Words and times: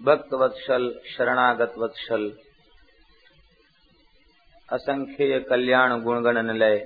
भक्त 0.00 0.32
वत्सल 0.34 0.88
शरणागत 1.06 1.78
वत्सल 1.78 2.28
असंख्य 4.68 5.38
कल्याण 5.40 5.92
गुणगण 6.02 6.38
निलय 6.46 6.76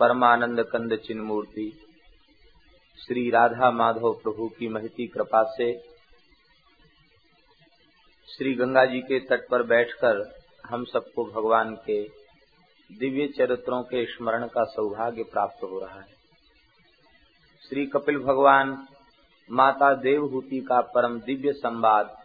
परमानंद 0.00 0.60
कंद 0.62 0.94
चिन्ह 0.96 1.22
मूर्ति। 1.22 1.66
श्री 2.98 3.28
राधा 3.30 3.70
माधव 3.70 4.12
प्रभु 4.12 4.48
की 4.48 4.68
महती 4.68 5.06
कृपा 5.06 5.42
से 5.48 5.72
श्री 8.28 8.54
गंगा 8.54 8.84
जी 8.84 9.00
के 9.00 9.18
तट 9.20 9.48
पर 9.50 9.62
बैठकर 9.66 10.22
हम 10.64 10.84
सबको 10.84 11.24
भगवान 11.32 11.74
के 11.86 12.02
दिव्य 12.90 13.26
चरित्रों 13.28 13.82
के 13.82 14.04
स्मरण 14.06 14.46
का 14.46 14.64
सौभाग्य 14.70 15.22
प्राप्त 15.22 15.62
हो 15.62 15.78
रहा 15.80 16.00
है। 16.00 16.10
श्री 17.62 17.86
कपिल 17.86 18.18
भगवान, 18.18 18.86
माता 19.50 19.94
देवहूति 19.94 20.60
का 20.60 20.80
परम 20.94 21.20
दिव्य 21.20 21.52
संवाद 21.52 22.18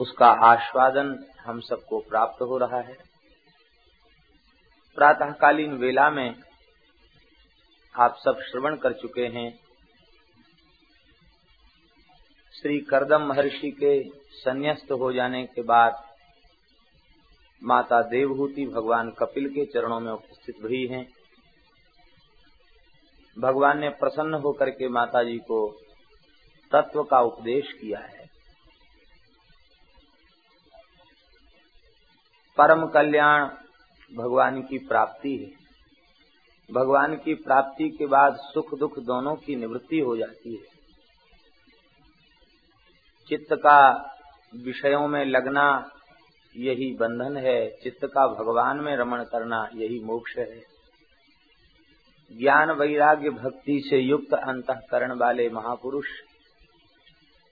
उसका 0.00 0.26
आस्वादन 0.26 1.26
हम 1.40 1.60
सबको 1.60 2.00
प्राप्त 2.00 2.42
हो 2.42 2.58
रहा 2.58 2.80
है। 2.80 2.96
प्रातःकालीन 4.94 5.72
वेला 5.72 6.10
में 6.10 6.34
आप 7.94 8.16
सब 8.18 8.40
श्रवण 8.40 8.76
कर 8.76 8.92
चुके 8.92 9.26
हैं। 9.26 9.60
श्री 12.62 12.80
करदम 12.80 13.22
महर्षि 13.22 13.70
के 13.70 14.08
संन्यास्त 14.32 14.92
हो 14.92 15.12
जाने 15.12 15.46
के 15.46 15.62
बाद 15.62 16.04
माता 17.62 18.02
देवहूति 18.02 18.66
भगवान 18.66 19.10
कपिल 19.10 19.48
के 19.48 19.64
चरणों 19.64 20.00
में 20.00 20.12
उपस्थित 20.12 20.54
हुई 20.62 20.86
हैं। 20.86 21.06
भगवान 23.38 23.78
ने 23.78 23.88
प्रसन्न 23.88 24.34
होकर 24.34 24.70
के 24.70 24.88
माता 24.88 25.22
जी 25.22 25.38
को 25.38 25.80
तत्व 26.72 27.02
का 27.02 27.20
उपदेश 27.20 27.72
किया 27.72 27.98
है। 27.98 28.19
परम 32.60 32.86
कल्याण 32.86 33.44
भगवान 34.16 34.62
की 34.62 34.78
प्राप्ति 34.78 35.36
है। 35.36 35.60
भगवान 36.74 37.16
की 37.16 37.34
प्राप्ति 37.34 37.88
के 37.88 38.06
बाद 38.06 38.36
सुख 38.36 38.78
दुख 38.78 38.98
दोनों 38.98 39.36
की 39.36 39.56
निवृत्ति 39.56 39.98
हो 39.98 40.16
जाती 40.16 40.54
है। 40.54 40.80
चित्त 43.28 43.54
का 43.54 43.90
विषयों 44.64 45.08
में 45.08 45.24
लगना 45.24 45.90
यही 46.56 46.96
बंधन 46.96 47.36
है, 47.36 47.70
चित्त 47.70 48.04
का 48.04 48.26
भगवान 48.26 48.80
में 48.80 48.96
रमण 48.96 49.24
करना 49.24 49.68
यही 49.74 50.00
मोक्ष 50.04 50.36
है। 50.38 50.60
ज्ञान 52.38 52.70
वैराग्य 52.70 53.30
भक्ति 53.30 53.80
से 53.90 53.98
युक्त 53.98 54.34
अंतकरण 54.34 55.18
वाले 55.18 55.50
महापुरुष, 55.50 56.06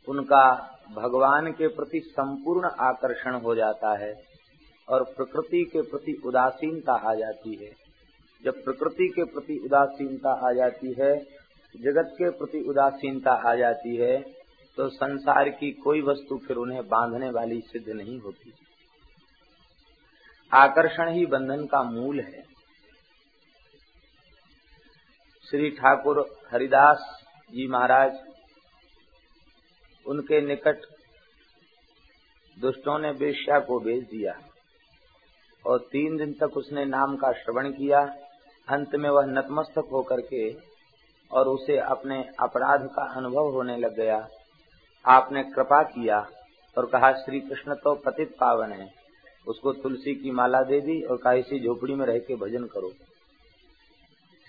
उनका 0.09 0.75
भगवान 0.91 1.53
के 1.53 1.69
प्रति 1.69 2.01
संपूर्ण 2.01 2.71
आकर्षण 2.81 3.35
हो 3.35 3.55
जाता 3.55 3.99
है। 3.99 4.28
और 4.89 5.05
प्रकृति 5.17 5.63
के 5.65 5.83
प्रति 5.83 6.13
उदासीनता 6.25 6.93
आ 7.11 7.15
जाती 7.15 7.55
है। 7.57 7.71
जब 8.43 8.63
प्रकृति 8.65 9.09
के 9.09 9.25
प्रति 9.25 9.59
उदासीनता 9.65 10.33
आ 10.49 10.53
जाती 10.53 10.95
है, 11.01 11.15
जगत 11.75 12.13
के 12.13 12.31
प्रति 12.31 12.61
उदासीनता 12.69 13.33
आ 13.51 13.55
जाती 13.55 13.97
है 13.97 14.17
तो 14.79 14.89
संसार 14.89 15.49
की 15.51 15.71
कोई 15.85 16.01
वस्तु 16.03 16.37
फिर 16.39 16.57
उन्हें 16.57 16.83
बांधने 16.89 17.31
वाली 17.31 17.61
सिद्ध 17.63 17.89
नहीं 17.89 18.19
होती। 18.21 18.53
आकर्षण 20.53 21.13
ही 21.13 21.25
बंधन 21.27 21.65
का 21.67 21.83
मूल 21.83 22.21
है। 22.21 22.43
श्री 25.47 25.71
ठाकुर 25.71 26.21
हरिदास 26.53 27.05
जी 27.51 27.67
महाराज, 27.69 28.19
उनके 30.07 30.41
निकट 30.41 30.87
दुष्टों 32.57 32.99
ने 32.99 33.13
बेश्या 33.19 33.59
को 33.61 33.79
बेच 33.81 34.05
दिया। 34.05 34.33
और 35.67 35.79
तीन 35.79 36.17
दिन 36.17 36.33
तक 36.33 36.57
उसने 36.57 36.85
नाम 36.85 37.17
का 37.17 37.33
श्रवण 37.33 37.71
किया। 37.71 38.17
अंत 38.69 38.95
में 38.95 39.11
वह 39.11 39.27
नतमस्तक 39.27 39.89
होकर 39.93 40.21
के 40.21 40.57
और 41.33 41.49
उसे 41.49 41.79
अपने 41.79 42.25
अपराध 42.41 42.87
का 42.87 43.03
अनुभव 43.03 43.51
होने 43.51 43.77
लग 43.77 43.97
गया। 43.97 44.29
आपने 45.07 45.43
कृपा 45.43 45.83
किया 45.83 46.29
और 46.79 46.87
कहा 46.87 47.13
श्री 47.13 47.41
कृष्ण 47.41 47.75
तो 47.75 47.95
पतित 47.95 48.37
पावन 48.41 48.73
है। 48.73 48.95
उसको 49.49 49.73
तुलसी 49.73 50.15
की 50.15 50.31
माला 50.31 50.63
दे 50.63 50.81
दी 50.81 51.03
और 51.03 51.17
कहा, 51.17 51.33
इसी 51.33 51.61
झोपड़ी 51.61 51.95
में 51.95 52.07
रह 52.07 52.19
के 52.19 52.37
भजन 52.37 52.65
करो। 52.65 52.91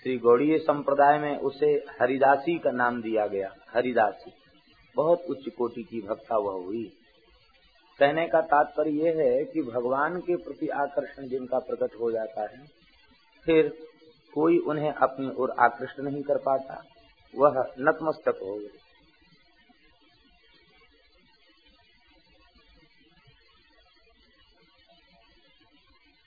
श्री 0.02 0.18
गौड़ीय 0.18 0.58
संप्रदाय 0.58 1.18
में 1.18 1.38
उसे 1.38 1.66
हरिदासी 2.00 2.58
का 2.58 2.70
नाम 2.70 3.02
दिया 3.02 3.26
गया। 3.26 3.54
हरिदासी। 3.74 4.32
बहुत 4.96 5.22
उच्च 5.30 5.48
कोटि 5.58 5.82
की 5.82 6.00
भक्ता 6.00 6.36
वह 6.36 6.64
हुई। 6.64 6.92
कहने 8.00 8.26
का 8.26 8.40
तात्पर्य 8.40 8.90
यह 8.90 9.18
है 9.18 9.44
कि 9.44 9.62
भगवान 9.62 10.20
के 10.20 10.36
प्रति 10.36 10.68
आकर्षण 10.68 11.26
जिनका 11.28 11.58
प्रकट 11.58 12.00
हो 12.00 12.10
जाता 12.10 12.42
है, 12.42 12.66
फिर 13.46 13.68
कोई 14.34 14.58
उन्हें 14.58 14.92
अपनी 14.92 15.30
ओर 15.38 15.50
आकृष्ट 15.60 16.00
नहीं 16.00 16.22
कर 16.22 16.38
पाता, 16.38 16.82
वह 17.34 17.64
नतमस्तक 17.78 18.38
हो 18.42 18.54
गए। 18.58 18.78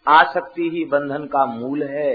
आसक्ति 0.08 0.70
ही 0.70 0.86
बंधन 0.86 1.26
का 1.26 1.46
मूल 1.46 1.84
है। 1.84 2.12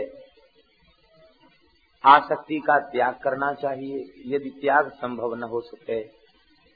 आसक्ति 2.05 2.59
का 2.59 2.79
त्याग 2.79 3.15
करना 3.15 3.53
चाहिए, 3.53 4.05
यदि 4.27 4.51
त्याग 4.51 4.91
संभव 4.91 5.35
न 5.35 5.43
हो 5.43 5.61
सके। 5.61 6.18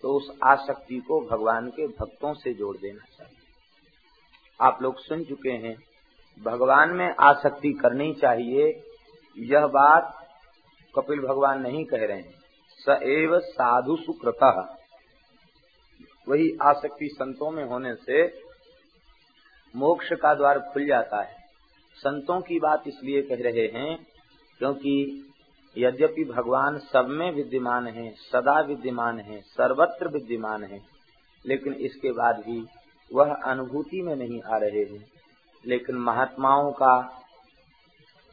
तो 0.02 0.16
उस 0.16 0.30
आसक्ति 0.44 0.98
को 0.98 1.20
भगवान 1.20 1.68
के 1.68 1.86
भक्तों 1.86 2.34
से 2.34 2.52
जोड़ 2.54 2.76
देना 2.76 3.04
चाहिए। 3.18 3.38
आप 4.60 4.82
लोग 4.82 4.98
सुन 4.98 5.24
चुके 5.24 5.50
हैं, 5.50 5.76
भगवान 6.42 6.90
में 6.90 7.14
आसक्ति 7.20 7.72
करनी 7.72 8.12
चाहिए। 8.14 8.82
यह 9.36 9.66
बात 9.66 10.14
कपिल 10.94 11.20
भगवान 11.20 11.60
नहीं 11.62 11.84
कह 11.84 12.04
रहे 12.06 12.16
हैं। 12.16 12.34
स 12.80 12.98
एव 13.02 13.38
साधु 13.38 13.96
सुकृत। 13.96 14.42
वही 16.28 16.50
आसक्ति 16.62 17.08
संतों 17.12 17.50
में 17.50 17.64
होने 17.64 17.94
से 17.94 18.26
मोक्ष 19.74 20.12
का 20.12 20.34
द्वार 20.34 20.58
खुल 20.60 20.86
जाता 20.86 21.22
है। 21.22 21.36
संतों 21.96 22.40
की 22.40 22.58
बात 22.58 22.82
इसलिए 22.86 23.22
कह 23.22 23.42
रहे 23.42 23.66
हैं 23.68 23.96
क्योंकि 24.58 24.92
यद्यपि 25.78 26.24
भगवान 26.24 26.78
सब 26.78 27.06
में 27.08 27.32
विद्यमान 27.32 27.86
है, 27.86 28.10
सदा 28.10 28.60
विद्यमान 28.60 29.20
है, 29.20 29.40
सर्वत्र 29.40 30.08
विद्यमान 30.08 30.64
है, 30.64 30.80
लेकिन 31.46 31.72
इसके 31.72 32.12
बाद 32.12 32.36
भी 32.36 32.66
वह 33.14 33.34
अनुभूति 33.34 34.02
में 34.02 34.16
नहीं 34.16 34.42
आ 34.42 34.56
रहे 34.56 34.84
हैं। 34.84 35.06
लेकिन 35.66 35.96
महात्माओं 35.96 36.72
का 36.72 37.22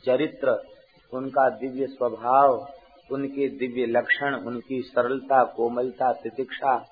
चरित्र, 0.06 0.68
उनका 1.14 1.50
दिव्य 1.50 1.88
स्वभाव, 1.88 2.68
उनके 3.12 3.50
दिव्य 3.50 3.86
लक्षण, 3.86 4.36
उनकी 4.36 4.82
सरलता, 4.82 5.44
कोमलता, 5.44 6.14
तितिक्षा 6.14 6.86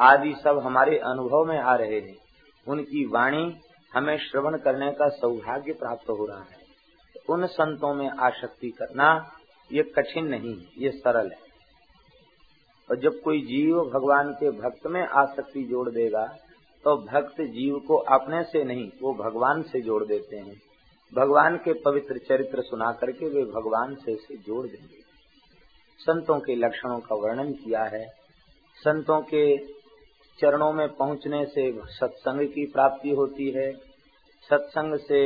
आदि 0.00 0.34
सब 0.44 0.58
हमारे 0.58 0.98
अनुभव 0.98 1.44
में 1.44 1.58
आ 1.58 1.74
रहे 1.74 2.00
हैं। 2.00 2.16
उनकी 2.68 3.06
वाणी 3.06 3.56
हमें 3.94 4.18
श्रवण 4.18 4.58
करने 4.58 4.92
का 4.92 5.08
सौभाग्य 5.08 5.72
प्राप्त 5.72 6.10
हो 6.10 6.26
रहा 6.26 6.40
है। 6.40 6.66
उन 7.28 7.46
संतों 7.46 7.94
में 7.94 8.10
आसक्ति 8.10 8.70
करना 8.70 9.35
ये 9.70 9.82
कठिन 9.96 10.26
नहीं 10.26 10.54
है 10.54 10.66
ये 10.78 10.90
सरल 10.90 11.30
है। 11.30 11.44
और 12.88 13.00
जब 13.00 13.20
कोई 13.20 13.40
जीव 13.42 13.78
भगवान 13.90 14.32
के 14.32 14.50
भक्त 14.58 14.86
में 14.86 15.02
आसक्ति 15.02 15.62
जोड़ 15.64 15.88
देगा 15.90 16.26
तो 16.84 16.96
भक्त 17.04 17.40
जीव 17.42 17.78
को 17.78 17.96
अपने 18.14 18.42
से 18.42 18.62
नहीं, 18.64 18.90
वो 19.02 19.12
भगवान 19.14 19.62
से 19.62 19.80
जोड़ 19.80 20.04
देते 20.04 20.36
हैं। 20.36 20.54
भगवान 21.12 21.56
के 21.56 21.72
पवित्र 21.80 22.18
चरित्र 22.18 22.62
सुना 22.62 22.90
करके 22.92 23.28
वे 23.28 23.42
भगवान 23.44 23.94
से 23.94 24.12
इसे 24.12 24.36
जोड़ 24.36 24.66
देंगे। 24.66 25.00
संतों 26.00 26.38
के 26.40 26.54
लक्षणों 26.54 26.98
का 26.98 27.14
वर्णन 27.16 27.52
किया 27.54 27.82
है। 27.86 28.04
संतों 28.78 29.20
के 29.24 29.56
चरणों 30.38 30.72
में 30.72 30.88
पहुँचने 30.88 31.44
से 31.46 31.70
सत्संग 31.90 32.46
की 32.48 32.66
प्राप्ति 32.66 33.10
होती 33.10 33.50
है। 33.50 33.70
सत्संग 34.50 34.98
से 35.00 35.20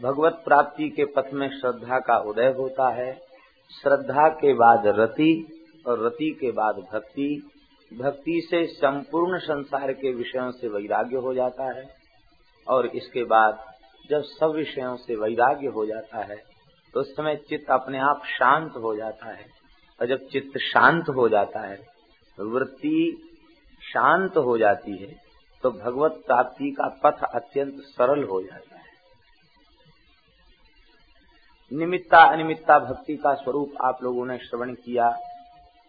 भगवत 0.00 0.42
प्राप्ति 0.44 0.88
के 0.90 1.04
पथ 1.14 1.32
में 1.34 1.48
श्रद्धा 1.50 1.98
का 2.00 2.18
उदय 2.30 2.54
होता 2.58 2.88
है। 2.94 3.12
श्रद्धा 3.72 4.28
के 4.34 4.52
बाद 4.54 4.86
रति 4.98 5.32
और 5.86 6.04
रति 6.06 6.30
के 6.40 6.50
बाद 6.52 6.76
भक्ति। 6.92 7.30
भक्ति 7.90 8.40
से 8.50 8.64
संपूर्ण 8.68 9.38
संसार 9.40 9.92
के 9.92 10.12
विषयों 10.14 10.50
से 10.50 10.68
वैराग्य 10.68 11.16
हो 11.16 11.34
जाता 11.34 11.64
है 11.70 11.84
और 12.66 12.86
इसके 12.86 13.24
बाद 13.24 13.64
जब 14.10 14.22
सब 14.24 14.52
विषयों 14.56 14.96
से 14.96 15.16
वैराग्य 15.16 15.68
हो 15.68 15.86
जाता 15.86 16.24
है 16.24 16.36
तो 16.94 17.00
उस 17.00 17.12
समय 17.12 17.36
चित्त 17.48 17.70
अपने 17.70 17.98
आप 18.00 18.22
शांत 18.28 18.76
हो 18.76 18.94
जाता 18.96 19.30
है। 19.30 19.46
और 20.00 20.06
जब 20.06 20.26
चित्त 20.26 20.58
शांत 20.62 21.08
हो 21.16 21.28
जाता 21.28 21.60
है 21.60 21.78
वृत्ति 22.38 23.00
शांत 23.82 24.36
हो 24.38 24.56
जाती 24.58 24.96
है 24.96 25.14
तो 25.64 25.70
भगवत 25.72 26.22
प्राप्ति 26.26 26.70
का 26.70 26.88
पथ 27.04 27.24
अत्यंत 27.26 27.82
सरल 27.86 28.22
हो 28.24 28.42
जाता 28.42 28.76
है। 28.76 28.87
निमित्ता 31.72 32.18
अनिमित्ता 32.18 32.78
भक्ति 32.78 33.16
का 33.16 33.34
स्वरूप 33.34 33.72
आप 33.84 33.98
लोगों 34.02 34.26
ने 34.26 34.38
श्रवण 34.38 34.74
किया 34.74 35.08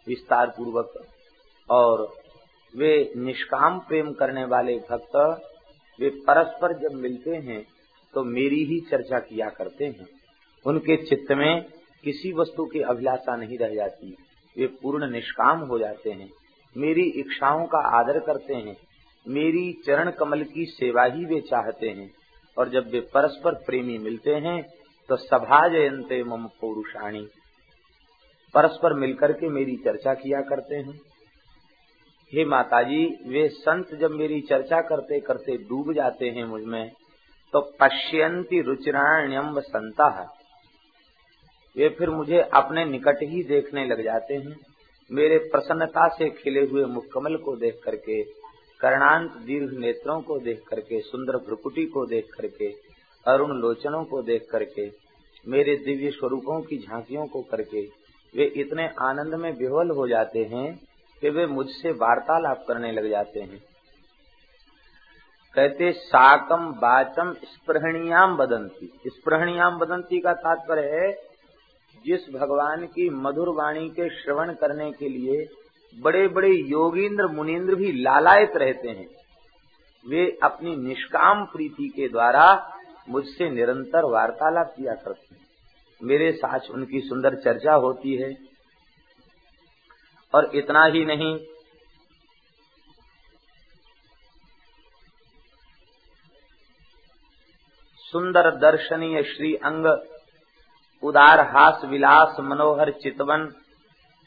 विस्तार 0.08 0.48
पूर्वक 0.48 1.06
और 1.70 2.16
वे 2.76 3.14
निष्काम 3.18 3.80
प्रेम 3.80 4.14
करने 4.14 4.46
वाले 4.46 4.78
भक्त, 4.78 5.16
वे 6.00 6.10
परस्पर 6.10 6.78
जब 6.80 6.96
मिलते 6.96 7.36
हैं 7.36 7.66
तो 8.14 8.24
मेरी 8.24 8.64
ही 8.64 8.80
चर्चा 8.80 9.20
किया 9.20 9.50
करते 9.50 9.86
हैं। 9.86 10.08
उनके 10.66 10.96
चित्त 11.06 11.32
में 11.32 11.66
किसी 12.04 12.34
वस्तु 12.34 12.66
की 12.66 12.80
अभिलाषा 12.80 13.36
नहीं 13.36 13.58
रह 13.58 13.76
जाती। 13.76 14.18
वे 14.58 14.68
पूर्ण 14.68 15.12
निष्काम 15.12 15.60
हो 15.60 15.80
जाते 15.80 16.12
हैं। 16.12 16.30
मेरी 16.78 17.10
इच्छाओं 17.10 17.66
का 17.66 17.78
आदर 17.78 18.20
करते 18.20 18.54
हैं। 18.54 18.78
मेरी 19.28 19.74
चरण 19.86 20.12
कमल 20.12 20.44
की 20.44 20.66
सेवा 20.66 21.04
ही 21.04 21.26
वे 21.26 21.42
चाहते 21.42 21.90
हैं। 21.90 22.12
और 22.58 22.70
जब 22.70 22.90
वे 22.90 23.00
परस्पर 23.00 23.54
प्रेमी 23.54 23.98
मिलते 23.98 24.36
हैं 24.36 24.79
तो 25.10 25.16
सभा 25.18 25.68
जयंते 25.68 26.24
मम 26.24 26.46
पौरुषाणी। 26.62 27.22
परस्पर 28.56 28.94
मिलकर 28.94 29.32
के 29.32 29.50
मेरी 29.50 29.76
चर्चा 29.76 30.14
किया 30.14 30.42
करते 30.42 30.76
हैं। 30.76 30.94
हे 32.32 32.46
माताजी, 32.46 33.06
वे 33.28 33.48
संत 33.50 33.94
जब 33.96 34.12
मेरी 34.12 34.40
चर्चा 34.42 34.82
करते 34.82 35.20
करते 35.20 35.58
डूब 35.60 35.94
जाते 35.94 36.30
हैं 36.30 36.44
मुझमें 36.46 36.92
तो 37.54 37.62
पश्यंती 37.80 38.62
रुचिराण्यम 38.62 39.60
संता 39.60 40.10
है 40.20 40.26
वे 41.76 41.90
फिर 41.90 42.10
मुझे 42.10 42.40
अपने 42.54 42.84
निकट 42.86 43.24
ही 43.24 43.44
देखने 43.44 43.86
लग 43.86 44.04
जाते 44.04 44.34
हैं। 44.36 44.56
मेरे 45.12 45.38
प्रसन्नता 45.52 46.08
से 46.08 46.30
खिले 46.34 46.66
हुए 46.66 46.84
मुकमल 46.86 47.36
को 47.36 47.56
देख 47.56 47.80
करके, 47.84 48.22
कर्णांत 48.80 49.32
दीर्घ 49.38 49.74
नेत्रों 49.76 50.20
को 50.22 50.38
देख 50.40 50.62
करके, 50.68 51.00
सुंदर 51.02 51.38
भ्रुकुटी 51.38 51.86
को 51.86 52.06
देख 52.06 52.34
करके 52.34 52.70
अरुण 53.26 53.58
लोचनों 53.58 54.04
को 54.04 54.22
देख 54.22 54.48
करके, 54.52 54.88
मेरे 55.46 55.76
दिव्य 55.76 56.12
स्वरूपों 56.12 56.62
की 56.62 56.78
झांकियों 56.78 57.26
को 57.28 57.42
करके 57.42 57.82
वे 58.34 58.46
इतने 58.56 58.88
आनंद 59.02 59.36
में 59.36 59.52
विह्वल 59.52 59.90
हो 59.90 60.08
जाते 60.08 60.44
हैं 60.44 60.80
कि 61.22 61.30
वे 61.30 61.46
मुझसे 61.46 61.92
वार्तालाप 61.92 62.66
करने 62.68 62.92
लग 62.92 63.10
जाते 63.10 63.40
हैं। 63.40 63.60
कहते 65.56 65.92
साकम 65.92 66.72
बाचम 66.72 67.34
स्प्रहणियाम 67.46 68.36
बदंती 68.38 68.92
स्प्रहणियाम 69.08 69.78
बदंती 69.78 70.20
का 70.20 70.34
तात्पर्य 70.34 70.90
है, 70.96 71.12
जिस 72.06 72.30
भगवान 72.34 72.86
की 72.86 73.10
मधुर 73.10 73.50
वाणी 73.50 73.90
के 73.90 74.10
श्रवण 74.10 74.54
करने 74.54 74.92
के 74.92 75.10
लिए 75.10 75.46
बड़े 75.98 76.28
बड़े 76.28 76.50
योगींद्र 76.50 77.28
मुनीन्द्र 77.28 77.76
भी 77.76 77.92
लालायत 77.92 78.52
रहते 78.56 78.90
हैं। 78.90 79.08
वे 80.06 80.26
अपनी 80.44 80.76
निष्काम 80.78 81.44
प्रीति 81.46 81.88
के 81.88 82.08
द्वारा 82.08 82.46
मुझसे 83.10 83.50
निरंतर 83.50 84.06
वार्तालाप 84.06 84.74
किया 84.78 84.94
करते 84.94 85.36
हैं। 85.36 85.48
मेरे 86.04 86.32
साथ 86.32 86.60
उनकी 86.72 87.00
सुंदर 87.00 87.36
चर्चा 87.36 87.74
होती 87.74 88.16
है। 88.16 88.34
और 90.34 90.52
इतना 90.56 90.86
ही 90.86 91.06
नहीं, 91.06 91.38
सुंदर 97.98 98.56
दर्शनीय 98.56 99.24
श्री 99.24 99.56
अंग, 99.56 99.86
उदार 101.04 101.40
हास 101.40 101.82
विलास 101.86 102.36
मनोहर 102.40 102.92
चितवन, 102.92 103.54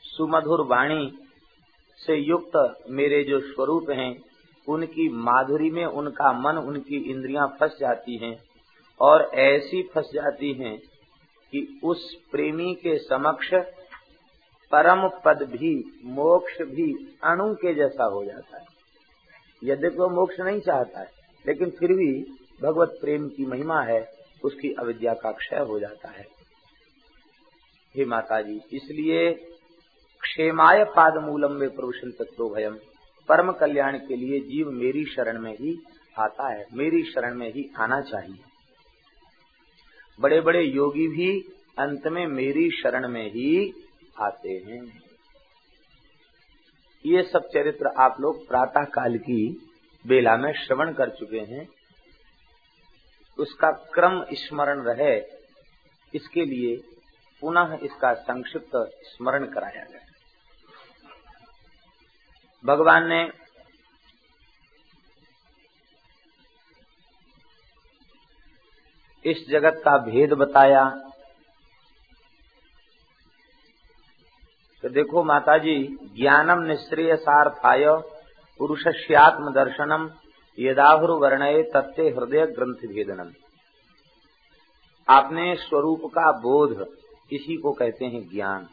सुमधुर 0.05 0.61
वाणी 0.67 1.19
से 1.99 2.17
युक्त 2.17 2.85
मेरे 2.91 3.25
जो 3.25 3.41
स्वरूप 3.41 3.91
हैं, 3.91 4.23
उनकी 4.69 5.09
माधुरी 5.09 5.71
में 5.71 5.85
उनका 5.85 6.33
मन, 6.33 6.59
उनकी 6.59 6.97
इंद्रियाँ 7.11 7.57
फंस 7.61 7.77
जाती 7.81 8.17
हैं। 8.17 8.52
और 9.01 9.31
ऐसी 9.35 9.83
फंस 9.95 10.11
जाती 10.15 10.53
हैं 10.53 10.77
कि 11.53 11.81
उस 11.85 12.15
प्रेमी 12.33 12.75
के 12.75 12.97
समक्ष 12.99 13.49
परम 14.73 15.09
पद 15.25 15.43
भी, 15.43 15.75
मोक्ष 16.05 16.61
भी 16.63 16.93
अणु 17.25 17.55
के 17.55 17.75
जैसा 17.75 18.05
हो 18.05 18.25
जाता 18.25 18.59
है। 18.59 18.65
यद्यपि 19.63 19.97
वो 19.97 20.09
मोक्ष 20.09 20.41
नहीं 20.41 20.61
चाहता 20.61 21.01
है, 21.01 21.11
लेकिन 21.45 21.71
फिर 21.71 21.93
भी 21.93 22.13
भगवत 22.63 22.97
प्रेम 23.01 23.29
की 23.29 23.47
महिमा 23.47 23.83
है, 23.83 24.01
उसकी 24.45 24.73
अविद्या 24.73 25.15
का 25.15 25.33
क्षय 25.33 25.65
हो 25.69 25.79
जाता 25.81 26.11
है। 26.11 26.27
हे 27.95 28.05
माता 28.05 28.41
जी 28.43 28.61
इसलिए 28.73 29.33
क्षेमाय 30.21 30.85
पाद 30.85 31.17
मूलम 31.23 31.53
में 31.53 31.69
प्रभुषण 31.71 32.11
तत्व 32.11 32.49
भयम 32.49 32.77
परम 33.29 33.53
कल्याण 33.53 33.99
के 33.99 34.17
लिए 34.17 34.41
जीव 34.41 34.71
मेरी 34.71 35.05
शरण 35.05 35.41
में 35.41 35.53
ही 35.53 35.77
आता 36.19 36.49
है, 36.49 36.67
मेरी 36.73 37.03
शरण 37.05 37.35
में 37.35 37.53
ही 37.53 37.71
आना 37.79 38.01
चाहिए। 38.01 38.52
बड़े 40.19 40.41
बड़े 40.41 40.63
योगी 40.63 41.07
भी 41.09 41.31
अंत 41.79 42.07
में 42.07 42.27
मेरी 42.27 42.69
शरण 42.71 43.09
में 43.09 43.25
ही 43.31 43.73
आते 44.21 44.53
हैं। 44.67 44.81
ये 47.05 47.23
सब 47.23 47.49
चरित्र 47.49 47.93
आप 47.99 48.17
लोग 48.21 48.47
प्रातः 48.49 48.85
काल 48.85 49.17
की 49.19 49.69
बेला 50.05 50.37
में 50.37 50.53
श्रवण 50.53 50.93
कर 50.93 51.11
चुके 51.11 51.41
हैं। 51.55 51.67
उसका 53.39 53.71
क्रम 53.95 54.25
स्मरण 54.33 54.83
रहे, 54.83 55.17
इसके 56.15 56.45
लिए 56.45 56.77
पुनः 57.43 57.77
इसका 57.83 58.13
संक्षिप्त 58.15 58.77
स्मरण 59.05 59.45
कराया 59.47 59.85
गया। 59.85 60.01
भगवान 62.65 63.09
ने 63.09 63.23
इस 69.25 69.45
जगत 69.51 69.83
का 69.85 69.97
भेद 69.99 70.33
बताया। 70.33 70.85
तो 74.85 74.89
देखो 74.89 75.25
माताजी, 75.25 75.77
ज्ञानम 76.17 76.63
निश्रेय 76.63 77.17
सार्थाय 77.17 77.85
पुरुषस्यात्म 78.61 79.53
दर्शनम 79.53 80.11
यदाहुर 80.59 81.11
वर्णय 81.11 81.63
तत्व 81.63 82.03
हृदय 82.03 82.47
ग्रंथ 82.47 82.89
भेदनम 82.89 83.31
आपने 85.09 85.55
स्वरूप 85.57 86.01
का 86.05 86.31
बोध 86.33 86.87
इसी 87.33 87.57
को 87.57 87.73
कहते 87.73 88.05
हैं 88.05 88.29
ज्ञान। 88.29 88.67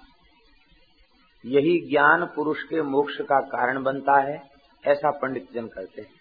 यही 1.46 1.80
ज्ञान 1.90 2.26
पुरुष 2.26 2.64
के 2.64 2.82
मोक्ष 2.82 3.22
का 3.22 3.40
कारण 3.40 3.84
बनता 3.84 4.20
है, 4.22 4.42
ऐसा 4.84 5.12
पंडित 5.12 5.54
जन 5.54 5.68
कहते 5.68 6.02
हैं। 6.02 6.19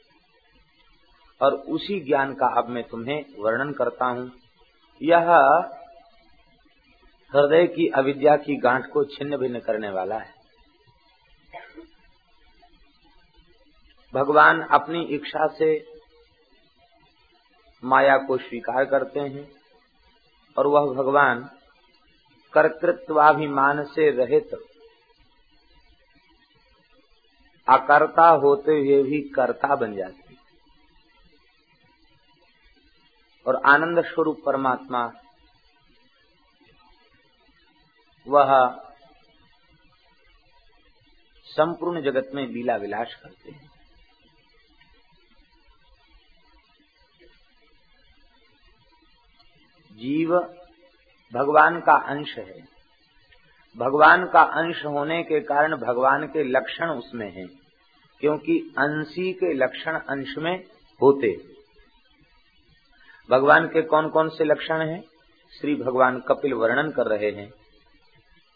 और 1.40 1.54
उसी 1.68 2.00
ज्ञान 2.00 2.32
का 2.34 2.46
अब 2.58 2.68
मैं 2.68 2.82
तुम्हें 2.84 3.24
वर्णन 3.38 3.72
करता 3.72 4.06
हूँ। 4.06 4.30
यह 5.00 5.30
हृदय 7.32 7.66
की 7.66 7.86
अविद्या 7.88 8.36
की 8.36 8.56
गांठ 8.56 8.86
को 8.86 9.04
छिन्न 9.04 9.36
भिन्न 9.36 9.58
करने 9.58 9.90
वाला 9.90 10.18
है। 10.18 10.36
भगवान 14.14 14.60
अपनी 14.62 15.02
इच्छा 15.04 15.46
से 15.46 15.86
माया 17.82 18.16
को 18.18 18.36
स्वीकार 18.36 18.84
करते 18.84 19.20
हैं 19.20 19.48
और 20.56 20.66
वह 20.66 20.94
भगवान 20.94 21.48
कर्तृत्वाभिमान 22.52 23.84
से 23.84 24.10
रहित 24.10 24.54
अकर्ता 27.68 28.28
होते 28.28 28.72
हुए 28.72 29.02
भी 29.02 29.20
कर्ता 29.20 29.76
बन 29.76 29.94
जाती 29.96 30.27
और 33.48 33.60
आनंद 33.66 34.04
स्वरूप 34.04 34.42
परमात्मा। 34.46 35.04
वह 38.26 38.50
संपूर्ण 41.46 42.02
जगत 42.02 42.30
में 42.34 42.46
लीला 42.46 42.76
विलास 42.76 43.14
करते 43.22 43.50
हैं। 43.50 43.66
जीव 49.90 50.34
भगवान 51.32 51.80
का 51.80 51.96
अंश 52.08 52.36
है। 52.38 52.60
भगवान 53.76 54.24
का 54.26 54.42
अंश 54.58 54.84
होने 54.84 55.22
के 55.22 55.40
कारण 55.40 55.76
भगवान 55.76 56.26
के 56.26 56.44
लक्षण 56.44 56.90
उसमें 56.90 57.30
हैं, 57.32 57.46
क्योंकि 58.20 58.58
अंशी 58.78 59.32
के 59.32 59.52
लक्षण 59.54 59.98
अंश 60.10 60.34
में 60.38 60.56
होते 61.00 61.28
भगवान 63.30 63.66
के 63.66 63.82
कौन 63.82 64.08
कौन 64.08 64.28
से 64.28 64.44
लक्षण 64.44 64.80
हैं? 64.80 65.04
श्री 65.60 65.74
भगवान 65.74 66.20
कपिल 66.20 66.54
वर्णन 66.54 66.90
कर 66.90 67.06
रहे 67.06 67.30
हैं। 67.30 67.52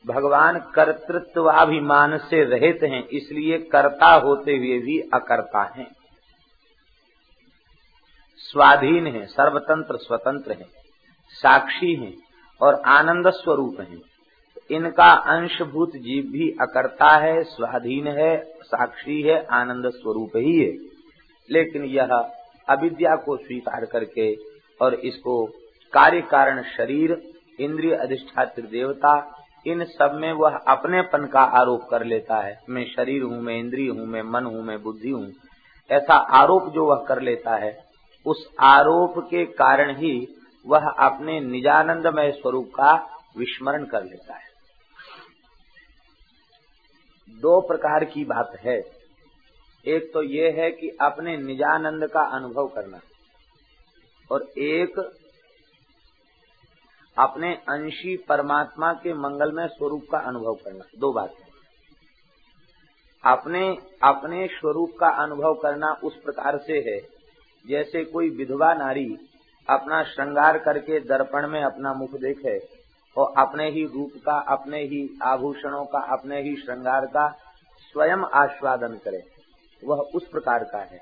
भगवान 0.07 0.59
कर्तृत्वाभिमान 0.59 2.19
से 2.19 2.45
रहित 2.45 2.81
हैं, 2.83 3.09
इसलिए 3.09 3.59
कर्ता 3.59 4.15
होते 4.15 4.57
हुए 4.57 4.79
भी 4.79 5.01
अकर्ता 5.01 5.73
हैं। 5.77 5.97
स्वाधीन 8.37 9.07
है, 9.07 9.27
सर्वतंत्र 9.27 9.97
स्वतंत्र 9.97 10.53
है, 10.53 10.67
साक्षी 11.31 11.95
हैं 11.95 12.17
और 12.61 12.75
आनंद 12.75 13.31
स्वरूप 13.31 13.81
हैं। 13.81 14.01
इनका 14.71 15.13
अंशभूत 15.13 15.91
जीव 15.91 16.25
भी 16.25 16.51
अकर्ता 16.51 17.17
है, 17.17 17.43
स्वाधीन 17.43 18.07
है, 18.07 18.45
साक्षी 18.63 19.23
है, 19.23 19.47
आनंद 19.47 19.89
स्वरूप 19.89 20.33
ही 20.37 20.61
है। 20.61 20.73
लेकिन 21.51 21.85
यह 21.85 22.09
अविद्या 22.69 23.17
को 23.17 23.37
स्वीकार 23.37 23.85
करके 23.85 24.52
और 24.83 24.95
इसको 24.95 25.47
कार्य 25.93 26.21
कारण 26.21 26.63
शरीर, 26.63 27.31
इंद्रिय 27.61 27.95
अधिष्ठात्र 27.95 28.63
देवता, 28.63 29.39
इन 29.67 29.85
सब 29.85 30.13
में 30.15 30.33
वह 30.33 30.57
अपनेपन 30.57 31.27
का 31.27 31.41
आरोप 31.41 31.89
कर 31.91 32.05
लेता 32.05 32.41
है। 32.41 32.61
मैं 32.69 32.85
शरीर 32.85 33.23
हूँ, 33.23 33.41
मैं 33.43 33.59
इंद्रिय 33.59 33.89
हूँ, 33.89 34.07
मैं 34.07 34.23
मन 34.23 34.45
हूँ, 34.45 34.63
मैं 34.65 34.83
बुद्धि 34.83 35.11
हूँ। 35.11 35.33
ऐसा 35.91 36.15
आरोप 36.15 36.73
जो 36.73 36.87
वह 36.87 37.05
कर 37.09 37.21
लेता 37.21 37.57
है, 37.57 37.85
उस 38.27 38.49
आरोप 38.61 39.15
के 39.19 39.45
कारण 39.45 39.97
ही 39.97 40.29
वह 40.67 40.89
अपने 40.89 41.41
निजानंदमय 41.41 42.31
स्वरूप 42.33 42.69
का 42.69 42.93
विस्मरण 43.39 43.85
कर 43.85 44.05
लेता 44.05 44.35
है। 44.35 44.51
दो 47.29 47.61
प्रकार 47.61 48.05
की 48.05 48.25
बात 48.25 48.53
है। 48.61 48.77
एक 49.87 50.11
तो 50.15 50.23
ये 50.23 50.51
है 50.51 50.71
कि 50.71 50.89
अपने 51.01 51.37
निजानंद 51.37 52.07
का 52.07 52.21
अनुभव 52.21 52.67
करना। 52.67 53.01
और 54.33 54.43
एक 54.59 55.19
अपने 57.19 57.55
अंशी 57.55 58.17
परमात्मा 58.17 58.93
के 58.93 59.15
मंगलमय 59.15 59.69
स्वरूप 59.69 60.05
का 60.13 60.19
अनुभव 60.19 60.55
करना। 60.55 60.85
दो 60.99 61.13
बातें। 61.13 61.47
अपने 63.25 63.79
अपने 64.03 64.47
स्वरूप 64.47 64.93
का 65.01 65.09
अनुभव 65.09 65.55
करना 65.55 66.01
उस 66.05 66.17
प्रकार 66.17 66.59
से 66.59 66.73
है, 66.73 67.01
जैसे 67.67 68.05
कोई 68.05 68.31
विधवा 68.31 68.75
नारी 68.75 69.17
अपना 69.71 70.03
श्रृंगार 70.03 70.59
करके 70.59 71.01
दर्पण 71.01 71.49
में 71.49 71.63
अपना 71.63 71.93
मुख 71.93 72.11
देखे 72.11 72.69
और 73.17 73.35
अपने 73.39 73.71
ही 73.71 73.85
रूप 73.85 74.13
का, 74.27 74.33
अपने 74.33 74.83
ही 74.83 75.19
आभूषणों 75.23 75.85
का, 75.85 75.99
अपने 75.99 76.43
ही 76.43 76.57
श्रृंगार 76.57 77.07
का 77.07 77.29
स्वयं 77.93 78.19
आस्वादन 78.19 78.95
करे। 78.95 79.23
वह 79.85 79.97
उस 79.97 80.29
प्रकार 80.29 80.65
का 80.65 80.79
है। 80.79 81.01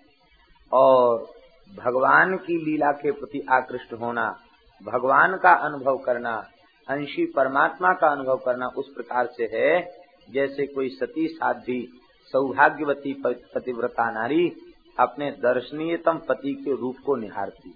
और 0.72 1.39
भगवान 1.76 2.36
की 2.36 2.56
लीला 2.56 2.92
के 2.92 3.10
प्रति 3.10 3.46
आकृष्ट 3.50 3.92
होना, 3.92 4.36
भगवान 4.82 5.36
का 5.36 5.52
अनुभव 5.52 5.98
करना, 5.98 6.48
अंशी 6.88 7.26
परमात्मा 7.26 7.92
का 7.92 8.12
अनुभव 8.12 8.36
करना 8.36 8.66
उस 8.66 8.88
प्रकार 8.94 9.26
से 9.26 9.50
है, 9.54 9.88
जैसे 10.30 10.66
कोई 10.66 10.88
सती 10.88 11.28
साध्वी, 11.28 11.88
सौभाग्यवती 12.24 13.22
पतिव्रता 13.26 14.10
नारी 14.10 14.52
अपने 15.00 15.30
दर्शनीयतम 15.30 16.18
पति 16.18 16.54
के 16.54 16.76
रूप 16.76 16.96
को 17.06 17.16
निहारती। 17.16 17.74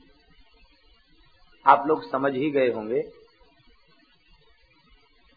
आप 1.67 1.85
लोग 1.87 2.11
समझ 2.11 2.33
ही 2.33 2.51
गए 2.51 2.73
होंगे। 2.73 3.03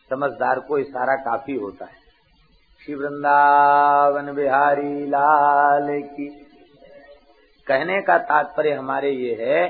समझदार 0.10 0.60
को 0.60 0.78
इशारा 0.78 1.16
काफ़ी 1.16 1.56
होता 1.56 1.86
है। 1.86 2.08
श्री 2.86 2.96
वृंदावन 2.96 4.34
बिहारी 4.34 5.06
लाल 5.06 6.02
की 6.02 6.47
कहने 7.68 8.02
का 8.02 8.18
तात्पर्य 8.18 8.74
हमारे 8.74 9.12
ये 9.12 9.34
है 9.40 9.68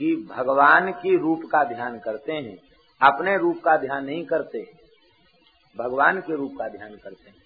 कि 0.00 0.14
भगवान 0.36 0.90
की 0.92 1.16
रूप 1.16 1.42
का 1.52 1.62
ध्यान 1.64 1.98
करते 1.98 2.32
हैं 2.32 2.56
अपने 3.00 3.36
रूप 3.36 3.60
का 3.64 3.76
ध्यान 3.76 4.04
नहीं 4.04 4.24
करते 4.24 4.66
भगवान 5.76 6.20
के 6.20 6.36
रूप 6.36 6.52
का 6.58 6.68
ध्यान 6.68 6.94
करते 6.94 7.30
हैं 7.30 7.36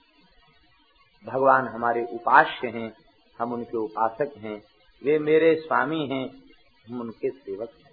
भगवान 1.25 1.69
हमारे 1.69 2.05
उपास्य 2.13 2.69
हैं 2.69 2.93
हम 3.39 3.53
उनके 3.53 3.79
उपासक 3.79 4.35
हैं 4.39 4.63
वे 5.03 5.19
मेरे 5.19 5.55
स्वामी 5.55 6.07
हैं 6.07 6.25
हम 6.89 7.01
उनके 7.01 7.31
सेवक 7.31 7.69
हैं 7.77 7.91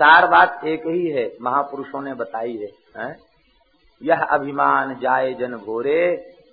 सार 0.00 0.26
बात 0.26 0.64
एक 0.64 0.86
ही 0.86 1.06
है 1.08 1.30
महापुरुषों 1.42 2.02
ने 2.02 2.14
बताई 2.14 2.56
है, 2.56 2.68
है? 2.96 3.16
यह 4.02 4.22
अभिमान 4.22 4.94
जाए 5.00 5.32
जन 5.34 5.56
भोरे 5.56 6.00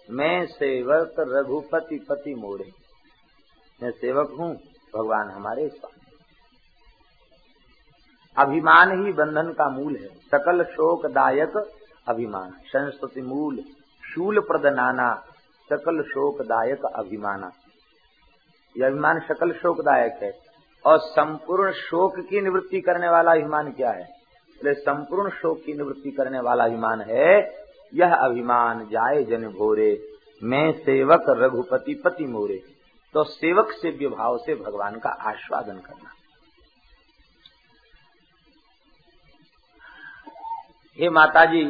मैं 0.09 0.45
सेवक 0.45 1.15
रघुपति 1.19 1.97
पति 2.09 2.33
मोड़े। 2.35 2.65
मैं 3.83 3.91
सेवक 3.91 4.29
हूँ, 4.39 4.55
भगवान 4.93 5.29
हमारे 5.29 5.67
स्वामी। 5.69 6.01
अभिमान 8.37 9.05
ही 9.05 9.13
बंधन 9.13 9.51
का 9.51 9.69
मूल 9.69 9.95
है, 9.95 10.07
सकल 10.07 10.63
शोकदायक 10.63 11.53
अभिमान। 12.07 12.49
संस्कृति 12.49 13.21
मूल 13.21 13.59
शूल 14.03 14.39
प्रदनाना 14.39 15.13
सकल 15.69 16.01
शोकदायक 16.03 16.85
अभिमाना। 16.85 17.51
यह 18.75 18.87
अभिमान 18.87 19.19
सकल 19.19 19.51
शोकदायक 19.51 20.19
है, 20.23 20.31
और 20.85 20.99
संपूर्ण 20.99 21.71
शोक 21.71 22.19
की 22.19 22.41
निवृत्ति 22.41 22.81
करने 22.81 23.09
वाला 23.09 23.31
अभिमान 23.31 23.71
क्या 23.71 23.91
है? 23.91 24.07
संपूर्ण 24.57 25.29
शोक 25.29 25.61
की 25.65 25.73
निवृत्ति 25.73 26.11
करने 26.11 26.39
वाला 26.39 26.63
अभिमान 26.63 27.01
है 27.01 27.41
यह 27.93 28.15
अभिमान 28.15 28.85
जाए 28.85 29.23
जन 29.23 29.47
भोरे, 29.47 30.17
मैं 30.43 30.71
सेवक 30.71 31.25
रघुपति 31.29 31.93
पति 31.95 32.25
मोरे। 32.25 32.63
तो 33.13 33.23
सेवक 33.23 33.71
से 33.71 33.89
विभाव 33.89 34.37
से 34.37 34.55
भगवान 34.55 34.99
का 34.99 35.09
आस्वादन 35.09 35.77
करना। 35.79 36.09
हे 40.99 41.09
माता 41.09 41.45
जी 41.45 41.63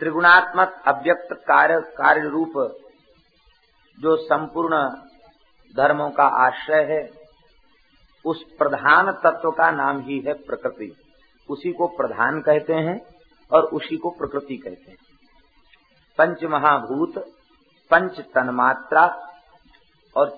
त्रिगुणात्मक 0.00 0.82
अव्यक्त 0.86 1.28
कार्य 1.32 1.80
कार्य 1.80 2.28
रूप 2.28 2.52
जो 3.98 4.16
संपूर्ण 4.16 4.76
धर्मों 5.76 6.10
का 6.10 6.24
आश्रय 6.24 6.82
है, 6.84 7.10
उस 8.24 8.42
प्रधान 8.58 9.12
तत्व 9.12 9.50
का 9.50 9.70
नाम 9.70 10.00
ही 10.00 10.18
है 10.20 10.32
प्रकृति। 10.32 11.05
उसी 11.50 11.72
को 11.72 11.86
प्रधान 11.86 12.40
कहते 12.40 12.72
हैं 12.72 13.00
और 13.52 13.62
उसी 13.62 13.96
को 13.96 14.10
प्रकृति 14.10 14.56
कहते 14.56 14.90
हैं। 14.90 14.98
पंच 16.18 16.44
महाभूत 16.44 17.18
पंच 17.90 18.20
तन्मात्रा 18.20 19.06
और 20.16 20.30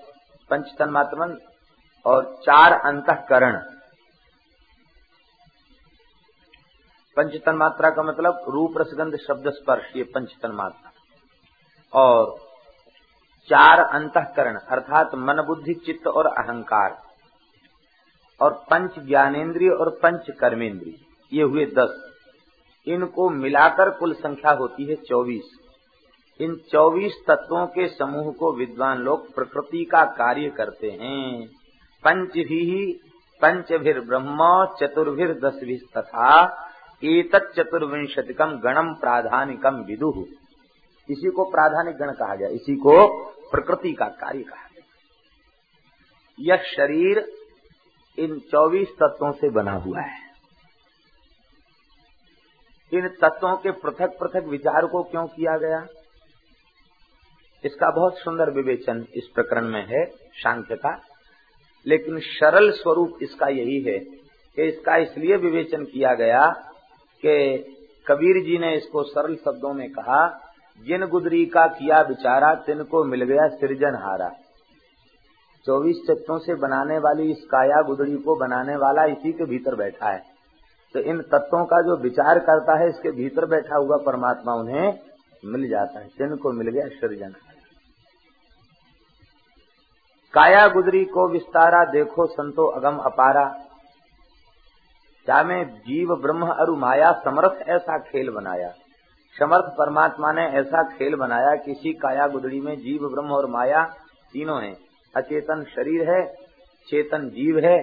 पंच 0.49 0.73
तन्मात्रा 0.79 1.25
और 2.05 2.35
चार 2.43 2.73
अंतकरण। 2.73 3.57
पंच 7.17 7.35
तन्मात्रा 7.35 7.89
का 7.89 8.03
मतलब 8.03 8.45
रूप, 8.47 8.77
रसगंध, 8.77 9.15
शब्द 9.17 9.49
स्पर्श, 9.49 9.95
ये 9.95 10.03
पंच 10.03 10.35
तन्मात्रा 10.41 10.91
और 11.93 12.35
चार 13.49 13.79
अंतकरण, 13.79 14.57
अर्थात 14.57 15.15
मन, 15.15 15.41
बुद्धि, 15.41 15.73
चित्त 15.73 16.07
और 16.07 16.25
अहंकार। 16.27 17.08
और 18.41 18.53
पंच 18.69 18.99
ज्ञानेन्द्रिय 18.99 19.69
और 19.69 19.89
पंच 19.89 20.31
कर्मेंद्रिय। 20.39 20.95
ये 21.33 21.43
हुए 21.43 21.65
दस। 21.65 22.11
इनको 22.87 23.29
मिलाकर 23.29 23.89
कुल 23.89 24.13
संख्या 24.13 24.51
होती 24.51 24.85
है 24.85 24.95
चौबीस। 24.95 25.59
इन 26.41 26.55
चौबीस 26.71 27.13
तत्वों 27.27 27.67
के 27.67 27.87
समूह 27.87 28.33
को 28.33 28.53
विद्वान 28.53 28.97
लोग 28.97 29.35
प्रकृति 29.35 29.85
का 29.85 30.05
कार्य 30.05 30.49
करते 30.49 30.89
हैं। 30.91 31.47
पंच 32.03 32.29
भी 32.29 32.93
पंचभिर 33.41 33.99
ब्रह्म 33.99 34.67
चतुर्भिर 34.79 35.33
दसभि 35.33 35.75
तथा 35.97 36.45
एक 37.03 37.35
चतुर्विंशतिकम 37.35 38.59
गणम 38.59 38.93
प्राधानिकम 38.93 39.75
विदु। 39.75 40.25
इसी 41.09 41.29
को 41.31 41.43
प्राधानिक 41.43 41.95
गण 41.95 42.11
कहा 42.11 42.35
गया। 42.35 42.47
इसी 42.47 42.75
को 42.75 43.07
प्रकृति 43.51 43.93
का 43.93 44.05
कार्य 44.05 44.43
कहा 44.43 44.69
गया। 44.75 44.85
यह 46.39 46.63
शरीर 46.63 47.38
इन 48.17 48.39
24 48.39 48.87
तत्वों 48.87 49.31
से 49.31 49.49
बना 49.49 49.71
हुआ 49.71 50.01
है। 50.01 50.29
इन 52.93 53.07
तत्वों 53.07 53.57
के 53.57 53.71
पृथक 53.71 54.17
पृथक 54.19 54.45
विचार 54.45 54.85
को 54.85 55.03
क्यों 55.03 55.27
किया 55.27 55.57
गया? 55.57 55.87
इसका 57.65 57.91
बहुत 57.91 58.17
सुंदर 58.17 58.49
विवेचन 58.49 59.05
इस 59.15 59.27
प्रकरण 59.27 59.67
में 59.67 59.85
है, 59.87 60.05
शांत 60.43 60.67
का। 60.71 61.01
लेकिन 61.87 62.19
सरल 62.19 62.71
स्वरूप 62.71 63.19
इसका 63.21 63.47
यही 63.47 63.81
है 63.81 63.99
कि 64.55 64.67
इसका 64.67 64.97
इसलिए 64.97 65.35
विवेचन 65.35 65.83
किया 65.83 66.13
गया 66.13 66.45
कि 67.25 67.57
कबीर 68.07 68.43
जी 68.43 68.57
ने 68.57 68.75
इसको 68.75 69.03
सरल 69.03 69.35
शब्दों 69.35 69.73
में 69.73 69.89
कहा, 69.89 70.51
जिन 70.81 71.05
गुदरी 71.05 71.45
का 71.45 71.67
किया 71.67 72.03
बिचारा, 72.03 72.55
तिनको 72.55 73.03
मिल 73.03 73.23
गया 73.23 73.47
सृजन 73.47 73.95
हारा 73.95 74.38
चौबीस 75.65 75.97
चत्तों 76.07 76.39
से 76.39 76.55
बनाने 76.55 76.97
वाली 76.97 77.31
इस 77.31 77.45
काया 77.45 77.81
गुदड़ी 77.81 78.17
को 78.17 78.35
बनाने 78.35 78.75
वाला 78.75 79.05
इसी 79.05 79.31
के 79.31 79.45
भीतर 79.45 79.75
बैठा 79.75 80.09
है। 80.09 80.23
तो 80.93 80.99
इन 80.99 81.21
तत्वों 81.21 81.65
का 81.65 81.81
जो 81.81 81.97
विचार 81.97 82.39
करता 82.39 82.79
है, 82.79 82.89
इसके 82.89 83.11
भीतर 83.11 83.45
बैठा 83.45 83.77
हुआ 83.77 83.97
परमात्मा 83.97 84.53
उन्हें 84.53 84.99
मिल 85.45 85.69
जाता 85.69 85.99
है। 85.99 86.07
तिनको 86.07 86.51
मिल 86.51 86.67
गया 86.67 86.87
सृजन। 86.87 87.33
काया 90.33 90.67
गुदरी 90.67 91.05
को 91.05 91.29
विस्तारा, 91.29 91.85
देखो 91.85 92.25
संतो 92.25 92.65
अगम 92.65 92.97
अपारा। 92.97 93.45
क्या 95.25 95.43
में 95.43 95.79
जीव, 95.79 96.15
ब्रह्म, 96.15 96.47
अरु, 96.47 96.75
माया, 96.75 97.11
समर्थ 97.11 97.69
ऐसा 97.69 97.97
खेल 97.97 98.29
बनाया? 98.29 98.69
समर्थ 99.39 99.73
परमात्मा 99.77 100.31
ने 100.31 100.47
ऐसा 100.47 100.83
खेल 100.83 101.15
बनाया, 101.15 101.55
किसी 101.55 101.93
काया 101.93 102.27
गुदड़ी 102.27 102.61
में 102.61 102.77
जीव, 102.77 103.09
ब्रह्म 103.09 103.31
और 103.31 103.45
माया 103.45 103.83
तीनों 104.33 104.63
हैं। 104.63 104.88
अचेतन 105.15 105.63
शरीर 105.63 106.09
है, 106.09 106.25
चेतन 106.87 107.29
जीव 107.29 107.59
है 107.59 107.77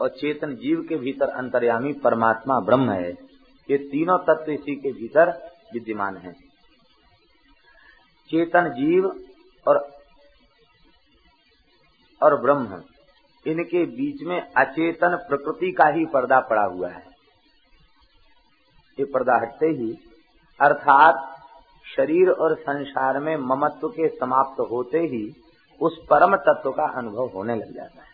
और 0.00 0.08
चेतन 0.08 0.54
जीव 0.54 0.82
के 0.88 0.96
भीतर 0.96 1.28
अंतर्यामी 1.28 1.92
परमात्मा 1.92 2.60
ब्रह्म 2.60 2.90
है। 2.90 3.10
ये 3.68 3.76
तीनों 3.78 4.18
तत्व 4.18 4.52
इसी 4.52 4.74
के 4.76 4.92
भीतर 4.92 5.30
विद्यमान 5.72 6.16
है। 6.16 6.32
चेतन 8.30 8.68
जीव 8.68 9.06
और 9.66 9.78
और 12.20 12.40
ब्रह्म, 12.40 12.82
इनके 13.46 13.84
बीच 13.86 14.22
में 14.22 14.40
अचेतन 14.40 15.16
प्रकृति 15.28 15.70
का 15.72 15.86
ही 15.88 16.04
पर्दा 16.06 16.40
पड़ा 16.40 16.62
हुआ 16.62 16.88
है। 16.88 17.04
ये 18.98 19.04
पर्दा 19.04 19.36
हटते 19.36 19.66
ही, 19.66 19.92
अर्थात 20.60 21.28
शरीर 21.86 22.30
और 22.30 22.54
संसार 22.56 23.18
में 23.18 23.36
ममत्व 23.36 23.88
के 23.88 24.08
समाप्त 24.08 24.60
होते 24.60 24.98
ही 24.98 25.41
उस 25.82 25.98
परम 26.10 26.36
तत्व 26.36 26.70
का 26.70 26.84
अनुभव 26.84 27.30
होने 27.34 27.54
लग 27.54 27.74
जाता 27.74 28.02
है। 28.02 28.12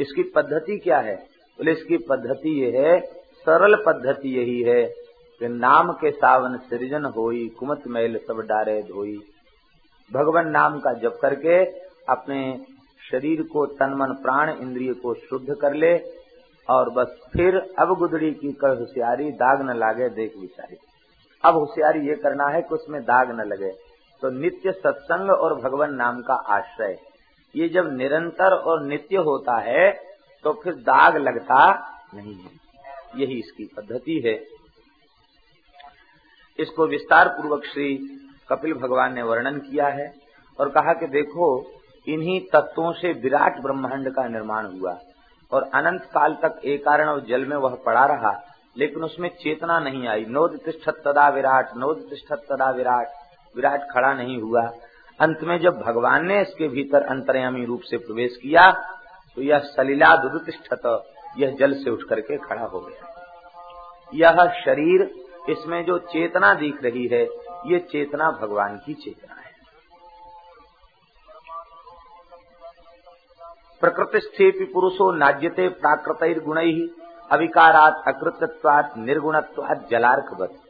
इसकी 0.00 0.22
पद्धति 0.22 0.78
क्या 0.78 0.98
है? 0.98 1.16
बोले, 1.58 1.72
इसकी 1.72 1.96
पद्धति 1.96 2.64
ये 2.64 2.70
है, 2.78 3.00
सरल 3.40 3.74
पद्धति 3.86 4.28
यही 4.38 4.62
है 4.62 4.84
कि 5.40 5.48
नाम 5.48 5.92
के 5.92 6.10
सावन 6.10 6.56
सृजन 6.56 7.04
होई, 7.04 7.48
कुमत 7.48 7.82
मैल 7.86 8.18
सब 8.18 8.40
डारे 8.40 8.82
धोई। 8.82 9.18
भगवान 10.12 10.48
नाम 10.48 10.78
का 10.78 10.92
जप 10.92 11.18
करके 11.22 11.64
अपने 12.08 12.66
शरीर 13.10 13.42
को 13.42 13.66
तन 13.66 13.94
मन 13.94 14.14
प्राण 14.22 14.50
इंद्रिय 14.50 14.92
को 14.92 15.14
शुद्ध 15.14 15.54
कर 15.54 15.74
ले 15.74 15.98
और 16.68 16.90
बस 16.90 17.18
फिर 17.32 17.56
अब 17.78 17.94
गुदड़ी 17.98 18.30
की 18.32 18.52
कर 18.52 18.68
होशियारी 18.68 19.30
दाग 19.30 19.62
न 19.62 19.78
लागे 19.78 20.08
देख 20.08 20.36
विचारी। 20.36 20.76
अब 21.44 21.54
होशियारी 21.54 22.08
ये 22.08 22.14
करना 22.14 22.48
है 22.48 22.62
कि 22.62 22.74
उसमें 22.74 23.02
दाग 23.02 23.30
न 23.30 23.44
लगे। 23.44 23.83
तो 24.24 24.28
नित्य 24.32 24.72
सत्संग 24.72 25.30
और 25.30 25.54
भगवान 25.54 25.94
नाम 25.94 26.20
का 26.22 26.34
आश्रय। 26.50 26.96
ये 27.54 27.68
जब 27.68 27.90
निरंतर 27.92 28.52
और 28.52 28.82
नित्य 28.82 29.16
होता 29.22 29.56
है 29.62 29.90
तो 30.44 30.52
फिर 30.62 30.74
दाग 30.82 31.16
लगता 31.16 31.56
नहीं 32.14 32.34
है। 32.34 32.50
यही 33.16 33.38
इसकी 33.38 33.64
पद्धति 33.76 34.20
है। 34.26 34.34
इसको 36.58 36.86
विस्तार 36.86 37.28
पूर्वक 37.28 37.64
श्री 37.64 37.96
कपिल 38.48 38.72
भगवान 38.74 39.14
ने 39.14 39.22
वर्णन 39.22 39.58
किया 39.60 39.88
है 39.88 40.06
और 40.58 40.68
कहा 40.68 40.92
कि 40.92 41.06
देखो, 41.08 41.48
इन्हीं 42.06 42.40
तत्वों 42.52 42.92
से 42.92 43.12
विराट 43.18 43.60
ब्रह्मांड 43.60 44.10
का 44.10 44.26
निर्माण 44.28 44.66
हुआ 44.68 44.96
और 45.52 45.68
अनंत 45.74 46.04
काल 46.14 46.34
तक 46.42 46.60
एक 46.64 46.84
कारण 46.84 47.08
और 47.08 47.20
जल 47.26 47.44
में 47.44 47.56
वह 47.56 47.74
पड़ा 47.86 48.04
रहा, 48.06 48.32
लेकिन 48.76 49.04
उसमें 49.04 49.28
चेतना 49.36 49.78
नहीं 49.80 50.08
आई। 50.08 50.24
नोद 50.28 50.58
तिष्ठत 50.64 51.02
तदा 51.06 51.28
विराट, 51.28 51.76
नोद 51.76 52.06
तिष्ठत 52.10 52.46
तदा 52.50 52.70
विराट। 52.70 53.22
विराट 53.56 53.82
खड़ा 53.90 54.12
नहीं 54.14 54.40
हुआ। 54.42 54.62
अंत 55.20 55.42
में 55.42 55.58
जब 55.60 55.80
भगवान 55.80 56.26
ने 56.26 56.40
इसके 56.42 56.68
भीतर 56.68 57.02
अंतर्यामी 57.06 57.64
रूप 57.64 57.80
से 57.80 57.96
प्रवेश 57.98 58.36
किया 58.36 58.70
तो 59.36 59.42
यह 59.42 59.58
सलीला 59.66 60.14
दुरुतिष्ठत, 60.16 61.04
यह 61.38 61.54
जल 61.58 61.72
से 61.74 61.90
उठ 61.90 62.02
करके 62.08 62.36
खड़ा 62.38 62.64
हो 62.64 62.80
गया। 62.80 63.12
यह 64.12 64.44
शरीर, 64.56 65.02
इसमें 65.50 65.84
जो 65.84 65.98
चेतना 66.08 66.52
दिख 66.54 66.82
रही 66.84 67.06
है, 67.06 67.22
ये 67.66 67.78
चेतना 67.90 68.30
भगवान 68.32 68.76
की 68.76 68.94
चेतना 68.94 69.34
है। 69.34 69.52
प्रकृति 73.82 74.20
स्थिति 74.20 74.64
पुरुषो 74.64 75.10
नाज्यते 75.14 75.68
प्राकृत 75.80 76.42
गुण 76.44 76.58
ही 76.60 76.88
अविकारात 77.30 78.04
अकृतत्वात 78.08 78.94
निर्गुणत्वात 78.98 79.88
जलार्कवत। 79.90 80.60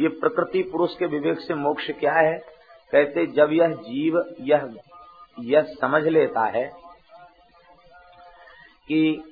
ये 0.00 0.08
प्रकृति 0.08 0.62
पुरुष 0.62 0.96
के 0.96 1.06
विवेक 1.06 1.40
से 1.40 1.54
मोक्ष 1.54 1.90
क्या 1.90 2.12
है? 2.12 2.38
कहते, 2.92 3.26
जब 3.26 3.52
यह 3.52 3.68
जीव 3.68 4.18
यह 4.40 4.74
यह 5.40 5.62
समझ 5.80 6.02
लेता 6.02 6.44
है 6.46 6.64
कि 8.88 9.22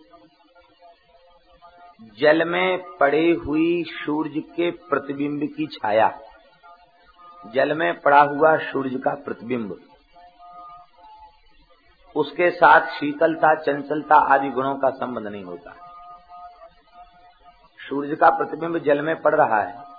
जल 2.18 2.44
में 2.44 2.82
पड़े 2.98 3.30
हुई 3.46 3.84
सूर्य 3.84 4.40
के 4.40 4.70
प्रतिबिंब 4.70 5.42
की 5.56 5.66
छाया, 5.66 6.08
जल 7.46 7.76
में 7.76 8.00
पड़ा 8.00 8.20
हुआ 8.20 8.56
सूर्य 8.56 8.98
का 8.98 9.14
प्रतिबिंब, 9.14 9.76
उसके 12.16 12.50
साथ 12.50 12.86
शीतलता, 12.90 13.54
चंचलता 13.54 14.16
आदि 14.34 14.48
गुणों 14.48 14.74
का 14.76 14.90
संबंध 14.90 15.26
नहीं 15.26 15.44
होता। 15.44 15.74
सूर्य 17.80 18.16
का 18.16 18.30
प्रतिबिंब 18.30 18.78
जल 18.78 19.00
में 19.02 19.14
पड़ 19.22 19.34
रहा 19.34 19.62
है। 19.62 19.89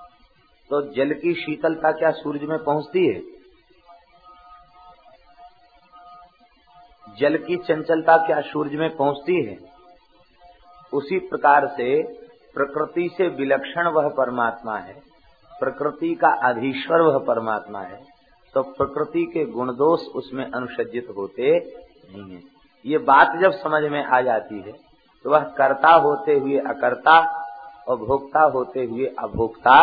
तो 0.71 0.81
जल 0.93 1.13
की 1.13 1.33
शीतलता 1.33 1.91
क्या 1.91 2.09
सूर्य 2.11 2.47
में 2.47 2.57
पहुँचती 2.63 3.05
है? 3.07 3.19
जल 7.17 7.37
की 7.37 7.55
चंचलता 7.57 8.15
क्या 8.17 8.39
सूर्य 8.41 8.77
में 8.77 8.95
पहुँचती 8.95 9.35
है? 9.45 9.57
उसी 10.93 11.19
प्रकार 11.19 11.67
से 11.67 12.01
प्रकृति 12.53 13.09
से 13.17 13.27
विलक्षण 13.27 13.87
वह 13.87 14.07
परमात्मा 14.09 14.77
है। 14.77 14.93
प्रकृति 15.51 16.13
का 16.15 16.29
अधीश्वर 16.49 17.01
वह 17.01 17.17
परमात्मा 17.17 17.81
है। 17.81 17.99
तो 18.55 18.61
प्रकृति 18.61 19.25
के 19.25 19.45
गुण 19.45 19.71
दोष 19.73 20.05
उसमें 20.15 20.43
अनुसज्जित 20.45 21.07
होते 21.17 21.57
नहीं 21.57 22.35
है। 22.35 22.41
ये 22.85 22.97
बात 22.97 23.37
जब 23.41 23.51
समझ 23.53 23.83
में 23.91 24.03
आ 24.05 24.21
जाती 24.21 24.61
है 24.61 24.71
तो 25.25 25.29
वह 25.29 25.43
कर्ता 25.57 25.91
होते 25.97 26.33
हुए 26.33 26.57
अकर्ता 26.69 27.19
और 27.87 27.97
भोक्ता 27.97 28.43
होते 28.49 28.85
हुए 28.85 29.05
अभोक्ता 29.19 29.77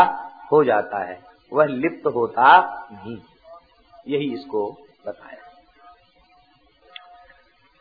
हो 0.52 0.62
जाता 0.64 0.98
है, 1.04 1.20
वह 1.52 1.64
लिप्त 1.64 2.06
होता 2.06 2.46
नहीं। 2.92 3.16
यही 4.08 4.32
इसको 4.34 4.70
बताया। 5.06 5.44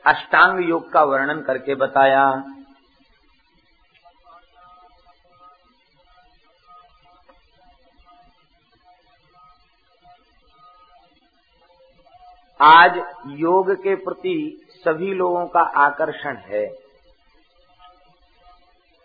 अष्टांग 0.05 0.69
योग 0.69 0.91
का 0.91 1.03
वर्णन 1.03 1.41
करके 1.41 1.75
बताया। 1.75 2.23
आज 12.59 12.97
योग 13.27 13.71
के 13.73 13.95
प्रति 13.95 14.35
सभी 14.85 15.13
लोगों 15.13 15.45
का 15.47 15.59
आकर्षण 15.59 16.37
है, 16.37 16.65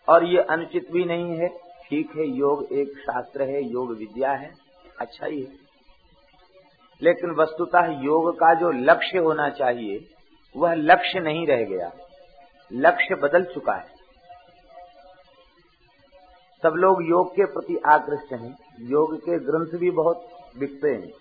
और 0.08 0.24
ये 0.24 0.42
अनुचित 0.42 0.90
भी 0.92 1.04
नहीं 1.04 1.36
है। 1.38 1.48
ठीक 1.92 2.16
है, 2.16 2.26
योग 2.26 2.72
एक 2.72 2.88
शास्त्र 2.98 3.42
है, 3.42 3.62
योग 3.64 3.96
विद्या 3.96 4.32
है 4.32 4.54
अच्छा 5.00 5.26
ही 5.26 5.42
है। 5.42 5.52
लेकिन 7.02 7.30
वस्तुतः 7.30 7.86
योग 7.86 8.34
का 8.34 8.54
जो 8.54 8.70
लक्ष्य 8.70 9.18
होना 9.18 9.48
चाहिए, 9.48 10.06
वह 10.56 10.74
लक्ष्य 10.74 11.20
नहीं 11.20 11.46
रह 11.46 11.64
गया। 11.64 11.92
लक्ष्य 12.72 13.14
बदल 13.14 13.44
चुका 13.44 13.72
है। 13.72 13.88
सब 16.62 16.72
लोग 16.76 17.02
योग 17.02 17.32
के 17.32 17.44
प्रति 17.44 17.76
आकृष्ट 17.86 18.32
हैं। 18.32 18.58
योग 18.80 19.16
के 19.16 19.38
ग्रंथ 19.38 19.80
भी 19.80 19.90
बहुत 19.90 20.28
बिकते 20.58 20.88
हैं 20.88 21.12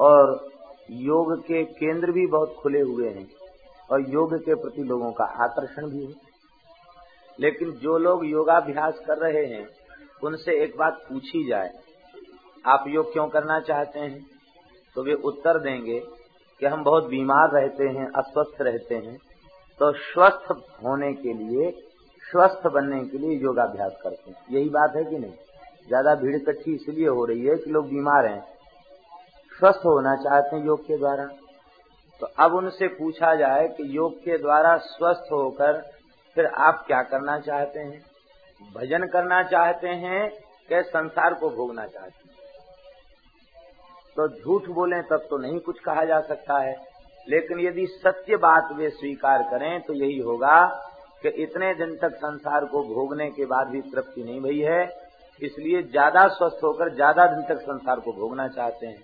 और 0.00 0.48
योग 0.90 1.40
के 1.40 1.64
केंद्र 1.64 2.12
भी 2.12 2.26
बहुत 2.26 2.54
खुले 2.58 2.80
हुए 2.80 3.08
हैं 3.08 3.28
और 3.90 4.10
योग 4.10 4.34
के 4.34 4.54
प्रति 4.54 4.82
लोगों 4.82 5.12
का 5.12 5.24
आकर्षण 5.24 5.90
भी 5.90 6.06
है। 6.06 6.23
लेकिन 7.38 7.70
जो 7.78 7.96
लोग 7.98 8.24
योगाभ्यास 8.26 8.98
कर 9.06 9.18
रहे 9.18 9.44
हैं, 9.46 9.66
उनसे 10.22 10.52
एक 10.64 10.76
बात 10.78 11.00
पूछी 11.08 11.46
जाए, 11.48 11.70
आप 12.64 12.84
योग 12.88 13.12
क्यों 13.12 13.26
करना 13.28 13.58
चाहते 13.62 14.00
हैं? 14.00 14.24
तो 14.96 15.02
वे 15.02 15.14
उत्तर 15.24 15.58
देंगे 15.60 15.98
कि 16.60 16.66
हम 16.66 16.84
बहुत 16.84 17.08
बीमार 17.08 17.50
रहते 17.52 17.88
हैं, 17.88 18.06
अस्वस्थ 18.08 18.62
रहते 18.62 18.94
हैं 18.96 19.16
तो 19.80 19.90
स्वस्थ 19.92 20.50
होने 20.84 21.12
के 21.14 21.32
लिए, 21.34 21.70
स्वस्थ 22.22 22.66
बनने 22.66 23.00
के 23.04 23.18
लिए 23.18 23.38
योगाभ्यास 23.38 23.96
करते 24.02 24.30
हैं। 24.30 24.36
यही 24.50 24.68
बात 24.70 24.96
है 24.96 25.04
कि 25.04 25.18
नहीं? 25.18 25.32
ज़्यादा 25.88 26.14
भीड़ 26.14 26.34
इकट्ठी 26.36 26.74
इसलिए 26.74 27.08
हो 27.08 27.24
रही 27.24 27.46
है 27.46 27.56
कि 27.56 27.70
लोग 27.70 27.88
बीमार 27.88 28.26
हैं। 28.26 28.40
स्वस्थ 29.52 29.80
होना 29.86 30.14
चाहते 30.18 30.56
हैं 30.56 30.64
योग 30.66 30.86
के 30.86 30.98
द्वारा। 30.98 31.24
तो 32.20 32.26
अब 32.38 32.54
उनसे 32.54 32.88
पूछा 32.90 33.34
जाए 33.34 33.66
कि 33.68 33.84
योग 33.96 34.18
के 34.18 34.38
द्वारा 34.38 34.76
स्वस्थ 34.86 35.32
होकर 35.32 35.82
फिर 36.36 36.46
आप 36.46 36.84
क्या 36.86 37.02
करना 37.02 37.38
चाहते 37.40 37.80
हैं? 37.80 38.00
भजन 38.74 39.06
करना 39.06 39.42
चाहते 39.42 39.88
हैं 39.88 40.28
कि 40.68 40.82
संसार 40.82 41.34
को 41.34 41.50
भोगना 41.50 41.86
चाहते 41.86 42.28
हैं? 42.28 42.32
तो 44.16 44.28
झूठ 44.28 44.68
बोले 44.70 45.00
तब 45.02 45.26
तो 45.30 45.38
नहीं 45.38 45.58
कुछ 45.60 45.78
कहा 45.80 46.04
जा 46.04 46.20
सकता 46.22 46.58
है। 46.58 46.74
लेकिन 47.28 47.60
यदि 47.60 47.86
सत्य 47.86 48.36
बात 48.36 48.72
वे 48.72 48.88
स्वीकार 48.90 49.42
करें 49.42 49.80
तो 49.80 49.92
यही 49.92 50.18
होगा 50.18 50.64
कि 51.22 51.28
इतने 51.42 51.72
दिन 51.74 51.96
तक 51.96 52.16
संसार 52.16 52.64
को 52.64 52.82
भोगने 52.84 53.30
के 53.30 53.46
बाद 53.46 53.68
भी 53.68 53.80
तृप्ति 53.82 54.22
नहीं 54.22 54.40
भई 54.40 54.58
है। 54.60 54.82
इसलिए 55.40 55.82
ज़्यादा 55.82 56.26
स्वस्थ 56.28 56.64
होकर 56.64 56.94
ज़्यादा 56.94 57.26
दिन 57.26 57.42
तक 57.44 57.60
संसार 57.62 58.00
को 58.00 58.12
भोगना 58.12 58.48
चाहते 58.48 58.86
हैं। 58.86 59.02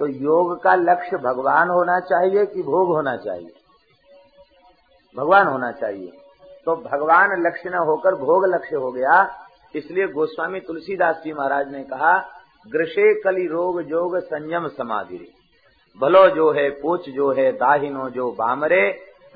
तो 0.00 0.06
योग 0.06 0.62
का 0.62 0.74
लक्ष्य 0.74 1.16
भगवान 1.18 1.68
होना 1.68 1.98
चाहिए 2.00 2.44
कि 2.46 2.62
भोग 2.62 2.88
होना 2.88 3.16
चाहिए? 3.16 3.52
भगवान 5.16 5.46
होना 5.46 5.70
चाहिए। 5.72 6.12
तो 6.66 6.76
भगवान 6.82 7.40
लक्ष्य 7.42 7.70
न 7.70 7.78
होकर 7.84 8.14
भोग 8.16 8.44
लक्ष्य 8.46 8.76
हो 8.76 8.90
गया। 8.92 9.16
इसलिए 9.74 10.06
गोस्वामी 10.08 10.60
तुलसीदास 10.60 11.20
जी 11.24 11.32
महाराज 11.32 11.70
ने 11.72 11.82
कहा 11.84 12.16
ग्रशे 12.66 13.12
कली 13.22 13.46
रोग 13.46 13.80
जोग 13.82 14.18
संयम 14.24 14.68
समाधि 14.68 15.18
भलो 15.98 16.28
जो 16.30 16.50
है 16.52 16.68
पोच 16.80 17.08
जो 17.08 17.30
है 17.32 17.50
दाहिनो 17.54 18.08
जो 18.10 18.30
बामरे 18.32 18.82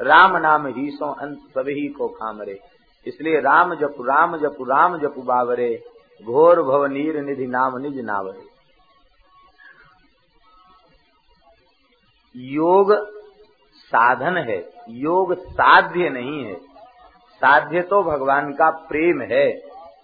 राम 0.01 0.37
नाम 0.37 0.66
ही 0.69 0.90
सो 0.90 1.11
अंत 1.14 1.38
सभी 1.51 1.88
को 1.88 2.09
खामरे 2.11 2.59
इसलिए 3.07 3.40
राम 3.40 3.75
जपु 3.75 4.03
राम 4.03 4.37
जपु 4.37 4.64
राम 4.64 4.97
जपु 4.99 5.23
बावरे, 5.23 5.73
घोर 6.23 6.62
भव 6.62 6.85
नीर 6.87 7.21
निधि 7.21 7.47
नाम 7.47 7.77
निज 7.79 7.99
नावरे। 8.01 8.49
योग 12.35 12.93
साधन 13.92 14.37
है, 14.38 14.59
योग 14.88 15.35
साध्य 15.35 16.09
नहीं 16.09 16.44
है। 16.44 16.55
साध्य 17.42 17.81
तो 17.83 18.03
भगवान 18.03 18.53
का 18.53 18.70
प्रेम 18.88 19.20
है, 19.22 19.50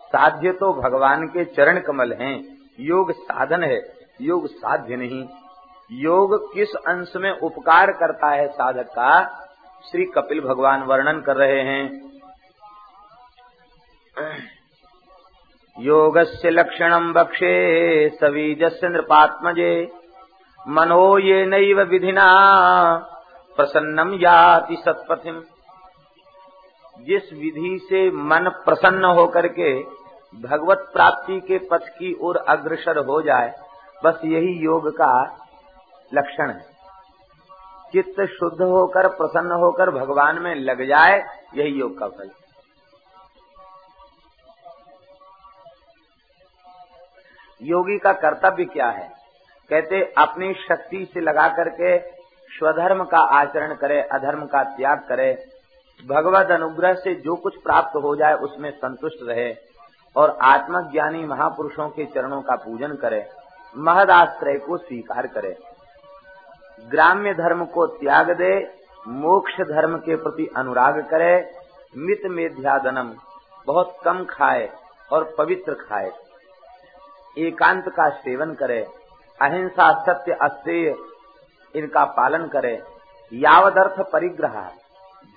साध्य 0.07 0.53
तो 0.53 0.73
भगवान 0.73 1.27
के 1.27 1.45
चरण 1.45 1.81
कमल 1.81 2.13
हैं। 2.13 2.37
योग 2.81 3.13
साधन 3.13 3.63
है, 3.63 3.81
योग 4.21 4.47
साध्य 4.47 4.97
नहीं। 4.97 5.25
योग 5.91 6.55
किस 6.55 6.75
अंश 6.89 7.13
में 7.17 7.31
उपकार 7.31 7.93
करता 7.93 8.31
है 8.31 8.47
साधक 8.49 8.87
का? 8.89 9.11
श्री 9.85 10.05
कपिल 10.05 10.41
भगवान 10.41 10.83
वर्णन 10.83 11.21
कर 11.21 11.37
रहे 11.37 11.61
हैं। 11.63 11.85
योग 15.77 16.19
से 16.23 16.51
लक्षण 16.51 17.13
बक्षे 17.13 18.09
सवीजस्य 18.11 18.89
नृपात्मजे, 18.89 19.89
मनो 20.61 21.19
ये 21.19 21.45
नैव 21.47 21.83
विधिना 21.83 22.27
प्रसन्नम 23.57 24.15
याति 24.15 24.77
सत्पथिम। 24.77 25.43
जिस 27.01 27.33
विधि 27.33 27.87
से 27.89 28.11
मन 28.11 28.49
प्रसन्न 28.65 29.05
होकर 29.05 29.49
के 29.49 29.83
भगवत 30.39 30.91
प्राप्ति 30.93 31.41
के 31.41 31.59
पथ 31.59 31.89
की 31.89 32.19
ओर 32.21 32.37
अग्रसर 32.37 32.99
हो 32.99 33.23
जाए, 33.23 33.55
बस 34.05 34.21
यही 34.25 34.65
योग 34.65 34.89
का 34.89 35.23
लक्षण 36.15 36.51
है। 36.51 36.77
चित्त 37.93 38.21
शुद्ध 38.21 38.63
होकर, 38.63 39.09
प्रसन्न 39.09 39.53
होकर 39.53 39.91
भगवान 39.91 40.39
में 40.39 40.55
लग 40.55 40.83
जाए, 40.89 41.21
यही 41.55 41.71
योग 41.71 41.99
का 41.99 42.09
फल 42.09 42.31
योगी 47.63 47.99
का 47.99 48.13
कर्तव्य 48.13 48.65
क्या 48.65 48.89
है? 48.91 49.09
कहते, 49.71 50.15
अपनी 50.19 50.55
शक्ति 50.55 51.11
से 51.15 51.21
लगा 51.21 51.49
करके 51.49 52.16
स्वधर्म 52.59 53.05
का 53.05 53.19
आचरण 53.35 53.75
करे, 53.75 54.01
अधर्म 54.03 54.45
का 54.47 54.63
त्याग 54.77 54.99
करे, 55.09 55.33
भगवत 56.05 56.51
अनुग्रह 56.51 56.95
से 56.95 57.15
जो 57.17 57.35
कुछ 57.37 57.57
प्राप्त 57.57 57.97
हो 57.97 58.15
जाए 58.17 58.35
उसमें 58.39 58.71
संतुष्ट 58.71 59.19
रहे 59.23 59.53
और 60.17 60.37
आत्मज्ञानी 60.45 61.25
महापुरुषों 61.25 61.89
के 61.89 62.05
चरणों 62.05 62.41
का 62.43 62.57
पूजन 62.57 62.95
करे, 62.95 63.25
महदाश्रय 63.75 64.59
को 64.59 64.77
स्वीकार 64.77 65.27
करे। 65.27 65.57
ग्राम्य 66.89 67.33
धर्म 67.35 67.65
को 67.65 67.87
त्याग 67.87 68.31
दे, 68.31 68.53
मोक्ष 69.07 69.61
धर्म 69.63 69.97
के 69.99 70.17
प्रति 70.17 70.49
अनुराग 70.57 71.01
करे, 71.11 71.35
मित 71.97 72.23
मेध्यादनम, 72.27 73.13
बहुत 73.67 73.97
कम 74.05 74.25
खाए 74.25 74.69
और 75.11 75.35
पवित्र 75.39 75.75
खाए। 75.81 76.11
एकांत 77.37 77.89
का 77.89 78.09
सेवन 78.19 78.55
करे, 78.55 78.81
अहिंसा 79.41 79.93
सत्य 80.03 80.33
अस्तेय 80.43 80.95
इनका 81.77 82.05
पालन 82.05 82.49
करे। 82.49 82.83
यावदर्थ 83.33 84.11
परिग्रह, 84.13 84.71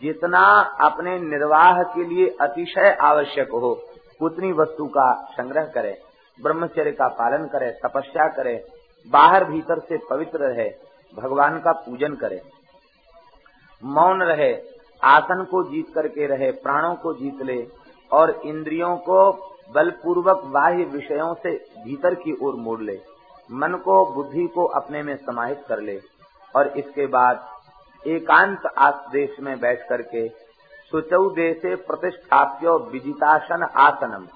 जितना 0.01 0.39
अपने 0.81 1.19
निर्वाह 1.19 1.83
के 1.83 2.03
लिए 2.03 2.37
अतिशय 2.41 2.97
आवश्यक 3.01 3.49
हो, 3.51 3.81
उतनी 4.21 4.51
वस्तु 4.51 4.85
का 4.85 5.13
संग्रह 5.13 5.63
करे। 5.63 6.01
ब्रह्मचर्य 6.43 6.91
का 6.91 7.07
पालन 7.07 7.45
करे, 7.45 7.71
तपस्या 7.71 8.27
करे, 8.27 8.65
बाहर 9.07 9.45
भीतर 9.45 9.79
से 9.79 9.97
पवित्र 10.09 10.39
रहे, 10.39 10.69
भगवान 11.15 11.59
का 11.59 11.71
पूजन 11.71 12.15
करे। 12.15 12.41
मौन 13.83 14.23
रहे, 14.23 14.61
आसन 15.03 15.43
को 15.43 15.63
जीत 15.63 15.85
करके 15.95 16.27
रहे, 16.27 16.51
प्राणों 16.51 16.95
को 16.95 17.13
जीत 17.13 17.41
ले, 17.41 17.67
और 18.11 18.41
इंद्रियों 18.45 18.97
को 18.97 19.31
बलपूर्वक 19.73 20.43
बाह्य 20.45 20.83
विषयों 20.83 21.33
से 21.33 21.51
भीतर 21.83 22.13
की 22.13 22.37
ओर 22.43 22.55
मोड़ 22.55 22.81
ले। 22.81 22.99
मन 23.51 23.81
को, 23.85 24.05
बुद्धि 24.05 24.47
को 24.47 24.65
अपने 24.65 25.03
में 25.03 25.15
समाहित 25.15 25.61
कर 25.67 25.79
ले। 25.79 26.01
और 26.53 26.67
इसके 26.77 27.05
बाद 27.07 27.47
एकांत 28.05 28.67
देश 29.13 29.39
में 29.39 29.59
बैठ 29.59 29.87
करके 29.89 30.27
सुचौ 30.91 31.29
देशे 31.31 31.75
प्रतिष्ठाप्यो 31.87 32.77
विजितासन 32.91 33.63
आसनम। 33.79 34.27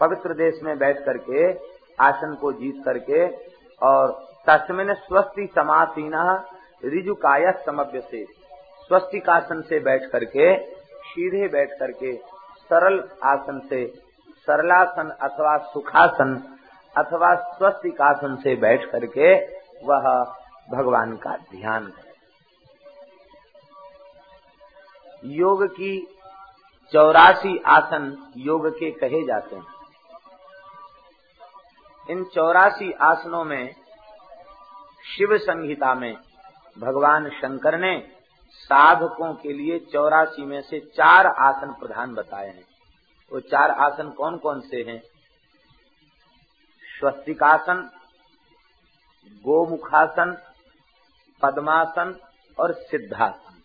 पवित्र 0.00 0.34
देश 0.34 0.60
में 0.62 0.76
बैठ 0.78 0.98
करके 1.04 1.52
आसन 1.98 2.34
को 2.40 2.52
जीत 2.52 2.82
करके 2.84 3.26
और 3.82 4.12
तस्मिन 4.48 4.92
स्वस्ति 4.96 5.46
समासीना 5.54 6.24
रिजुकाय 6.84 7.50
समव्य 7.66 8.00
से 8.00 8.24
स्वस्तिकासन 8.88 9.60
से 9.60 9.78
बैठ 9.80 10.02
करके, 10.12 10.56
सीधे 11.04 11.48
बैठ 11.48 11.70
करके 11.78 12.14
सरल 12.70 12.98
आसन 13.24 13.60
से, 13.68 13.86
सरलासन 14.48 15.10
अथवा 15.22 15.56
सुखासन 15.72 16.34
अथवा 16.96 17.34
स्वस्तिकासन 17.52 18.36
से 18.36 18.54
बैठ 18.60 18.84
करके 18.90 19.34
वह 19.86 20.08
भगवान 20.70 21.16
का 21.16 21.36
ध्यान 21.36 21.86
करे। 21.86 22.14
योग 25.24 25.66
की 25.66 26.06
चौरासी 26.92 27.58
आसन 27.58 28.32
योग 28.36 28.68
के 28.70 28.90
कहे 28.90 29.26
जाते 29.26 29.56
हैं। 29.56 29.66
इन 32.10 32.24
चौरासी 32.24 32.92
आसनों 32.92 33.44
में 33.44 33.74
शिव 35.16 35.38
संहिता 35.38 35.94
में 35.94 36.16
भगवान 36.78 37.28
शंकर 37.28 37.78
ने 37.78 38.12
साधकों 38.50 39.34
के 39.34 39.52
लिए 39.52 39.78
चौरासी 39.78 40.44
में 40.44 40.62
से 40.62 40.80
चार 40.80 41.26
आसन 41.26 41.72
प्रधान 41.72 42.14
बताए 42.14 42.48
हैं। 42.48 42.64
वो 43.32 43.40
चार 43.40 43.70
आसन 43.70 44.10
कौन 44.10 44.38
कौन 44.38 44.60
से 44.60 44.76
हैं? 44.76 45.02
स्वस्तिकासन, 47.00 47.90
गोमुखासन 49.44 50.36
पद्मासन 51.42 52.14
और 52.58 52.72
सिद्धासन। 52.82 53.60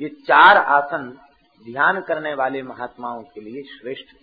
ये 0.00 0.08
चार 0.26 0.56
आसन 0.56 1.08
ध्यान 1.62 2.00
करने 2.00 2.34
वाले 2.34 2.62
महात्माओं 2.62 3.22
के 3.24 3.40
लिए 3.40 3.62
श्रेष्ठ 3.70 4.14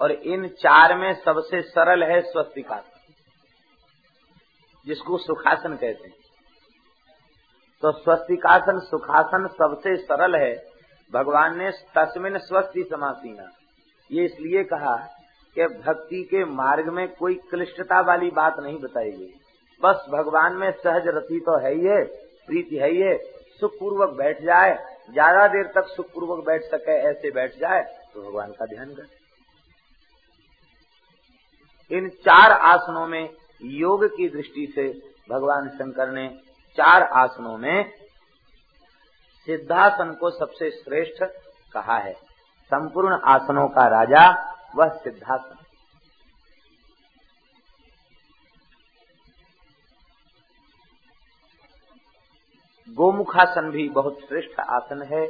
और 0.00 0.12
इन 0.12 0.46
चार 0.58 0.96
में 0.96 1.12
सबसे 1.14 1.62
सरल 1.62 2.02
है 2.04 2.20
स्वस्तिकासन, 2.22 3.00
जिसको 4.86 5.18
सुखासन 5.18 5.76
कहते 5.76 6.08
हैं। 6.08 6.22
तो 7.82 7.92
स्वस्तिकासन, 7.92 8.78
सुखासन 8.80 9.46
सबसे 9.52 9.96
सरल 9.96 10.36
है। 10.36 10.54
भगवान 11.12 11.58
ने 11.58 11.70
तस्मिन 11.96 12.38
स्वस्ति 12.38 12.82
समासीना। 12.82 13.50
ये 14.10 14.24
इसलिए 14.24 14.62
कहा 14.64 14.96
कि 15.56 15.66
भक्ति 15.78 16.22
के 16.22 16.44
मार्ग 16.44 16.88
में 16.88 17.06
कोई 17.08 17.34
क्लिष्टता 17.50 18.00
वाली 18.00 18.30
बात 18.30 18.58
नहीं 18.60 18.78
बताई 18.78 19.10
गई। 19.10 19.32
बस 19.80 20.04
भगवान 20.10 20.52
में 20.52 20.70
सहज 20.72 21.06
रति 21.08 21.38
तो 21.40 21.58
है 21.58 21.74
ही 21.74 21.84
है, 21.86 22.04
प्रीति 22.48 22.76
है 22.76 22.90
ही 22.90 23.00
है, 23.00 23.16
सुखपूर्वक 23.60 24.10
बैठ 24.16 24.42
जाए, 24.42 24.74
ज़्यादा 25.10 25.46
देर 25.48 25.66
तक 25.74 25.86
सुखपूर्वक 25.88 26.44
बैठ 26.46 26.62
सके, 26.64 26.92
ऐसे 27.00 27.30
बैठ 27.30 27.58
जाए 27.60 27.82
तो 28.14 28.22
भगवान 28.22 28.52
का 28.52 28.66
ध्यान 28.66 28.94
करे। 28.94 29.22
इन 31.90 32.08
चार 32.20 32.52
आसनों 32.52 33.06
में 33.06 33.28
योग 33.62 34.04
की 34.06 34.28
दृष्टि 34.28 34.72
से 34.74 34.88
भगवान 35.30 35.68
शंकर 35.70 36.10
ने 36.10 36.28
चार 36.78 37.02
आसनों 37.14 37.56
में 37.58 37.90
सिद्धासन 39.48 40.12
को 40.20 40.30
सबसे 40.30 40.70
श्रेष्ठ 40.72 41.22
कहा 41.74 41.98
है। 41.98 42.12
संपूर्ण 42.72 43.18
आसनों 43.26 43.68
का 43.68 43.86
राजा 43.90 44.24
वह 44.76 44.88
सिद्धासन। 44.96 45.63
गोमुखासन 52.94 53.70
भी 53.70 53.88
बहुत 53.88 54.18
श्रेष्ठ 54.28 54.60
आसन 54.60 55.02
है। 55.02 55.26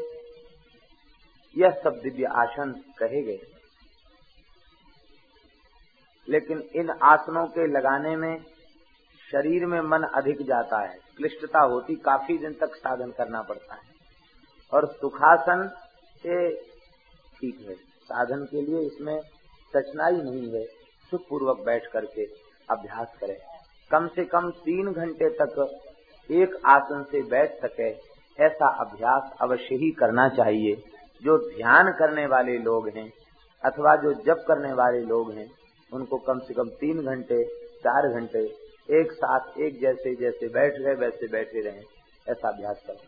यह 1.56 1.70
सब 1.84 2.00
दिव्य 2.02 2.24
आसन 2.24 2.72
कहे 2.98 3.22
गए 3.22 3.38
लेकिन 6.28 6.60
इन 6.74 6.90
आसनों 7.02 7.46
के 7.46 7.66
लगाने 7.66 8.16
में 8.16 8.44
शरीर 9.32 9.66
में 9.66 9.80
मन 9.80 10.02
अधिक 10.02 10.42
जाता 10.42 10.78
है। 10.78 10.98
क्लिष्टता 11.16 11.60
होती 11.60 11.94
काफ़ी 11.94 12.38
दिन 12.38 12.52
तक 12.52 12.74
साधन 12.74 13.10
करना 13.10 13.42
पड़ता 13.42 13.74
है। 13.74 13.92
और 14.72 14.86
सुखासन 14.86 15.68
से 16.22 16.54
ठीक 17.36 17.60
है। 17.68 17.74
साधन 18.04 18.44
के 18.44 18.62
लिए 18.62 18.80
इसमें 18.80 19.18
कठिनाई 19.74 20.16
नहीं 20.16 20.52
है। 20.54 20.64
सुखपूर्वक 21.10 21.60
बैठ 21.66 21.86
करके 21.86 22.24
अभ्यास 22.70 23.16
करें। 23.20 23.36
कम 23.90 24.08
से 24.08 24.24
कम 24.24 24.50
तीन 24.50 24.92
घंटे 24.92 25.28
तक 25.30 25.80
एक 26.30 26.54
आसन 26.66 27.02
से 27.02 27.22
बैठ 27.22 27.54
सके 27.64 27.88
ऐसा 28.38 28.68
अभ्यास 28.80 29.32
अवश्य 29.40 29.74
ही 29.74 29.90
करना 29.90 30.28
चाहिए। 30.28 30.74
जो 31.22 31.36
ध्यान 31.48 31.90
करने 31.92 32.26
वाले 32.26 32.56
लोग 32.58 32.88
हैं 32.88 33.10
अथवा 33.64 33.94
जो 33.96 34.12
जप 34.22 34.44
करने 34.48 34.72
वाले 34.72 35.00
लोग 35.00 35.32
हैं 35.32 35.46
उनको 35.92 36.16
कम 36.18 36.38
से 36.38 36.54
कम 36.54 36.68
तीन 36.80 37.04
घंटे 37.04 37.42
चार 37.78 38.08
घंटे 38.10 38.38
एक 38.90 39.12
साथ 39.12 39.58
एक 39.58 39.80
जैसे 39.80 40.14
जैसे 40.14 40.48
बैठ 40.48 40.78
गए 40.78 40.94
वैसे 40.94 41.26
बैठे 41.26 41.60
रहे 41.60 41.82
ऐसा 42.26 42.48
अभ्यास 42.48 42.82
करें। 42.86 43.06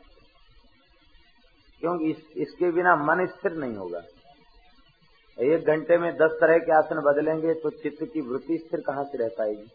क्योंकि 1.81 2.11
इस, 2.11 2.17
इसके 2.37 2.71
बिना 2.71 2.95
मन 2.97 3.27
स्थिर 3.27 3.53
नहीं 3.53 3.77
होगा। 3.77 4.03
एक 5.39 5.67
घंटे 5.67 5.99
में 5.99 6.13
दस 6.15 6.39
तरह 6.41 6.59
के 6.59 6.73
आसन 6.73 7.01
बदलेंगे 7.03 7.55
तो 7.55 7.71
चित्त 7.71 8.05
की 8.05 8.21
वृत्ति 8.21 8.59
स्थिर 8.59 8.81
कहाँ 8.81 9.05
से 9.05 9.19
रह 9.19 9.29
पाएगी? 9.29 9.67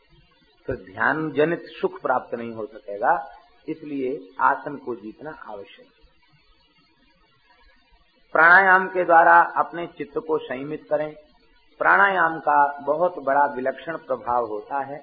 फिर 0.67 0.75
ध्यान 0.85 1.29
जनित 1.31 1.63
सुख 1.71 2.01
प्राप्त 2.01 2.35
नहीं 2.35 2.51
हो 2.51 2.65
सकेगा, 2.65 3.13
इसलिए 3.67 4.19
आसन 4.39 4.75
को 4.75 4.95
जीतना 4.95 5.31
आवश्यक 5.49 5.85
है। 5.85 5.99
प्राणायाम 8.33 8.87
के 8.87 9.03
द्वारा 9.03 9.39
अपने 9.57 9.85
चित्त 9.87 10.17
को 10.17 10.37
संयमित 10.37 10.85
करें। 10.89 11.13
प्राणायाम 11.79 12.39
का 12.39 12.63
बहुत 12.81 13.17
बड़ा 13.19 13.45
विलक्षण 13.45 13.97
प्रभाव 13.97 14.45
होता 14.45 14.83
है 14.83 15.01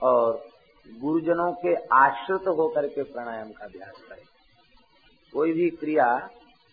और 0.00 0.44
गुरुजनों 0.86 1.52
के 1.52 1.74
आश्रित 1.94 2.48
होकर 2.48 2.86
के 2.86 3.02
प्राणायाम 3.02 3.50
का 3.50 3.64
अभ्यास 3.64 4.02
करें। 4.08 4.22
कोई 5.32 5.52
भी 5.52 5.68
क्रिया 5.70 6.06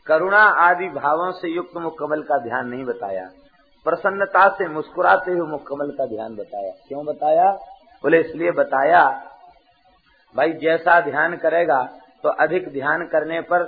करुणा 0.08 0.42
आदि 0.42 0.88
भावों 0.90 1.32
से 1.32 1.48
युक्त 1.48 1.78
मुकमल 1.78 2.22
का 2.22 2.38
ध्यान 2.38 2.68
नहीं 2.68 2.84
बताया। 2.84 3.30
प्रसन्नता 3.86 4.50
से 4.50 4.68
मुस्कुराते 4.68 5.32
हुए 5.32 5.48
मुकमल 5.48 5.92
का 5.92 6.06
ध्यान 6.06 6.36
बताया। 6.36 6.72
क्यों 6.88 7.06
बताया? 7.06 7.52
बोले, 8.04 8.20
इसलिए 8.20 8.52
बताया, 8.52 9.10
भाई, 10.36 10.54
जैसा 10.54 11.00
ध्यान 11.02 11.36
करेगा 11.38 11.84
तो 12.24 12.30
अधिक 12.30 12.74
ध्यान 12.74 13.08
करने 13.08 13.42
पर, 13.42 13.64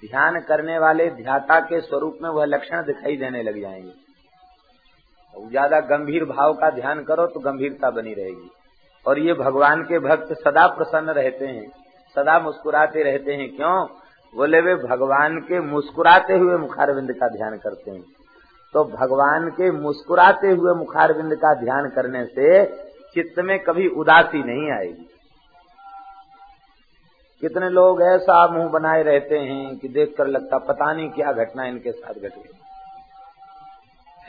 ध्यान 0.00 0.40
करने 0.40 0.78
वाले 0.78 1.10
ध्याता 1.10 1.60
के 1.60 1.80
स्वरूप 1.80 2.18
में 2.22 2.30
वह 2.30 2.44
लक्षण 2.44 2.82
दिखाई 2.82 3.16
देने 3.16 3.42
लग 3.42 3.60
जाएँगे। 3.60 4.09
ज़्यादा 5.36 5.80
गंभीर 5.88 6.24
भाव 6.26 6.52
का 6.54 6.70
ध्यान 6.70 7.02
करो 7.04 7.26
तो 7.26 7.40
गंभीरता 7.40 7.90
बनी 7.90 8.14
रहेगी। 8.14 8.50
और 9.06 9.18
ये 9.18 9.32
भगवान 9.34 9.82
के 9.82 9.98
भक्त 9.98 10.32
सदा 10.38 10.66
प्रसन्न 10.68 11.10
रहते 11.12 11.46
हैं, 11.46 11.66
सदा 12.16 12.38
मुस्कुराते 12.40 13.02
रहते 13.02 13.34
हैं। 13.34 13.48
क्यों? 13.50 13.86
बोले 14.34 14.60
वे 14.60 14.74
भगवान 14.78 15.38
के 15.40 15.60
मुस्कुराते 15.62 16.34
हुए 16.34 16.56
मुखारविंद 16.58 17.12
का 17.12 17.28
ध्यान 17.28 17.56
करते 17.58 17.90
हैं। 17.90 18.02
तो 18.74 18.84
भगवान 18.86 19.48
के 19.50 19.70
मुस्कुराते 19.72 20.50
हुए 20.50 20.74
मुखारविंद 20.74 21.34
का 21.36 21.54
ध्यान 21.60 21.88
करने 21.90 22.24
से 22.26 22.64
चित्त 23.14 23.40
में 23.40 23.58
कभी 23.60 23.88
उदासी 23.96 24.42
नहीं 24.44 24.70
आएगी। 24.72 25.08
कितने 27.42 27.68
लोग 27.70 28.02
ऐसा 28.04 28.46
मुँह 28.48 28.68
बनाए 28.70 29.02
रहते 29.02 29.38
हैं 29.40 29.76
कि 29.78 29.88
देखकर 29.90 30.26
लगता 30.28 30.58
पता 30.64 30.92
नहीं 30.92 31.08
क्या 31.10 31.32
घटना 31.34 31.64
इनके 31.66 31.92
साथ 31.92 32.14
घट 32.14 32.22
गई 32.24 32.59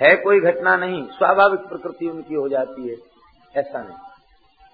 है 0.01 0.15
कोई 0.15 0.39
घटना 0.39 0.75
नहीं, 0.75 1.07
स्वाभाविक 1.07 1.59
प्रकृति 1.59 2.07
उनकी 2.09 2.35
हो 2.35 2.47
जाती 2.49 2.89
है। 2.89 2.95
ऐसा 3.55 3.81
नहीं। 3.81 3.97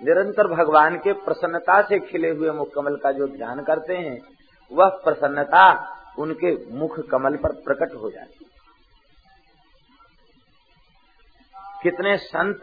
निरंतर 0.01 0.47
भगवान 0.47 0.97
के 0.97 1.13
प्रसन्नता 1.13 1.81
से 1.81 1.99
खिले 1.99 2.29
हुए 2.29 2.51
मुकमल 2.51 2.95
का 2.95 3.11
जो 3.11 3.27
ध्यान 3.27 3.63
करते 3.63 3.97
हैं, 3.97 4.19
वह 4.71 4.89
प्रसन्नता 4.89 5.93
उनके 6.19 6.77
मुख 6.77 6.99
कमल 6.99 7.35
पर 7.35 7.51
प्रकट 7.51 7.95
हो 7.95 8.09
जाती 8.09 8.37
है। 8.41 8.57
कितने 11.83 12.17
संत 12.17 12.59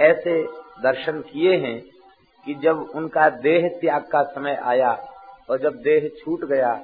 ऐसे 0.00 0.42
दर्शन 0.82 1.20
किए 1.20 1.56
हैं 1.56 1.80
कि 2.46 2.54
जब 2.54 2.80
उनका 2.94 3.28
देह 3.30 3.68
त्याग 3.80 4.02
का 4.02 4.22
समय 4.22 4.54
आया 4.54 4.92
और 5.50 5.58
जब 5.58 5.74
देह 5.74 6.10
छूट 6.18 6.44
गया 6.44 6.74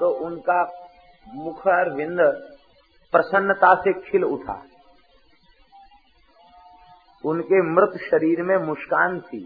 तो 0.00 0.10
उनका 0.10 0.62
मुखर 1.34 1.90
विंद 1.94 2.20
प्रसन्नता 3.16 3.74
से 3.74 4.10
खिल 4.10 4.24
उठा। 4.24 4.66
उनके 7.24 7.62
मृत 7.62 8.00
शरीर 8.10 8.42
में 8.42 8.56
मुस्कान 8.56 9.20
थी। 9.20 9.40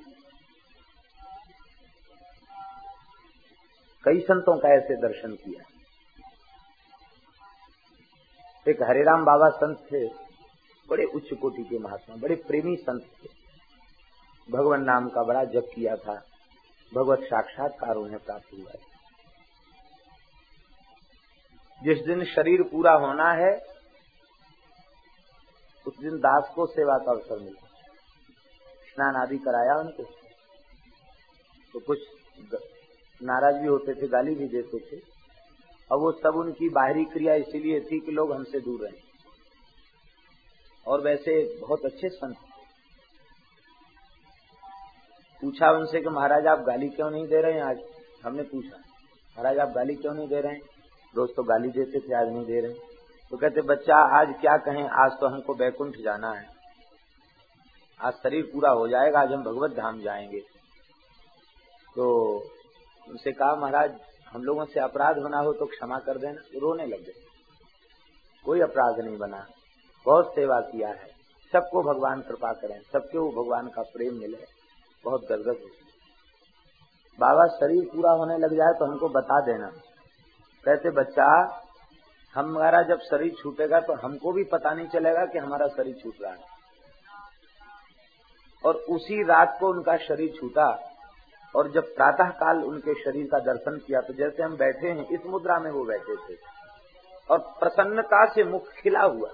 कई 4.04 4.20
संतों 4.20 4.58
का 4.58 4.68
ऐसे 4.68 4.96
दर्शन 4.96 5.32
किया। 5.32 5.64
एक 8.70 8.82
हरिराम 8.82 9.24
बाबा 9.24 9.48
संत 9.48 9.78
थे, 9.78 10.06
बड़े 10.90 11.04
उच्च 11.04 11.28
कोटि 11.42 11.62
के 11.62 11.78
महात्मा, 11.78 12.16
बड़े 12.16 12.34
प्रेमी 12.34 12.76
संत 12.76 13.02
थे। 13.02 13.28
भगवान 14.52 14.82
नाम 14.82 15.08
का 15.08 15.22
बड़ा 15.22 15.44
जप 15.44 15.68
किया 15.74 15.96
था। 15.96 16.14
भगवत 16.94 17.18
साक्षात्कार 17.18 17.96
उन्हें 17.96 18.18
प्राप्त 18.18 18.46
हुआ 18.52 18.70
है। 18.70 18.89
जिस 21.82 21.98
दिन 21.98 22.24
शरीर 22.24 22.62
पूरा 22.62 22.92
होना 22.92 23.32
है, 23.32 23.60
उस 25.86 25.98
दिन 25.98 26.18
दास 26.18 26.52
को 26.54 26.66
सेवा 26.66 26.98
का 26.98 27.10
अवसर 27.12 27.38
मिला 27.38 27.66
स्नान 28.92 29.16
आदि 29.16 29.38
कराया 29.38 29.74
उनको। 29.74 30.02
तो 31.72 31.80
कुछ 31.80 31.98
नाराज़ 33.22 33.56
भी 33.56 33.68
होते 33.68 33.94
थे, 33.94 34.08
गाली 34.08 34.34
भी 34.34 34.48
देते 34.48 34.78
थे। 34.78 35.00
और 35.92 35.98
वो 35.98 36.12
सब 36.12 36.36
उनकी 36.36 36.68
बाहरी 36.68 37.04
क्रिया 37.04 37.34
इसीलिए 37.34 37.80
थी 37.80 38.00
कि 38.00 38.12
लोग 38.12 38.32
हमसे 38.32 38.60
दूर 38.60 38.80
रहे। 38.82 39.00
और 40.86 41.00
वैसे 41.00 41.58
बहुत 41.60 41.84
अच्छे 41.84 42.08
संत 42.08 42.36
पूछा 45.40 45.70
उनसे 45.70 46.00
कि, 46.00 46.08
महाराज, 46.08 46.46
आप 46.46 46.58
गाली 46.58 46.88
क्यों 46.88 47.10
नहीं 47.10 47.26
दे 47.26 47.40
रहे 47.42 47.52
हैं? 47.52 47.62
आज 47.62 47.78
हमने 48.24 48.42
पूछा, 48.42 48.76
महाराज, 48.76 49.58
आप 49.58 49.68
गाली 49.68 49.94
क्यों 49.94 50.14
नहीं 50.14 50.28
दे 50.28 50.40
रहे 50.40 50.52
हैं? 50.52 50.60
रोज 51.16 51.30
तो 51.36 51.42
गाली 51.42 51.68
देते 51.68 52.00
थे, 52.00 52.14
आज 52.14 52.28
नहीं 52.28 52.46
दे 52.46 52.60
रहे। 52.60 52.74
तो 53.30 53.36
कहते, 53.36 53.60
बच्चा, 53.60 53.96
आज 53.96 54.34
क्या 54.40 54.56
कहें? 54.56 54.88
आज 54.88 55.10
तो 55.20 55.26
हमको 55.26 55.54
बैकुंठ 55.54 55.96
जाना 55.96 56.32
है। 56.32 56.46
आज 58.00 58.12
शरीर 58.12 58.50
पूरा 58.52 58.70
हो 58.70 58.88
जाएगा, 58.88 59.20
आज 59.20 59.32
हम 59.32 59.42
भगवत 59.42 59.70
धाम 59.70 60.00
जाएँगे। 60.00 60.40
तो 61.96 62.34
उनसे 63.08 63.32
कहा, 63.32 63.54
महाराज, 63.54 64.00
हम 64.32 64.42
लोगों 64.42 64.64
से 64.64 64.80
अपराध 64.80 65.18
होना 65.18 65.38
हो 65.38 65.52
तो 65.52 65.66
क्षमा 65.66 65.98
कर 65.98 66.18
देना। 66.18 66.40
तो 66.40 66.60
रोने 66.60 66.86
लग 66.86 67.00
गए। 67.00 67.12
कोई 68.44 68.60
अपराध 68.60 69.00
नहीं 69.00 69.18
बना। 69.18 69.46
बहुत 70.06 70.34
सेवा 70.34 70.60
किया 70.60 70.88
है। 70.88 71.06
सबको 71.52 71.82
भगवान 71.82 72.20
कृपा 72.20 72.52
करें। 72.52 72.80
सबके 72.92 73.18
वो 73.18 73.42
भगवान 73.42 73.68
का 73.68 73.82
प्रेम 73.82 74.14
मिले। 74.14 74.38
बहुत 75.04 75.22
गदगद 75.24 75.60
हो। 75.62 75.68
बाबा, 77.18 77.46
शरीर 77.46 77.84
पूरा 77.84 78.10
होने 78.10 78.38
लग 78.38 78.54
जाए 78.54 78.72
तो 78.78 78.84
हमको 78.84 79.08
बता 79.08 79.40
देना। 79.40 79.72
कहते, 80.64 80.90
बच्चा, 80.90 81.26
हमारा 82.34 82.82
जब 82.82 83.00
शरीर 83.00 83.34
छूटेगा 83.38 83.80
तो 83.80 83.92
हमको 83.94 84.32
भी 84.32 84.44
पता 84.44 84.72
नहीं 84.74 84.88
चलेगा 84.88 85.24
कि 85.24 85.38
हमारा 85.38 85.66
शरीर 85.68 85.94
छूट 86.02 86.14
रहा 86.22 86.32
है। 86.32 86.38
और 88.64 88.74
उसी 88.90 89.22
रात 89.24 89.56
को 89.60 89.68
उनका 89.68 89.96
शरीर 89.96 90.32
छूटा, 90.40 90.68
और 91.56 91.70
जब 91.70 91.94
प्रातः 91.94 92.30
काल 92.30 92.64
उनके 92.64 92.94
शरीर 92.94 93.26
का 93.26 93.38
दर्शन 93.38 93.78
किया 93.78 94.00
तो 94.00 94.14
जैसे 94.14 94.42
हम 94.42 94.56
बैठे 94.56 94.88
हैं, 94.88 95.08
इस 95.08 95.20
मुद्रा 95.26 95.58
में 95.58 95.70
वो 95.70 95.84
बैठे 95.84 96.16
थे। 96.16 96.36
और 97.30 97.38
प्रसन्नता 97.38 98.24
से 98.26 98.44
मुख 98.44 98.68
खिला 98.72 99.02
हुआ, 99.02 99.30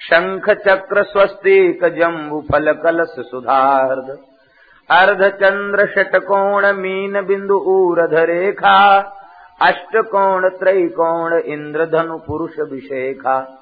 शंख, 0.01 0.49
चक्र, 0.59 1.03
स्वस्तिक, 1.05 1.85
जम्बु, 1.97 2.41
फल, 2.43 2.71
कलश, 2.83 3.15
सुधार्द। 3.25 4.17
अर्ध 4.89 5.29
चंद्र 5.29 5.85
षटकोण 5.85 6.73
मीन 6.73 7.21
बिंदु 7.21 7.53
ऊरध 7.53 8.13
रेखा 8.13 8.99
अष्टकोण 9.61 10.49
त्रैकोण 10.49 11.33
इंद्रधनु 11.33 12.17
पुरुष 12.17 12.59
विशेखा 12.59 13.59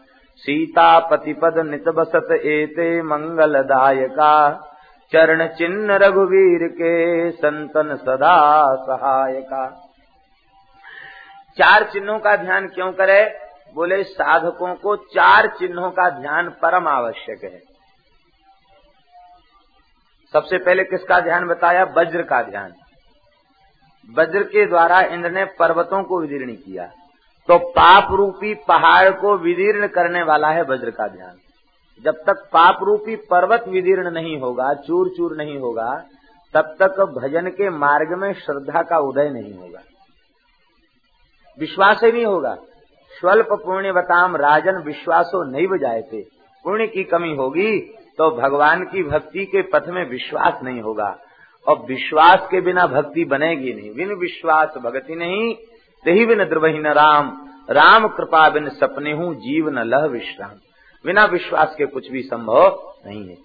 नित 0.49 1.89
बसत 1.89 2.31
एते 2.31 3.01
मंगलदायका। 3.01 4.51
चरण 5.13 5.47
चिन्ह 5.47 5.95
रघुवीर 5.95 6.67
के 6.67 7.31
संतन 7.31 7.95
सदा 7.95 8.75
सहायका 8.75 9.67
चार 11.57 11.83
चिन्हों 11.83 12.19
का 12.19 12.35
ध्यान 12.35 12.67
क्यों 12.67 12.91
करे? 12.91 13.37
बोले, 13.75 14.03
साधकों 14.03 14.75
को 14.75 14.95
चार 14.95 15.47
चिन्हों 15.47 15.91
का 15.91 16.09
ध्यान 16.09 16.49
परम 16.49 16.87
आवश्यक 16.87 17.43
है। 17.43 17.70
सबसे 20.33 20.57
पहले 20.57 20.83
किसका 20.83 21.19
ध्यान 21.19 21.47
बताया? 21.47 21.83
वज्र 21.83 22.21
का 22.21 22.41
ध्यान। 22.41 22.73
वज्र 24.17 24.43
के 24.43 24.65
द्वारा 24.65 25.01
इंद्र 25.01 25.31
ने 25.31 25.45
पर्वतों 25.45 26.03
को 26.03 26.21
विदीर्ण 26.21 26.53
किया। 26.53 26.85
तो 27.47 27.57
पाप 27.57 28.07
रूपी 28.11 28.53
पहाड़ 28.53 29.09
को 29.09 29.37
विदीर्ण 29.37 29.87
करने 29.87 30.23
वाला 30.23 30.47
है 30.47 30.61
वज्र 30.61 30.91
का 30.91 31.07
ध्यान। 31.07 31.35
जब 32.05 32.11
तक 32.11 32.49
पाप 32.53 32.79
रूपी 32.83 33.15
पर्वत 33.15 33.63
विदीर्ण 33.67 34.11
नहीं 34.11 34.39
होगा 34.39 34.73
चूर 34.73 35.09
चूर 35.17 35.37
नहीं 35.37 35.57
होगा, 35.57 36.03
तब 36.53 36.75
तक 36.79 37.19
भजन 37.21 37.47
के 37.47 37.69
मार्ग 37.69 38.13
में 38.13 38.33
श्रद्धा 38.33 38.81
का 38.81 38.97
उदय 38.97 39.29
नहीं 39.29 39.53
होगा। 39.53 39.79
विश्वास 41.59 41.99
ही 42.03 42.11
नहीं 42.11 42.25
होगा। 42.25 42.55
स्वल्प 43.19 43.47
पुण्य 43.51 43.91
बताम 43.91 44.35
राजन 44.35 44.77
विश्वासो 44.77 45.43
नहीं 45.43 45.67
बजाए 45.67 46.01
थे 46.01 46.21
पुण्य 46.63 46.87
की 46.87 47.03
कमी 47.03 47.35
होगी 47.35 47.97
तो 48.17 48.41
भगवान 48.41 48.83
की 48.83 49.03
भक्ति 49.03 49.45
के 49.45 49.61
पथ 49.61 49.83
में 49.87 50.09
विश्वास 50.09 50.59
नहीं 50.63 50.81
होगा। 50.81 51.19
और 51.67 51.85
विश्वास 51.87 52.47
के 52.51 52.61
बिना 52.61 52.87
भक्ति 52.87 53.25
बनेगी 53.25 53.73
नहीं। 53.73 53.93
बिन 53.93 54.13
विश्वास 54.13 54.73
भक्ति 54.77 55.15
नहीं, 55.15 55.55
तही 56.05 56.25
बिन 56.25 56.43
द्रवही 56.43 56.79
न 56.79 56.87
राम। 56.87 57.47
राम 57.69 58.07
कृपा 58.07 58.49
बिन 58.49 58.69
सपने 58.69 59.11
हूँ, 59.11 59.35
जीव 59.35 59.69
न 59.69 59.79
लह 59.79 60.05
विश्राम। 60.05 60.51
बिना 61.05 61.25
विश्वास 61.25 61.75
के 61.77 61.85
कुछ 61.85 62.11
भी 62.11 62.21
संभव 62.21 62.93
नहीं 63.05 63.29
है। 63.29 63.35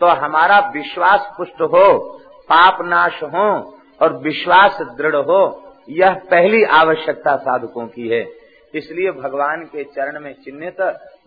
तो 0.00 0.06
हमारा 0.06 0.70
विश्वास 0.74 1.34
पुष्ट 1.38 1.62
हो, 1.62 2.18
पाप 2.42 2.78
नाश 2.82 3.22
हो, 3.22 3.78
और 4.02 4.16
विश्वास 4.16 4.78
दृढ़ 4.82 5.16
हो, 5.16 5.74
यह 5.90 6.14
पहली 6.14 6.64
आवश्यकता 6.64 7.36
साधकों 7.36 7.86
की 7.86 8.08
है। 8.08 8.28
इसलिए 8.74 9.10
भगवान 9.10 9.64
के 9.64 9.84
चरण 9.84 10.20
में 10.20 10.34
चिन्हित 10.44 10.80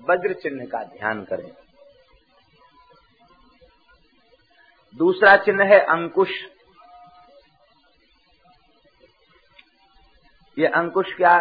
वज्र 0.09 0.33
चिन्ह 0.33 0.65
का 0.65 0.83
ध्यान 0.83 1.21
करें। 1.21 1.51
दूसरा 4.97 5.37
चिन्ह 5.37 5.63
है 5.63 5.79
अंकुश। 5.79 6.29
ये 10.59 10.67
अंकुश 10.67 11.13
क्या 11.13 11.37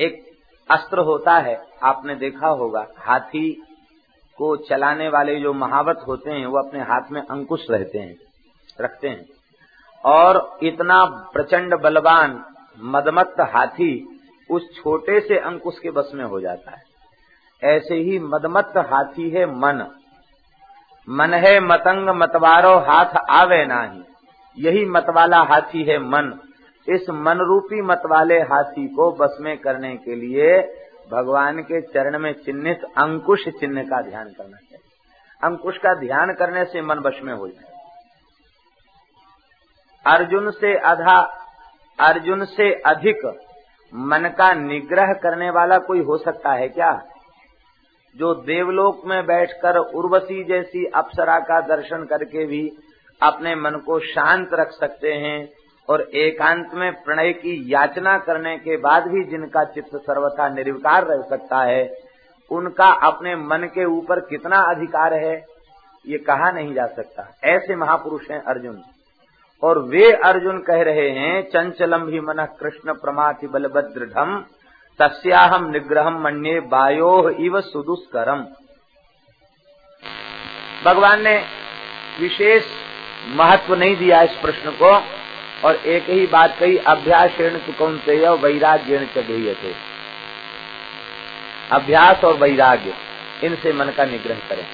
एक 0.00 0.40
अस्त्र 0.70 0.98
होता 0.98 1.38
है, 1.38 1.66
आपने 1.82 2.14
देखा 2.14 2.48
होगा। 2.48 2.86
हाथी 2.98 3.62
को 4.36 4.56
चलाने 4.56 5.08
वाले 5.08 5.40
जो 5.40 5.52
महावत 5.52 6.04
होते 6.06 6.30
हैं, 6.30 6.46
वो 6.46 6.58
अपने 6.58 6.80
हाथ 6.80 7.10
में 7.10 7.22
अंकुश 7.22 7.66
रहते 7.70 7.98
हैं, 7.98 8.16
रखते 8.80 9.08
हैं। 9.08 9.26
और 10.04 10.58
इतना 10.62 11.04
प्रचंड 11.04 11.74
बलवान, 11.74 12.44
मदमत्त 12.78 13.40
हाथी 13.40 14.20
उस 14.50 14.76
छोटे 14.76 15.20
से 15.20 15.38
अंकुश 15.38 15.78
के 15.78 15.90
बस 15.90 16.10
में 16.14 16.24
हो 16.24 16.40
जाता 16.40 16.70
है। 16.70 16.82
ऐसे 17.64 17.94
ही 17.94 18.18
मदमत्त 18.18 18.76
हाथी 18.76 19.30
है 19.30 19.46
मन। 19.46 19.97
मन 21.08 21.34
है 21.34 21.60
मतंग 21.60 22.08
मतवारो 22.08 22.78
हाथ 22.78 23.16
आवे 23.30 23.66
नाही। 23.66 24.04
यही 24.58 24.84
मतवाला 24.84 25.40
हाथी 25.40 25.84
है 25.84 25.98
मन। 25.98 26.38
इस 26.88 27.10
मन 27.10 27.38
रूपी 27.38 27.82
मतवाले 27.82 28.40
हाथी 28.40 28.88
को 28.88 29.12
बस 29.12 29.36
में 29.40 29.58
करने 29.58 29.96
के 29.96 30.14
लिए 30.14 30.62
भगवान 31.12 31.58
के 31.58 31.80
चरण 31.80 32.18
में 32.18 32.32
चिन्हित 32.32 32.84
अंकुश 32.84 33.48
चिन्ह 33.48 33.82
का 33.82 34.02
ध्यान 34.02 34.24
करना 34.24 34.56
चाहिए। 34.56 34.78
अंकुश 35.44 35.78
का 35.78 35.94
ध्यान 35.94 36.32
करने 36.32 36.64
से 36.64 36.82
मन 36.82 36.98
वश 36.98 37.20
में 37.22 37.34
हो 37.34 37.48
जाए। 37.48 37.78
अर्जुन 40.06 40.50
से 40.50 40.78
अधा 40.78 41.38
अर्जुन 42.00 42.44
से 42.44 42.72
अधिक 42.74 43.40
मन 43.94 44.34
का 44.38 44.52
निग्रह 44.52 45.12
करने 45.12 45.50
वाला 45.50 45.78
कोई 45.78 46.00
हो 46.00 46.16
सकता 46.16 46.52
है 46.52 46.68
क्या? 46.68 47.02
जो 48.16 48.34
देवलोक 48.34 49.02
में 49.06 49.26
बैठकर 49.26 49.76
उर्वशी 49.76 50.44
जैसी 50.44 50.84
अप्सरा 50.84 51.38
का 51.38 51.60
दर्शन 51.60 52.04
करके 52.04 52.46
भी 52.46 52.72
अपने 53.22 53.54
मन 53.54 53.70
को 53.70 53.98
शांत 54.00 54.50
रख 54.54 54.70
सकते 54.70 55.12
हैं 55.12 55.52
और 55.88 56.00
एकांत 56.00 56.70
में 56.74 56.92
प्रणय 56.92 57.32
की 57.32 57.72
याचना 57.74 58.18
करने 58.18 58.56
के 58.56 58.76
बाद 58.76 59.06
भी 59.08 59.24
जिनका 59.24 59.64
चित्त 59.64 59.96
सर्वथा 59.96 60.48
निर्विकार 60.48 61.06
रह 61.06 61.22
सकता 61.22 61.62
है, 61.62 61.96
उनका 62.50 62.86
अपने 62.86 63.36
मन 63.36 63.58
के 63.58 63.84
ऊपर 63.84 64.20
कितना 64.20 64.56
अधिकार 64.56 65.14
है, 65.14 65.46
ये 66.06 66.18
कहा 66.18 66.50
नहीं 66.50 66.74
जा 66.74 66.86
सकता। 66.86 67.38
ऐसे 67.44 67.76
महापुरुष 67.76 68.30
हैं 68.30 68.42
अर्जुन। 68.42 68.82
और 69.62 69.78
वे 69.78 70.12
अर्जुन 70.12 70.58
कह 70.58 70.82
रहे 70.82 71.10
हैं 71.10 71.42
चंचलम 71.42 71.98
भी 71.98 72.20
मन 72.20 72.56
कृष्ण 72.60 72.92
प्रमाथि 72.92 73.46
बलभद्र 73.46 74.00
बलभद्रढ़ 74.00 74.42
तस्याहम 74.98 75.70
निग्रह 75.70 76.10
मन्ये 76.10 76.60
बायो 76.60 77.30
इव 77.30 77.60
सुदुष्करम। 77.60 78.44
भगवान 80.84 81.22
ने 81.22 81.36
विशेष 82.20 82.64
महत्व 83.28 83.74
नहीं 83.74 83.96
दिया 83.96 84.22
इस 84.22 84.34
प्रश्न 84.34 84.70
को, 84.72 84.90
और 85.64 85.76
एक 85.76 86.08
ही 86.10 86.26
बात 86.26 86.56
कही 86.58 86.76
अभ्यास 86.76 87.36
कौन 87.78 87.98
से 87.98 88.16
वैराग्य 88.28 88.98
थे 89.54 89.74
अभ्यास 91.72 92.24
और 92.24 92.34
वैराग्य, 92.34 92.94
इनसे 93.44 93.72
मन 93.72 93.86
का 93.86 94.04
निग्रह 94.04 94.36
करें। 94.48 94.66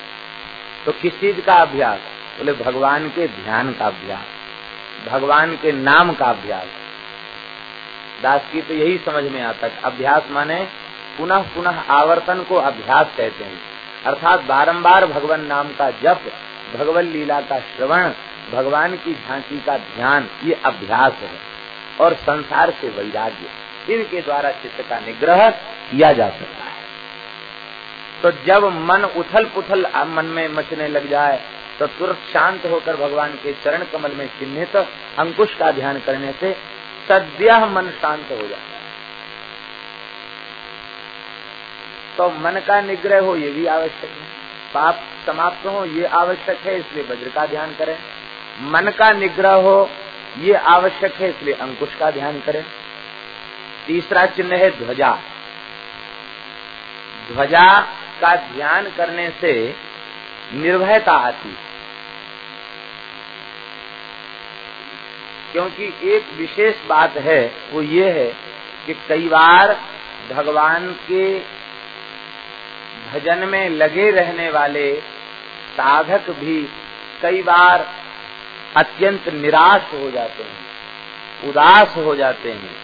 तो 0.87 0.93
किस 0.93 1.20
चीज़ 1.20 1.41
का 1.41 1.55
अभ्यास? 1.55 1.99
बोले, 2.39 2.53
भगवान 2.55 3.09
के 3.09 3.27
ध्यान 3.29 3.72
का 3.72 3.87
अभ्यास, 3.87 4.27
भगवान 5.09 5.57
के 5.57 5.72
नाम 5.72 6.12
का 6.12 6.27
अभ्यास। 6.27 6.66
दास 8.25 8.43
की 8.53 8.62
तो 8.62 8.75
यही 8.75 8.99
समझ 9.05 9.25
में 9.25 9.41
आता 9.43 9.66
है 9.66 9.81
अभ्यास 9.85 10.31
माने 10.31 10.62
पुनः 11.18 11.43
पुनः 11.55 11.81
आवर्तन 11.93 12.43
को 12.43 12.57
अभ्यास 12.62 13.07
कहते 13.16 13.45
हैं। 13.45 13.61
अर्थात 14.05 14.45
बारंबार 14.45 15.07
भगवान 15.07 15.45
नाम 15.47 15.68
का 15.72 15.91
जप 16.03 16.31
भगवान 16.75 17.05
लीला 17.07 17.41
का 17.41 17.59
श्रवण, 17.61 18.12
भगवान 18.53 18.95
की 18.97 19.12
झांकी 19.14 19.59
का 19.61 19.77
ध्यान, 19.79 20.29
ये 20.45 20.55
अभ्यास 20.64 21.12
है 21.22 21.39
और 22.01 22.14
संसार 22.20 22.70
से 22.81 22.89
वैराग्य, 22.91 23.95
इनके 23.95 24.20
द्वारा 24.20 24.51
चित्त 24.53 24.81
का 24.89 24.99
निग्रह 25.01 25.49
किया 25.51 26.12
जा 26.12 26.29
सकता 26.31 26.64
है। 26.64 26.83
तो 28.22 28.31
जब 28.47 28.64
मन 28.83 29.05
उथल 29.16 29.45
पुथल 29.55 29.87
मन 30.09 30.25
में 30.27 30.49
मचने 30.51 30.89
लग 30.89 31.09
जाए 31.11 31.41
तो 31.79 31.87
तुरंत 31.89 32.18
शांत 32.33 32.66
होकर 32.66 32.97
भगवान 32.97 33.33
के 33.43 33.53
चरण 33.64 33.85
कमल 33.93 34.12
में 34.12 34.27
चिन्हित 34.39 34.77
अंकुश 34.77 35.55
का 35.55 35.70
ध्यान 35.72 35.99
करने 36.01 36.33
से 36.41 36.51
सद्य 37.09 37.67
मन 37.67 37.91
शांत 37.91 38.29
हो 38.31 38.49
जाता 38.49 38.77
है। 38.77 38.85
तो 42.17 42.31
मन 42.31 42.61
का 42.67 42.81
निग्रह 42.81 43.21
हो, 43.21 43.37
ये 43.37 43.51
भी 43.51 43.67
आवश्यक 43.67 44.11
है। 44.11 44.35
पाप 44.75 45.01
समाप्त 45.27 45.67
हो, 45.67 45.85
ये 45.85 46.05
आवश्यक 46.05 46.59
है, 46.59 46.79
इसलिए 46.79 47.05
वज्र 47.05 47.29
का 47.29 47.47
ध्यान 47.47 47.75
करें। 47.75 47.99
मन 48.61 48.91
का 48.99 49.11
निग्रह 49.11 49.53
हो, 49.53 49.91
ये 50.39 50.55
आवश्यक 50.55 51.15
है, 51.15 51.31
इसलिए 51.31 51.55
अंकुश 51.55 51.95
का 51.95 52.11
ध्यान 52.11 52.41
करें। 52.41 52.65
तीसरा 53.87 54.27
चिन्ह 54.27 54.57
है 54.57 54.71
ध्वजा। 54.71 55.19
ध्वजा 57.33 57.81
का 58.21 58.37
ध्यान 58.37 58.91
करने 58.97 59.31
से 59.31 59.75
निर्भयता 60.53 61.13
आती 61.13 61.49
है। 61.49 61.74
क्योंकि 65.55 65.85
एक 66.11 66.33
विशेष 66.37 66.87
बात 66.87 67.17
है, 67.17 67.41
वो 67.73 67.83
ये 67.83 68.11
है 68.11 68.27
कि 68.87 68.95
कई 69.09 69.29
बार 69.29 69.75
भगवान 70.31 70.91
के 71.09 71.39
भजन 73.13 73.49
में 73.49 73.69
लगे 73.69 74.11
रहने 74.11 74.51
वाले 74.51 74.93
साधक 75.75 76.31
भी 76.31 76.61
कई 77.23 77.43
बार 77.43 77.87
अत्यंत 78.77 79.29
निराश 79.35 79.93
हो 79.95 80.11
जाते 80.11 80.43
हैं, 80.43 81.49
उदास 81.49 81.97
हो 81.97 82.15
जाते 82.17 82.53
हैं, 82.53 82.75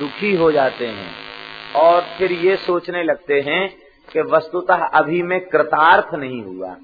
दुखी 0.00 0.34
हो 0.34 0.52
जाते 0.52 0.86
हैं 0.86 1.10
और 1.76 2.00
फिर 2.18 2.32
ये 2.32 2.56
सोचने 2.56 3.02
लगते 3.02 3.40
हैं 3.40 3.68
कि 4.08 4.20
वस्तुतः 4.20 4.86
अभी 4.94 5.22
मैं 5.22 5.40
कृतार्थ 5.40 6.14
नहीं 6.14 6.42
हुआ। 6.44 6.76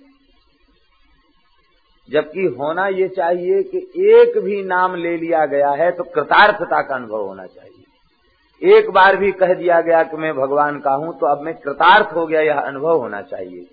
जबकि 2.09 2.45
होना 2.59 2.87
ये 2.89 3.09
चाहिए 3.09 3.63
कि 3.63 3.79
एक 4.11 4.39
भी 4.39 4.63
नाम 4.65 4.95
ले 4.95 5.17
लिया 5.17 5.47
गया 5.47 5.71
है 5.71 5.91
तो 5.91 6.05
कृतार्थता 6.05 6.83
का 6.83 6.95
अनुभव 6.95 7.23
होना 7.23 7.47
चाहिए। 7.47 8.77
एक 8.77 8.91
बार 8.91 9.17
भी 9.17 9.33
कह 9.33 9.55
दिया 9.55 9.81
गया 9.81 10.03
कि 10.03 10.17
मैं 10.17 10.33
भगवान 10.35 10.79
का 10.79 10.95
हूँ 10.95 11.19
तो 11.19 11.27
अब 11.27 11.43
मैं 11.43 11.55
कृतार्थ 11.55 12.15
हो 12.15 12.27
गया, 12.27 12.41
यह 12.41 12.59
अनुभव 12.59 12.99
होना 12.99 13.23
चाहिए। 13.23 13.67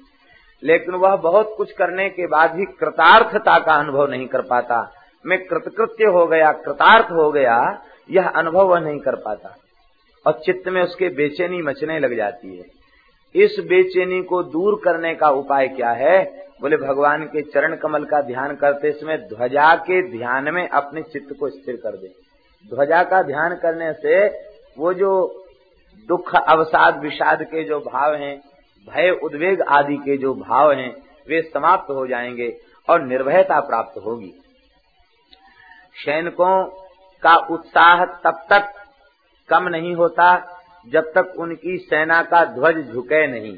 लेकिन 0.64 0.96
वह 0.96 1.16
बहुत 1.16 1.54
कुछ 1.58 1.72
करने 1.72 2.10
के 2.10 2.28
बाद 2.28 2.52
भी 2.52 2.66
कृतार्थता 2.66 3.60
का 3.60 3.74
अनुभव 3.74 4.08
नहीं 4.08 4.28
कर 4.28 4.42
पाता। 4.42 4.92
मैं 5.26 5.46
कृतकृत्य 5.46 6.06
हो 6.06 6.26
गया, 6.28 6.52
कृतार्थ 6.52 7.06
हो 7.06 7.32
गया, 7.32 7.82
यह 8.12 8.28
अनुभव 8.28 8.68
वह 8.68 8.80
नहीं 8.80 9.00
कर 9.00 9.16
पाता। 9.16 9.56
और 10.26 10.40
चित्त 10.46 10.70
में 10.70 10.82
उसके 10.82 11.10
बेचैनी 11.10 11.62
मचने 11.62 12.00
लग 12.00 12.16
जाती 12.16 12.58
है। 12.58 12.83
इस 13.36 13.56
बेचैनी 13.60 14.24
को 14.24 14.44
दूर 14.44 14.82
करने 14.84 15.16
का 15.16 15.30
उपाय 15.30 15.68
क्या 15.68 15.90
है? 15.90 16.48
बोले, 16.62 16.78
भगवान 16.78 17.24
के 17.24 17.42
चरण 17.42 17.76
कमल 17.76 18.04
का 18.04 18.22
ध्यान 18.22 18.56
करते 18.56 18.92
समय 18.92 19.18
ध्वजा 19.18 19.76
के 19.76 20.18
ध्यान 20.18 20.54
में 20.54 20.70
अपने 20.70 21.02
चित्त 21.02 21.36
को 21.40 21.50
स्थिर 21.50 21.76
कर 21.76 21.98
दे। 21.98 22.08
ध्वजा 22.76 23.04
का 23.04 23.22
ध्यान 23.22 23.56
करने 23.56 23.94
से 23.94 24.28
वो 24.78 24.94
जो 24.94 25.46
दुख, 26.08 26.36
अवसाद, 26.36 27.00
विषाद 27.00 27.44
के 27.44 27.64
जो 27.64 27.80
भाव 27.80 28.16
हैं, 28.16 28.42
भय, 28.90 29.10
उद्वेग 29.24 29.62
आदि 29.62 29.98
के 29.98 30.18
जो 30.18 30.34
भाव 30.34 30.72
हैं, 30.72 30.96
वे 31.28 31.42
समाप्त 31.42 31.92
हो 31.92 32.08
जाएँगे 32.08 32.58
और 32.90 33.02
निर्भयता 33.02 33.60
प्राप्त 33.60 34.02
होगी। 34.06 34.34
सैनिकों 35.96 36.66
का 37.22 37.36
उत्साह 37.36 38.06
तब 38.06 38.46
तक 38.50 38.74
कम 39.50 39.68
नहीं 39.68 39.96
होता 39.96 40.60
जब 40.86 41.12
तक 41.12 41.34
उनकी 41.40 41.78
सेना 41.80 42.22
का 42.24 42.44
ध्वज 42.46 42.78
झुके 42.86 43.26
नहीं। 43.28 43.58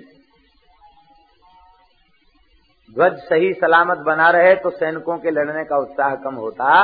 ध्वज 2.96 3.18
सही 3.20 3.54
सलामत 3.54 3.98
बना 3.98 4.30
रहे 4.30 4.56
तो 4.56 4.70
सैनिकों 4.70 5.18
के 5.18 5.32
लड़ने 5.32 5.64
का 5.64 5.78
उत्साह 5.78 6.16
कम 6.16 6.36
होता 6.36 6.84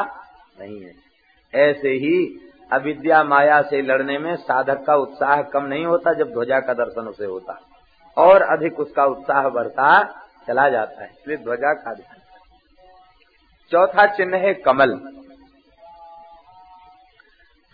नहीं 0.59 0.81
है। 0.81 0.93
ऐसे 1.53 1.89
ही 1.97 2.15
अविद्या 2.71 3.23
माया 3.23 3.61
से 3.61 3.81
लड़ने 3.81 4.17
में 4.17 4.35
साधक 4.37 4.83
का 4.87 4.95
उत्साह 4.95 5.41
कम 5.43 5.65
नहीं 5.65 5.85
होता 5.85 6.13
जब 6.13 6.31
ध्वजा 6.31 6.59
का 6.59 6.73
दर्शन 6.73 7.07
उसे 7.07 7.25
होता। 7.25 7.59
और 8.17 8.41
अधिक 8.49 8.79
उसका 8.79 9.05
उत्साह 9.05 9.49
बढ़ता 9.49 10.01
चला 10.47 10.67
जाता 10.69 11.03
है, 11.03 11.09
इसलिए 11.09 11.37
ध्वजा 11.37 11.73
का 11.73 11.93
ध्यान 11.93 12.19
चौथा 13.71 14.05
चिन्ह 14.07 14.37
है 14.37 14.53
कमल। 14.55 14.97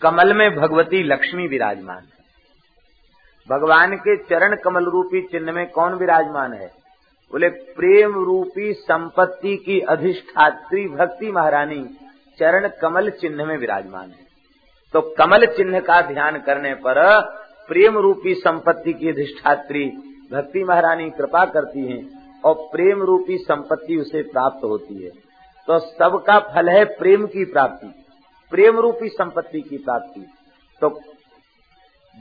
कमल 0.02 0.32
में 0.34 0.50
भगवती 0.56 1.02
लक्ष्मी 1.04 1.46
विराजमान। 1.48 2.02
है 2.02 2.17
भगवान 3.48 3.94
के 3.96 4.16
चरण 4.24 4.56
कमल 4.56 4.84
रूपी 4.84 5.20
चिन्ह 5.22 5.52
में 5.52 5.70
कौन 5.70 5.94
विराजमान 5.94 6.52
है? 6.52 6.66
बोले, 7.32 7.48
प्रेम 7.48 8.14
रूपी 8.14 8.72
संपत्ति 8.72 9.56
की 9.56 9.80
अधिष्ठात्री 9.80 10.88
भक्ति 10.88 11.30
महारानी 11.32 11.82
चरण 12.38 12.68
कमल 12.82 13.10
चिन्ह 13.10 13.44
में 13.44 13.56
विराजमान 13.56 14.10
है। 14.10 14.26
तो 14.94 15.00
कमल 15.18 15.46
चिन्ह 15.46 15.80
का 15.80 16.00
ध्यान 16.02 16.38
करने 16.38 16.74
पर 16.74 17.00
प्रेम 17.68 17.98
रूपी 17.98 18.34
संपत्ति 18.34 18.92
की 18.92 19.08
अधिष्ठात्री 19.08 19.84
भक्ति 20.32 20.64
महारानी 20.64 21.10
कृपा 21.10 21.44
करती 21.44 21.86
हैं 21.86 22.02
और 22.44 22.54
प्रेम 22.72 23.02
रूपी 23.02 23.36
संपत्ति 23.38 23.96
उसे 23.96 24.22
प्राप्त 24.22 24.64
होती 24.64 25.02
है। 25.02 25.10
तो 25.68 25.78
सबका 25.78 26.38
फल 26.38 26.68
है 26.68 26.84
प्रेम 26.84 27.26
की 27.26 27.44
प्राप्ति, 27.44 28.04
प्रेम 28.52 28.78
रूपी 28.78 29.08
संपत्ति 29.08 29.60
की 29.60 29.76
प्राप्ति। 29.76 30.26
तो 30.80 30.88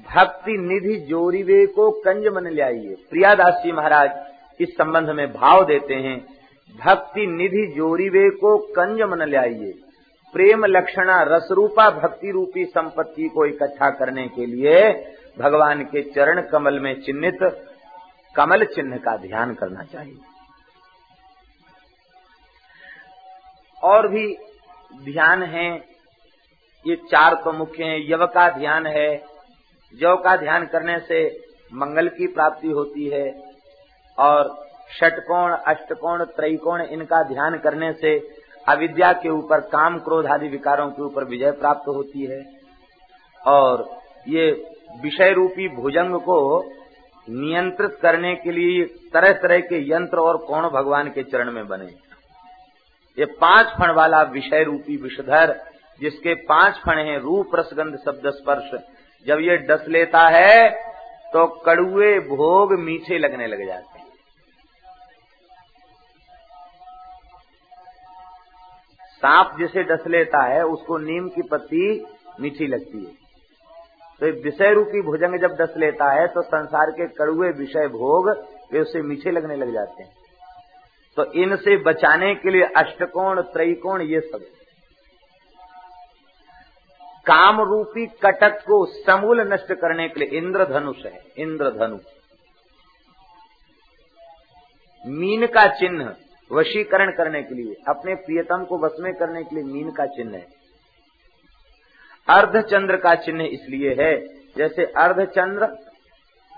भक्ति 0.06 0.58
निधि 0.60 0.96
जोरीवे 1.06 1.66
को 1.68 1.90
कंज 2.02 2.28
मन 2.28 2.48
लियाइए 2.48 2.96
प्रियादास 3.10 3.62
जी 3.64 3.72
महाराज, 3.72 4.10
इस 4.60 4.70
संबंध 4.72 5.10
में 5.10 5.28
भाव 5.34 5.64
देते 5.66 5.94
हैं, 5.96 6.18
भक्ति 6.80 7.26
निधि 7.28 7.66
जोरीवे 7.76 8.30
को 8.38 8.58
कंज 8.74 9.02
मन 9.12 9.28
लाइए 9.30 9.74
प्रेम 10.36 10.66
लक्षणा 10.66 11.22
रसरूपा 11.28 11.90
भक्ति 11.92 12.32
रूपी 12.32 12.66
संपत्ति 12.68 13.28
को 13.28 13.46
इकट्ठा 13.46 13.90
करने 13.90 14.28
के 14.28 14.46
लिए 14.46 14.82
भगवान 15.40 15.84
के 15.84 16.02
चरण 16.12 16.42
कमल 16.50 16.80
में 16.80 16.94
चिन्हित 17.02 17.40
कमल 18.36 18.66
चिन्ह 18.66 18.98
का 18.98 19.16
ध्यान 19.18 19.54
करना 19.54 19.84
चाहिए। 19.84 20.18
और 23.84 24.08
भी 24.08 24.28
ध्यान 25.04 25.44
है, 25.46 25.70
ये 26.86 26.96
चार 27.12 27.34
तो 27.36 27.52
मुख्य 27.54 27.84
हैं, 27.84 28.00
यव 28.10 28.26
का 28.26 28.50
ध्यान 28.50 28.88
है 28.88 29.16
जव 29.94 30.16
का 30.16 30.36
ध्यान 30.36 30.66
करने 30.66 31.00
से 31.00 31.26
मंगल 31.74 32.08
की 32.08 32.28
प्राप्ति 32.28 32.68
होती 32.68 33.08
है 33.08 33.44
और 34.18 34.56
षटकोण, 35.00 35.52
अष्टकोण, 35.52 36.24
त्रैकोण 36.24 36.82
इनका 36.82 37.24
ध्यान 37.24 37.58
करने 37.58 37.94
से 37.94 38.18
अविद्या 38.68 39.14
के 39.14 39.30
ऊपर, 39.30 39.60
काम 39.60 40.00
क्रोध 40.00 40.26
आदि 40.26 40.48
विकारों 40.48 40.90
के 40.90 41.04
ऊपर 41.04 41.24
विजय 41.24 41.52
प्राप्त 41.52 41.88
होती 41.88 42.26
है। 42.26 42.44
और 43.42 44.02
ये 44.28 44.52
विषय 45.04 45.34
रूपी 45.34 45.68
भुजंग 45.68 46.16
को 46.16 46.64
नियंत्रित 47.30 47.98
करने 48.02 48.36
के 48.36 48.52
लिए 48.52 48.86
तरह 49.14 49.34
तरह 49.34 49.60
के 49.60 49.82
यंत्र 49.92 50.18
और 50.18 50.38
कोण 50.38 50.70
भगवान 50.70 51.10
के 51.10 51.24
चरण 51.24 51.52
में 51.52 51.68
बने। 51.68 51.86
ये 53.18 53.26
पाँच 53.26 53.68
फण 53.68 53.92
वाला 53.92 54.22
विषय 54.22 54.64
रूपी 54.64 54.98
विषधर, 54.98 55.60
जिसके 56.02 56.34
पाँच 56.34 56.76
फण 56.76 57.00
हैं, 57.00 57.20
रूप, 57.20 57.56
रसगंध, 57.56 57.98
शब्द, 58.06 58.30
स्पर्श 58.30 58.72
जब 59.26 59.40
ये 59.42 59.58
डस 59.68 59.86
लेता 59.88 60.28
है 60.30 60.70
तो 61.28 61.46
कड़ुए 61.66 62.18
भोग 62.28 62.74
मीठे 62.80 63.18
लगने 63.18 63.48
लग 63.48 63.66
जाते 63.68 64.00
हैं। 64.00 64.06
सांप 69.24 69.56
जिसे 69.60 69.84
डस 69.84 70.04
लेता 70.08 70.44
है, 70.44 70.64
उसको 70.66 70.98
नीम 70.98 71.28
की 71.30 71.42
पत्ती 71.42 72.06
मीठी 72.42 72.68
लगती 72.68 73.06
है। 73.06 73.12
तो 74.22 74.32
विषय 74.44 74.74
रूपी 74.74 75.02
भुजंग 75.02 75.40
जब 75.40 75.56
डस 75.56 75.74
लेता 75.78 76.12
है 76.12 76.28
तो 76.28 76.42
संसार 76.44 76.92
के 76.92 77.08
कड़ुए 77.16 77.50
विषय 77.54 77.88
भोग, 77.90 78.30
वे 78.72 78.80
उसे 78.80 79.02
मीठे 79.02 79.32
लगने 79.32 79.56
लग 79.56 79.74
जाते 79.74 80.04
हैं। 80.04 80.12
तो 81.18 81.32
इनसे 81.34 81.78
बचाने 81.84 82.34
के 82.36 82.52
लिए 82.52 82.64
अष्टकोण, 82.78 83.42
त्रैकोण, 83.44 84.02
ये 84.04 84.20
सब 84.22 84.46
काम 87.28 87.62
रूपी 87.62 88.06
कटक 88.06 88.60
को 88.68 88.86
समूल 88.86 89.42
नष्ट 89.54 89.74
करने 89.74 90.08
के 90.10 90.20
लिए 90.20 90.38
इंद्रधनुष 90.38 91.06
है 91.06 91.24
इंद्रधनुष 91.38 92.02
मीन 95.06 95.48
का 95.48 95.68
चिन्ह 95.68 96.16
वशीकरण 96.52 97.12
करने 97.12 97.42
के 97.44 97.56
लिए, 97.56 97.76
अपने 97.88 98.16
प्रियतम 98.16 98.64
को 98.64 98.78
वश 98.78 98.92
में 99.00 99.14
करने 99.14 99.44
के 99.44 99.56
लिए 99.56 99.64
मीन 99.64 99.92
का 99.92 100.06
चिन्ह 100.06 100.36
है। 100.36 100.46
अर्धचंद्र 102.28 102.98
का 102.98 103.16
चिन्ह 103.16 103.44
इसलिए 103.44 103.96
है, 104.00 104.18
जैसे 104.58 104.86
अर्धचंद्र 104.98 105.66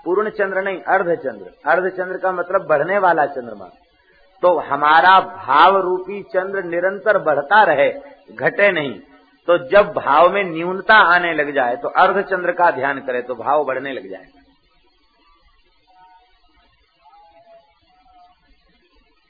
पूर्ण 0.04 0.30
चंद्र 0.30 0.62
नहीं, 0.62 0.80
अर्धचंद्र। 0.80 1.70
अर्धचंद्र 1.70 2.18
का 2.18 2.32
मतलब 2.32 2.66
बढ़ने 2.66 2.98
वाला 2.98 3.26
चंद्रमा। 3.26 3.68
तो 4.42 4.58
हमारा 4.58 5.20
भाव 5.20 5.76
रूपी 5.76 6.22
चंद्र 6.22 6.62
निरंतर 6.64 7.18
बढ़ता 7.18 7.62
रहे, 7.62 7.92
घटे 8.32 8.70
नहीं। 8.72 9.00
तो 9.48 9.56
जब 9.68 9.92
भाव 9.94 10.32
में 10.32 10.42
न्यूनता 10.44 10.94
आने 11.14 11.32
लग 11.34 11.54
जाए 11.54 11.76
तो 11.76 11.88
अर्धचंद्र 12.00 12.52
का 12.52 12.70
ध्यान 12.70 13.00
करे 13.00 13.22
तो 13.22 13.34
भाव 13.36 13.64
बढ़ने 13.64 13.92
लग 13.92 14.10
जाए। 14.10 14.26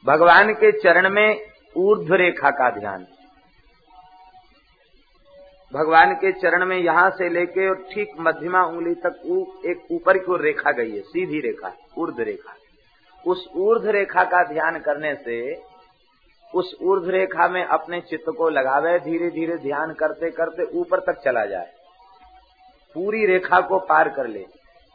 भगवान 0.05 0.53
के 0.55 0.73
चरण 0.81 1.09
में 1.11 1.41
ऊर्ध्व 1.77 2.15
रेखा 2.17 2.51
का 2.51 2.71
ध्यान। 2.71 3.07
भगवान 5.73 6.15
के 6.15 6.33
चरण 6.35 6.65
में 6.67 6.77
यहाँ 6.77 7.11
से 7.11 7.29
लेके 7.29 7.69
और 7.69 7.83
ठीक 7.91 8.15
मध्यमा 8.21 8.63
उंगली 8.65 8.95
तक 8.97 9.21
एक 9.67 9.87
ऊपर 9.93 10.19
की 10.19 10.33
ओर 10.33 10.43
रेखा 10.43 10.71
गई 10.73 10.91
है, 10.91 11.01
सीधी 11.03 11.41
रेखा 11.41 11.73
ऊर्ध 11.99 12.21
रेखा। 12.21 12.55
उस 13.25 13.47
ऊर्ध 13.59 13.87
रेखा 13.89 14.25
का 14.27 14.43
ध्यान 14.45 14.79
करने 14.81 15.15
से 15.17 15.37
उस 16.55 16.76
ऊर्ध 16.82 17.09
रेखा 17.09 17.48
में 17.48 17.64
अपने 17.64 18.01
चित्त 18.01 18.32
को 18.38 18.48
लगावे 18.48 18.98
धीरे 18.98 19.30
धीरे 19.30 19.57
ध्यान 19.57 19.92
करते 19.92 20.30
करते 20.30 20.80
ऊपर 20.80 20.98
तक 20.98 21.20
चला 21.24 21.44
जाए। 21.44 21.66
पूरी 22.94 23.26
रेखा 23.26 23.61
को 23.61 23.78
पार 23.78 24.09
कर 24.09 24.26
ले। 24.26 24.46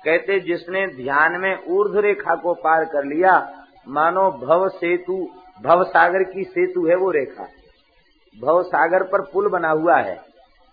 कहते, 0.05 0.39
जिसने 0.39 0.87
ध्यान 0.87 1.41
में 1.41 1.65
ऊर्ध 1.67 1.97
रेखा 1.97 2.35
को 2.35 2.53
पार 2.53 2.85
कर 2.85 3.03
लिया, 3.03 3.65
मानो 3.87 4.31
भव 4.31 4.69
सेतु, 4.69 5.27
भव 5.61 5.83
सागर 5.83 6.23
की 6.23 6.43
सेतु 6.43 6.87
है 6.87 6.95
वो 6.95 7.11
रेखा। 7.11 7.47
भव 8.41 8.63
सागर 8.63 9.03
पर 9.03 9.21
पुल 9.21 9.49
बना 9.49 9.69
हुआ 9.69 9.95
है। 9.95 10.21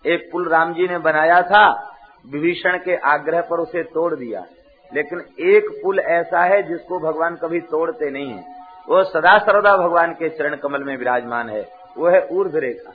एक 0.05 0.29
पुल 0.31 0.49
राम 0.49 0.73
जी 0.73 0.87
ने 0.87 0.97
बनाया 0.97 1.41
था, 1.41 1.95
विभीषण 2.29 2.77
के 2.77 2.95
आग्रह 2.95 3.41
पर 3.41 3.59
उसे 3.59 3.83
तोड़ 3.83 4.15
दिया। 4.15 4.45
लेकिन 4.93 5.19
एक 5.39 5.79
पुल 5.83 5.99
ऐसा 5.99 6.43
है 6.43 6.63
जिसको 6.63 6.99
भगवान 6.99 7.35
कभी 7.35 7.59
तोड़ते 7.59 8.09
नहीं 8.09 8.33
है। 8.33 8.52
वो 8.89 9.03
सदा 9.03 9.37
सर्वदा 9.37 9.75
भगवान 9.77 10.13
के 10.13 10.29
चरण 10.29 10.55
कमल 10.55 10.83
में 10.83 10.95
विराजमान 10.97 11.49
है। 11.49 11.61
वो 11.97 12.07
है 12.07 12.27
ऊर्ध 12.31 12.55
रेखा। 12.55 12.93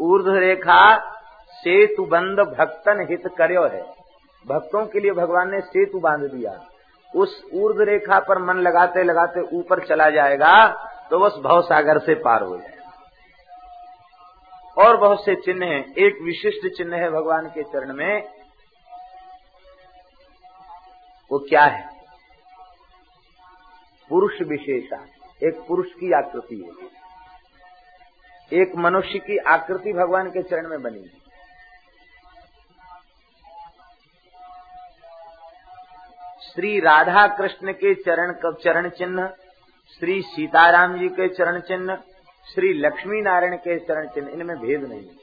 ऊर्ध 0.00 0.28
रेखा 0.28 0.98
सेतु 1.50 2.04
बंद 2.04 2.40
भक्तन 2.58 3.06
हित 3.10 3.22
कर्यो 3.38 3.62
है। 3.66 3.82
भक्तों 4.46 4.86
के 4.86 5.00
लिए 5.00 5.10
भगवान 5.10 5.50
ने 5.50 5.60
सेतु 5.60 5.98
बाँध 5.98 6.24
दिया। 6.24 6.60
उस 7.14 7.44
ऊर्ध 7.54 7.80
रेखा 7.80 8.18
पर 8.20 8.38
मन 8.38 8.54
लगाते 8.54 9.02
लगाते 9.02 9.40
ऊपर 9.56 9.84
चला 9.86 10.10
जाएगा 10.10 10.54
तो 11.10 11.18
बस 11.18 11.34
भव 11.44 11.60
सागर 11.62 11.98
से 11.98 12.14
पार 12.14 12.42
हो 12.42 12.56
जाएगा। 12.56 12.82
और 14.78 14.96
बहुत 14.96 15.24
से 15.24 15.34
चिन्ह 15.34 15.66
हैं। 15.66 15.94
एक 15.94 16.18
विशिष्ट 16.22 16.76
चिन्ह 16.76 16.96
है 16.96 17.10
भगवान 17.10 17.46
के 17.46 17.62
चरण 17.62 17.92
में। 17.92 18.28
वो 21.30 21.38
क्या 21.38 21.64
है? 21.64 21.91
पुरुष 24.12 24.42
विशेषा। 24.42 25.06
एक 25.42 25.54
पुरुष 25.68 25.86
की 25.86 26.12
आकृति 26.12 26.56
है। 26.56 26.88
एक 28.60 28.76
मनुष्य 28.76 29.18
की 29.18 29.36
आकृति 29.36 29.92
भगवान 29.92 30.30
के 30.30 30.42
चरण 30.42 30.68
में 30.68 30.82
बनी 30.82 30.98
है। 30.98 31.22
श्री 36.54 36.80
राधा 36.80 37.26
कृष्ण 37.26 37.72
के 37.72 37.94
चरण 37.94 38.52
चरण 38.52 38.88
चिन्ह, 38.88 39.26
श्री 39.98 40.22
सीताराम 40.22 40.98
जी 40.98 41.08
के 41.08 41.28
चरण 41.28 41.60
चिन्ह, 41.60 41.96
श्री 42.54 42.72
लक्ष्मी 42.72 43.22
नारायण 43.22 43.56
के 43.56 43.78
चरण 43.78 44.08
चिन्ह, 44.08 44.30
इनमें 44.30 44.58
भेद 44.58 44.84
नहीं 44.84 45.00
है। 45.00 45.14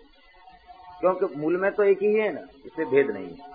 क्योंकि 1.00 1.36
मूल 1.36 1.58
में 1.58 1.72
तो 1.72 1.84
एक 1.84 1.98
ही 2.02 2.14
है 2.14 2.34
ना 2.34 2.42
इसे 2.66 2.86
भेद 2.86 3.12
नहीं 3.12 3.36
है। 3.36 3.52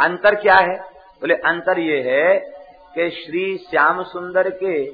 अंतर 0.00 0.34
क्या 0.34 0.56
है? 0.56 0.80
बोले, 1.20 1.34
अंतर 1.34 1.78
ये 1.78 2.02
है 2.02 2.59
कि 2.94 3.10
श्री 3.10 3.56
श्याम 3.56 4.02
सुंदर 4.02 4.50
के 4.50 4.84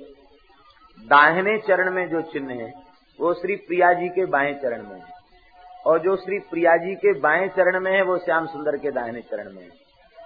दाहिने 1.07 1.59
चरण 1.59 1.91
में 1.91 2.09
जो 2.09 2.23
चिन्ह 2.23 2.55
है, 2.55 2.73
वो 3.21 3.35
श्री 3.35 3.57
प्रिया 3.57 3.93
जी 3.93 4.09
के 4.09 4.27
बाएँ 4.27 4.55
चरण 4.55 4.89
में 4.89 4.97
है। 4.97 5.07
और 5.87 5.99
जो 5.99 6.17
श्री 6.17 6.39
प्रिया 6.39 6.77
जी 6.77 6.95
के 6.95 7.21
बाएँ 7.21 7.49
चरण 7.49 7.81
में 7.81 7.93
है, 7.93 8.03
वो 8.03 8.19
श्याम 8.19 8.47
सुंदर 8.47 8.77
के 8.77 8.91
दाहिने 8.91 9.21
चरण 9.21 9.53
में 9.53 9.63
है। 9.63 9.69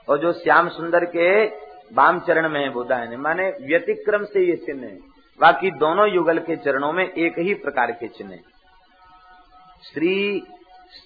और 0.09 0.19
जो 0.19 0.33
श्याम 0.33 0.69
सुंदर 0.69 1.05
के 1.05 1.47
वाम 1.95 2.21
चरण 2.21 2.49
में 2.49 2.61
है, 2.61 2.69
वो 2.69 2.85
दाहिने। 2.85 3.17
माने 3.17 3.49
व्यतिक्रम 3.49 4.25
से 4.25 4.41
ये 4.41 4.57
चिन्ह 4.57 4.87
है। 4.87 4.99
बाकी 5.41 5.71
दोनों 5.71 6.09
युगल 6.09 6.39
के 6.39 6.57
चरणों 6.57 6.93
में 6.93 7.13
एक 7.13 7.39
ही 7.39 7.55
प्रकार 7.55 7.93
के 7.93 8.09
चिन्ह 8.09 8.31
है। 8.31 8.41
श्री 9.95 10.43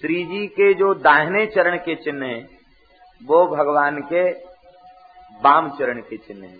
श्री 0.01 0.25
जी 0.25 0.47
के 0.47 0.73
जो 0.73 0.93
दाहिने 0.93 1.45
चरण 1.45 1.77
के 1.77 1.95
चिन्ह 1.95 2.25
है, 2.25 2.47
वो 3.23 3.47
भगवान 3.47 4.01
के 4.01 4.54
वाम 5.41 5.77
चरण 5.77 6.01
के 6.01 6.17
चिन्ह 6.17 6.47
है। 6.47 6.57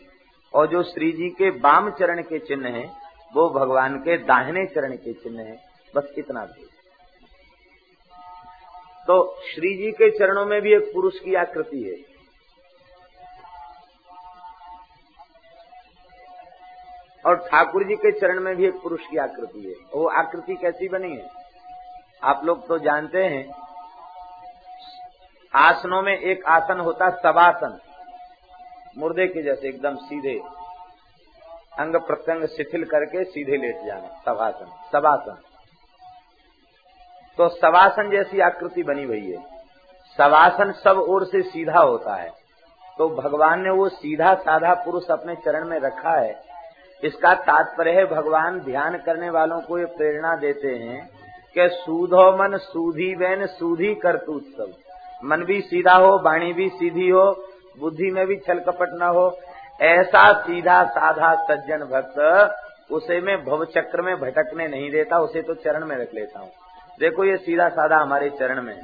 और 0.54 0.68
जो 0.68 0.84
श्री 0.84 1.12
जी 1.12 1.30
के 1.30 1.50
वाम 1.50 1.92
चरण 1.92 2.22
के 2.22 2.40
चिन्ह 2.40 2.70
है, 2.70 2.94
वो 3.34 3.50
भगवान 3.50 3.98
के 3.98 4.18
दाहिने 4.18 4.66
चरण 4.66 4.96
के 4.96 5.14
चिन्ह 5.14 5.44
है। 5.44 5.64
बस 5.96 6.14
इतना 6.18 6.46
भी। 6.46 6.70
तो 9.08 9.42
श्री 9.42 9.78
जी 9.78 9.92
के 9.92 10.12
चरणों 10.12 10.46
में 10.46 10.62
भी 10.62 10.74
एक 10.74 10.94
पुरुष 10.94 11.20
की 11.20 11.36
आकृति 11.36 11.84
है। 11.84 12.16
और 17.26 17.36
ठाकुर 17.36 17.84
जी 17.84 17.96
के 17.96 18.20
चरण 18.20 18.40
में 18.40 18.56
भी 18.56 18.68
एक 18.68 18.74
पुरुष 18.74 19.00
की 19.12 19.18
आकृति 19.18 19.60
है। 19.60 20.00
वो 20.00 20.08
आकृति 20.08 20.56
कैसी 20.56 20.88
बनी 20.88 21.18
है? 21.18 21.30
आप 22.24 22.42
लोग 22.44 22.68
तो 22.68 22.78
जानते 22.78 23.24
हैं, 23.24 23.52
आसनों 25.56 26.02
में 26.02 26.18
एक 26.18 26.46
आसन 26.46 26.80
होता 26.80 27.10
सवासन। 27.10 27.80
मुर्दे 28.96 29.28
के 29.28 29.42
जैसे 29.44 29.68
एकदम 29.68 29.96
सीधे 30.04 30.40
अंग 31.80 31.96
प्रत्यंग 32.02 32.46
शिथिल 32.48 32.84
करके 32.86 33.24
सीधे 33.24 33.58
लेट 33.58 33.86
जाना 33.86 34.22
सवासन 34.26 34.72
सवासन 34.92 35.38
तो 37.38 37.48
सवासन 37.48 38.10
जैसी 38.12 38.40
आकृति 38.40 38.84
बनी 38.84 39.04
हुई 39.04 39.32
है। 39.32 39.38
सवासन 40.20 40.72
सब 40.84 41.00
ओर 41.00 41.26
से 41.26 41.42
सीधा 41.42 41.80
होता 41.80 42.16
है। 42.16 42.30
तो 42.98 43.08
भगवान 43.10 43.62
ने 43.62 43.70
वो 43.70 43.88
सीधा 43.90 44.34
साधा 44.36 44.74
पुरुष 44.74 45.08
अपने 45.12 45.36
चरण 45.36 45.68
में 45.68 45.80
रखा 45.80 46.12
है। 46.12 46.34
इसका 47.04 47.34
तात्पर्य 47.42 47.92
है, 47.92 48.06
भगवान 48.06 48.60
ध्यान 48.60 48.98
करने 48.98 49.30
वालों 49.30 49.60
को 49.62 49.80
ये 49.80 49.86
प्रेरणा 49.86 50.36
देते 50.36 50.76
हैं 50.76 51.08
कि 51.56 51.68
सूधो 51.72 52.32
मन, 52.38 52.58
सूधी 52.58 53.16
बैन 53.16 53.46
सूधी 53.48 53.94
करतूत 53.96 54.44
सब। 54.58 54.74
मन 55.24 55.44
भी 55.44 55.62
सीधा 55.62 55.96
हो, 55.96 56.18
वाणी 56.20 56.54
भी 56.54 56.70
सीधी 56.70 57.10
हो 57.10 57.32
बुद्धि 57.80 58.12
में 58.12 58.26
भी 58.28 58.36
छल 58.38 58.60
कपट 58.60 58.90
न 58.94 59.08
हो, 59.08 59.26
ऐसा 59.82 60.32
सीधा 60.42 60.84
साधा 60.90 61.34
सज्जन 61.46 61.86
भक्त 61.86 62.92
उसे 62.92 63.20
मैं 63.22 63.38
भव 63.46 63.64
चक्र 63.66 64.02
में 64.02 64.16
भटकने 64.16 64.68
नहीं 64.68 64.90
देता, 64.92 65.20
उसे 65.20 65.42
तो 65.42 65.54
चरण 65.54 65.86
में 65.86 65.96
रख 65.98 66.14
लेता 66.14 66.40
हूँ। 66.40 66.50
देखो 67.00 67.24
ये 67.24 67.38
सीधा 67.38 67.70
साधा 67.70 67.98
हमारे 67.98 68.30
चरण 68.30 68.62
में 68.62 68.74
है। 68.76 68.84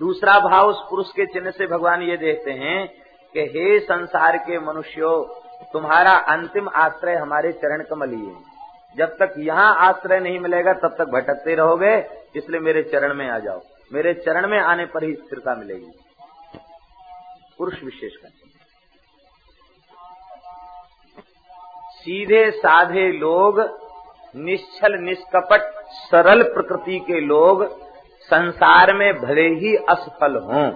दूसरा 0.00 0.38
भाव 0.40 0.68
उस 0.68 0.84
पुरुष 0.90 1.10
के 1.10 1.26
चिन्ह 1.26 1.50
से 1.50 1.66
भगवान 1.66 2.02
ये 2.02 2.16
देखते 2.16 2.50
हैं 2.50 2.86
कि 3.34 3.40
हे 3.40 3.78
संसार 3.80 4.36
के 4.38 4.58
मनुष्यों, 4.58 5.22
तुम्हारा 5.72 6.12
अंतिम 6.32 6.68
आश्रय 6.68 7.14
हमारे 7.14 7.52
चरण 7.52 7.82
कमल 7.82 8.10
ही 8.10 8.26
है। 8.26 8.34
जब 8.96 9.16
तक 9.16 9.34
यहाँ 9.38 9.74
आश्रय 9.78 10.20
नहीं 10.20 10.38
मिलेगा, 10.40 10.72
तब 10.72 10.94
तक 10.98 11.10
भटकते 11.10 11.54
रहोगे, 11.54 11.96
इसलिए 12.36 12.60
मेरे 12.60 12.82
चरण 12.82 13.14
में 13.14 13.28
आ 13.30 13.38
जाओ। 13.38 13.60
मेरे 13.90 14.12
चरण 14.16 14.46
में 14.48 14.58
आने 14.60 14.84
पर 14.86 15.04
ही 15.04 15.14
स्थिरता 15.14 15.54
मिलेगी। 15.54 15.90
पुरुष 17.58 17.82
विशेष 17.82 18.16
का 18.16 18.28
सीधे 21.96 22.50
साधे 22.50 23.10
लोग, 23.12 23.60
निश्चल, 24.34 24.98
निष्कपट, 25.00 25.62
सरल 26.04 26.42
प्रकृति 26.44 26.98
के 26.98 27.20
लोग 27.20 27.64
संसार 28.30 28.92
में 28.94 29.12
भले 29.16 29.46
ही 29.54 29.74
असफल 29.90 30.36
हों, 30.44 30.70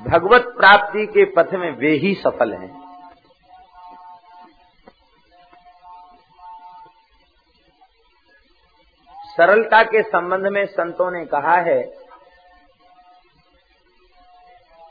भगवत 0.00 0.46
प्राप्ति 0.56 1.06
के 1.06 1.24
पथ 1.32 1.54
में 1.54 1.70
वे 1.78 1.90
ही 1.96 2.14
सफल 2.14 2.52
हैं। 2.54 2.72
सरलता 9.28 9.82
के 9.84 10.02
संबंध 10.02 10.46
में 10.46 10.64
संतों 10.68 11.10
ने 11.10 11.24
कहा 11.26 11.56
है 11.62 11.82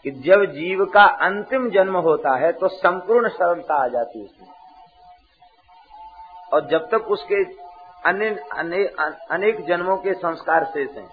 कि 0.05 0.11
जब 0.23 0.43
जीव 0.53 0.83
का 0.85 1.03
अंतिम 1.25 1.69
जन्म 1.69 1.97
होता 1.99 2.35
है 2.37 2.51
तो 2.53 2.67
संपूर्ण 2.69 3.29
सरलता 3.29 3.75
आ 3.75 3.87
जाती 3.87 4.19
है 4.19 4.25
उसमें। 4.25 4.47
और 6.51 6.67
जब 6.69 6.87
तक 6.89 7.07
उसके 7.09 7.43
अनेक 8.03 8.39
अने, 8.53 8.83
अनेक 9.31 9.65
जन्मों 9.65 9.97
के 9.97 10.13
संस्कार 10.15 10.65
शेष 10.65 10.89
हैं 10.89 11.07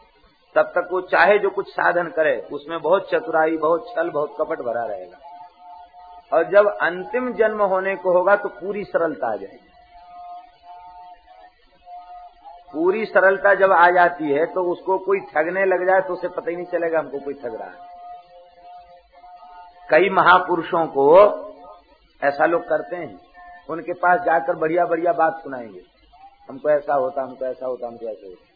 तब 0.57 0.73
तक 0.75 0.89
वो 0.93 1.01
चाहे 1.09 1.39
जो 1.39 1.51
कुछ 1.51 1.69
साधन 1.69 2.09
करे 2.11 2.37
उसमें 2.53 2.81
बहुत 2.81 3.09
चतुराई 3.11 3.57
बहुत 3.59 3.87
छल 3.89 4.11
बहुत 4.11 4.35
कपट 4.41 4.63
भरा 4.63 4.85
रहेगा। 4.85 5.19
और 6.33 6.51
जब 6.51 6.67
अंतिम 6.69 7.33
जन्म 7.35 7.63
होने 7.65 7.95
को 7.97 8.13
होगा 8.13 8.35
तो 8.37 8.49
पूरी 8.51 8.85
सरलता 8.85 9.33
आ 9.33 9.37
जाएगी। 9.37 9.69
पूरी 12.73 13.05
सरलता 13.05 13.55
जब 13.55 13.73
आ 13.73 13.91
जाती 13.91 14.33
है 14.33 14.45
तो 14.47 14.65
उसको 14.65 14.99
कोई 14.99 15.21
ठगने 15.31 15.65
लग 15.67 15.87
जाए 15.87 16.01
तो 16.01 16.15
उसे 16.15 16.29
पता 16.29 16.51
ही 16.51 16.57
नहीं 16.57 16.67
चलेगा 16.67 16.99
हमको 16.99 17.19
कोई 17.19 17.35
ठग 17.35 17.55
रहा 17.55 17.69
है। 17.69 17.90
कई 19.91 20.09
महापुरुषों 20.11 20.87
को 20.87 21.17
ऐसा 22.23 22.47
लोग 22.47 22.69
करते 22.69 22.97
हैं। 22.97 23.21
उनके 23.71 23.93
पास 23.93 24.21
जाकर 24.21 24.57
बढ़िया 24.57 24.85
बढ़िया 24.85 25.13
बात 25.13 25.41
सुनाएँगे। 25.43 25.81
हमको 26.49 26.71
ऐसा 26.71 26.95
होता, 26.95 27.23
हमको 27.23 27.45
ऐसा 27.45 27.67
होता, 27.67 27.87
हमको 27.87 28.07
ऐसा 28.07 28.27
होता। 28.27 28.47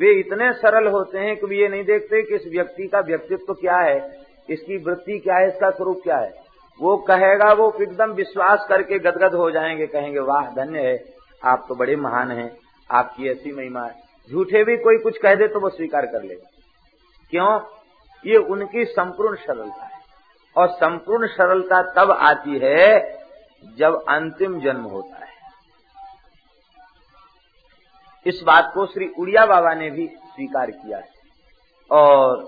वे 0.00 0.12
इतने 0.12 0.52
सरल 0.52 0.88
होते 0.88 1.18
हैं 1.18 1.36
कि 1.36 1.62
ये 1.62 1.68
नहीं 1.68 1.84
देखते 1.84 2.22
कि 2.22 2.34
इस 2.34 2.46
व्यक्ति 2.46 2.86
का 2.86 3.00
व्यक्तित्व 3.00 3.44
तो 3.46 3.54
क्या 3.54 3.76
है, 3.76 4.20
इसकी 4.50 4.76
वृत्ति 4.76 5.18
क्या 5.18 5.36
है, 5.36 5.48
इसका 5.48 5.70
स्वरूप 5.70 6.00
क्या 6.04 6.16
है। 6.16 6.34
वो 6.80 6.96
कहेगा, 6.96 7.52
वो 7.52 7.76
एकदम 7.82 8.10
विश्वास 8.10 8.66
करके 8.68 8.98
गदगद 8.98 9.34
हो 9.34 9.50
जाएँगे, 9.50 9.86
कहेंगे, 9.86 10.20
वाह, 10.20 10.50
धन्य 10.54 10.80
है, 10.80 11.04
आप 11.44 11.64
तो 11.68 11.74
बड़े 11.74 11.96
महान 11.96 12.30
हैं, 12.30 12.58
आपकी 12.90 13.28
ऐसी 13.28 13.52
महिमा 13.52 13.82
है। 13.82 13.94
झूठे 14.30 14.64
भी 14.64 14.76
कोई 14.76 14.98
कुछ 14.98 15.18
कह 15.18 15.34
दे 15.34 15.48
तो 15.48 15.60
वो 15.60 15.68
स्वीकार 15.68 16.06
कर 16.06 16.22
लेगा। 16.22 16.50
क्यों? 17.30 17.60
ये 18.26 18.36
उनकी 18.36 18.84
संपूर्ण 18.84 19.36
सरलता 19.36 19.84
है। 19.84 20.01
और 20.56 20.68
संपूर्ण 20.68 21.26
सरलता 21.26 21.82
तब 21.94 22.10
आती 22.12 22.58
है 22.58 23.00
जब 23.78 24.02
अंतिम 24.08 24.60
जन्म 24.60 24.82
होता 24.84 25.16
है। 25.16 25.30
इस 28.26 28.40
बात 28.42 28.70
को 28.74 28.86
श्री 28.86 29.08
उड़िया 29.18 29.44
बाबा 29.46 29.74
ने 29.74 29.90
भी 29.90 30.06
स्वीकार 30.06 30.70
किया 30.70 30.98
है। 30.98 31.10
और 31.90 32.44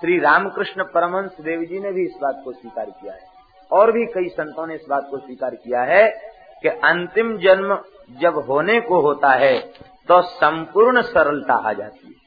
श्री 0.00 0.18
रामकृष्ण 0.18 0.84
परमंश 0.84 1.40
देव 1.40 1.64
जी 1.64 1.80
ने 1.80 1.92
भी 1.92 2.04
इस 2.04 2.16
बात 2.22 2.40
को 2.44 2.52
स्वीकार 2.52 2.90
किया 2.90 3.14
है। 3.14 3.32
और 3.70 3.92
भी 3.92 4.04
कई 4.06 4.28
संतों 4.28 4.66
ने 4.66 4.74
इस 4.74 4.84
बात 4.90 5.06
को 5.10 5.18
स्वीकार 5.18 5.54
किया 5.54 5.82
है 5.82 6.08
कि 6.62 6.68
अंतिम 6.68 7.36
जन्म 7.38 7.78
जब 8.20 8.38
होने 8.48 8.80
को 8.80 9.00
होता 9.00 9.30
है 9.34 9.58
तो 10.08 10.20
संपूर्ण 10.22 11.02
सरलता 11.02 11.54
आ 11.68 11.72
जाती 11.72 12.06
है। 12.06 12.23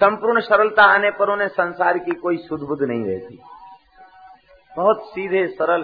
संपूर्ण 0.00 0.40
सरलता 0.40 0.82
आने 0.84 1.10
पर 1.10 1.30
उन्हें 1.30 1.48
संसार 1.48 1.98
की 1.98 2.12
कोई 2.12 2.36
सुध 2.36 2.60
बुध 2.60 2.82
नहीं 2.82 3.04
रहती। 3.04 3.40
बहुत 4.76 5.02
सीधे, 5.06 5.46
सरल, 5.48 5.82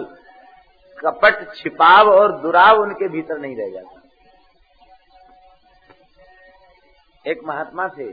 कपट, 0.97 1.53
छिपाव 1.55 2.09
और 2.09 2.31
दुराव 2.41 2.81
उनके 2.81 3.07
भीतर 3.07 3.37
नहीं 3.37 3.55
रह 3.55 3.69
जाता। 3.69 4.01
एक 7.25 7.43
महात्मा 7.45 7.87
थे, 7.87 8.07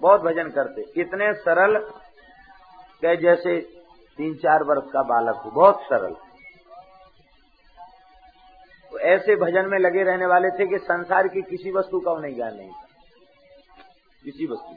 बहुत 0.00 0.20
भजन 0.20 0.48
करते। 0.50 0.82
इतने 1.00 1.32
सरल 1.34 1.78
के 3.02 3.16
जैसे 3.16 3.58
तीन 4.18 4.34
चार 4.34 4.62
वर्ष 4.62 4.90
का 4.92 5.02
बालक 5.02 5.36
हो, 5.36 5.50
बहुत 5.50 5.82
सरल। 5.82 6.14
तो 8.92 8.98
ऐसे 9.08 9.36
भजन 9.36 9.68
में 9.68 9.78
लगे 9.78 10.02
रहने 10.02 10.26
वाले 10.26 10.50
थे 10.50 10.66
कि 10.66 10.78
संसार 10.78 11.28
की 11.28 11.42
किसी 11.42 11.72
वस्तु 11.72 12.00
का 12.00 12.12
उन्हें 12.12 12.34
ज्ञान 12.34 12.54
नहीं 12.56 12.70
था। 12.70 12.86
किसी 14.24 14.46
वस्तु 14.46 14.76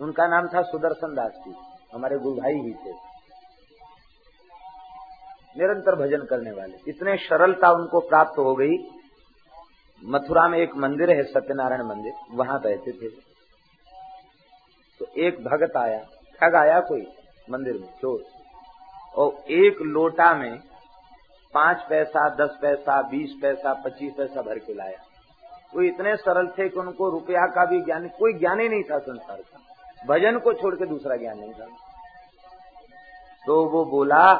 उनका 0.00 0.26
नाम 0.26 0.48
था 0.48 0.62
सुदर्शन 0.62 1.14
दास 1.14 1.32
जी, 1.32 1.54
हमारे 1.94 2.18
गुरु 2.18 2.34
भाई 2.34 2.52
ही 2.52 2.74
थे। 2.74 2.92
निरंतर 5.58 5.94
भजन 5.94 6.26
करने 6.26 6.50
वाले। 6.50 6.76
इतने 6.88 7.16
सरलता 7.16 7.70
उनको 7.70 8.00
प्राप्त 8.00 8.38
हो 8.38 8.54
गई। 8.54 8.76
मथुरा 10.04 10.48
में 10.48 10.58
एक 10.58 10.74
मंदिर 10.74 11.10
है, 11.10 11.22
सत्यनारायण 11.22 11.82
मंदिर, 11.82 12.12
वहाँ 12.30 12.60
बैठे 12.60 12.92
थे। 12.92 13.08
तो 14.98 15.06
एक 15.18 15.44
भगत 15.44 15.76
आया। 15.76 15.98
ठग 16.40 16.54
आया 16.54 16.80
कोई 16.80 17.06
मंदिर 17.50 17.74
में, 17.74 17.88
चोर। 17.88 18.24
और 19.14 19.32
एक 19.50 19.78
लोटा 19.82 20.34
में 20.34 20.60
पाँच 21.56 21.82
पैसा, 21.88 22.28
दस 22.28 22.58
पैसा, 22.62 23.02
बीस 23.02 23.38
पैसा, 23.42 23.72
पच्चीस 23.72 24.12
पैसा 24.18 24.42
भर 24.42 24.58
के 24.58 24.74
लाया। 24.74 24.98
वो 25.74 25.82
इतने 25.82 26.16
सरल 26.16 26.46
थे 26.46 26.68
कि 26.68 26.80
उनको 26.80 27.10
रुपया 27.10 27.46
का 27.46 27.64
भी 27.64 27.80
ज्ञान, 27.80 28.08
कोई 28.08 28.32
ज्ञान 28.32 28.60
ही 28.60 28.68
नहीं 28.68 28.82
था 28.82 28.98
संसार 28.98 29.36
का। 29.36 29.58
भजन 30.06 30.38
को 30.38 30.52
छोड़ 30.52 30.74
के 30.74 30.86
दूसरा 30.86 31.16
ज्ञान 31.16 31.38
नहीं 31.38 31.52
था। 31.52 31.66
तो 33.46 33.64
वो 33.64 33.84
बोला 33.84 34.34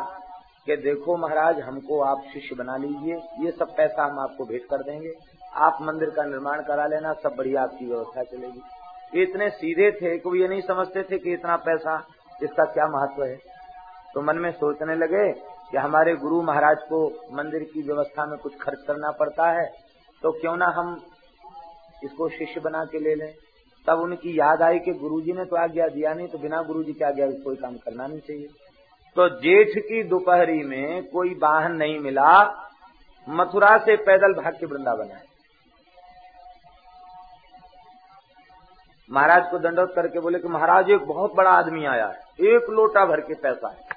कि 0.66 0.76
देखो 0.76 1.16
महाराज, 1.16 1.60
हमको 1.60 2.00
आप 2.00 2.22
शिष्य 2.32 2.54
बना 2.54 2.76
लीजिए, 2.76 3.14
ये 3.40 3.50
सब 3.50 3.76
पैसा 3.76 4.04
हम 4.04 4.18
आपको 4.18 4.44
भेंट 4.44 4.62
कर 4.64 4.82
देंगे। 4.82 5.12
आप 5.54 5.78
मंदिर 5.82 6.10
का 6.10 6.24
निर्माण 6.24 6.62
करा 6.62 6.86
लेना, 6.86 7.12
सब 7.12 7.34
बढ़िया 7.38 7.62
आपकी 7.62 7.86
व्यवस्था 7.86 8.22
चलेगी। 8.22 8.62
ये 9.14 9.22
इतने 9.22 9.50
सीधे 9.50 9.90
थे 9.92 10.18
कि 10.18 10.42
ये 10.42 10.48
नहीं 10.48 10.60
समझते 10.60 11.02
थे 11.02 11.18
कि 11.18 11.32
इतना 11.32 11.56
पैसा, 11.56 12.06
इसका 12.42 12.64
क्या 12.64 12.86
महत्व 12.86 13.24
है? 13.24 13.36
तो 14.14 14.22
मन 14.22 14.36
में 14.36 14.52
सोचने 14.52 14.94
लगे 14.94 15.55
कि 15.70 15.76
हमारे 15.76 16.14
गुरु 16.16 16.40
महाराज 16.42 16.82
को 16.82 17.06
मंदिर 17.32 17.62
की 17.64 17.82
व्यवस्था 17.82 18.26
में 18.26 18.38
कुछ 18.38 18.56
खर्च 18.58 18.84
करना 18.86 19.10
पड़ता 19.10 19.50
है 19.52 19.66
तो 20.22 20.32
क्यों 20.32 20.56
ना 20.56 20.66
हम 20.76 20.94
इसको 22.04 22.28
शिष्य 22.28 22.60
बना 22.60 22.84
के 22.84 22.98
ले 22.98 23.14
लें। 23.14 23.32
तब 23.86 24.00
उनकी 24.00 24.38
याद 24.38 24.62
आई 24.62 24.78
कि 24.78 24.92
गुरुजी 24.94 25.32
ने 25.32 25.44
तो 25.44 25.56
आज्ञा 25.56 25.86
दिया 25.88 26.12
नहीं 26.14 26.28
तो 26.28 26.38
बिना 26.38 26.62
गुरुजी 26.62 26.92
के 26.92 27.04
आज्ञा 27.04 27.26
कोई 27.44 27.56
काम 27.56 27.76
करना 27.76 28.06
नहीं 28.06 28.20
चाहिए। 28.20 28.48
तो 29.16 29.28
जेठ 29.40 29.78
की 29.78 30.02
दोपहरी 30.04 30.62
में 30.64 31.08
कोई 31.10 31.34
वाहन 31.42 31.72
नहीं 31.74 31.98
मिला, 31.98 32.30
मथुरा 33.28 33.76
से 33.78 33.96
पैदल 33.98 34.34
भाग 34.34 34.54
के 34.54 34.66
वृंदावन 34.66 35.10
आए। 35.10 35.24
महाराज 39.10 39.50
को 39.50 39.58
दंडोत 39.60 39.92
करके 39.94 40.20
बोले 40.20 40.38
कि 40.38 40.48
महाराज, 40.48 40.90
एक 40.90 41.06
बहुत 41.06 41.34
बड़ा 41.34 41.50
आदमी 41.52 41.84
आया 41.86 42.06
है, 42.06 42.20
एक 42.48 42.70
लोटा 42.70 43.04
भर 43.06 43.20
के 43.20 43.34
पैसा 43.36 43.68
है। 43.68 43.95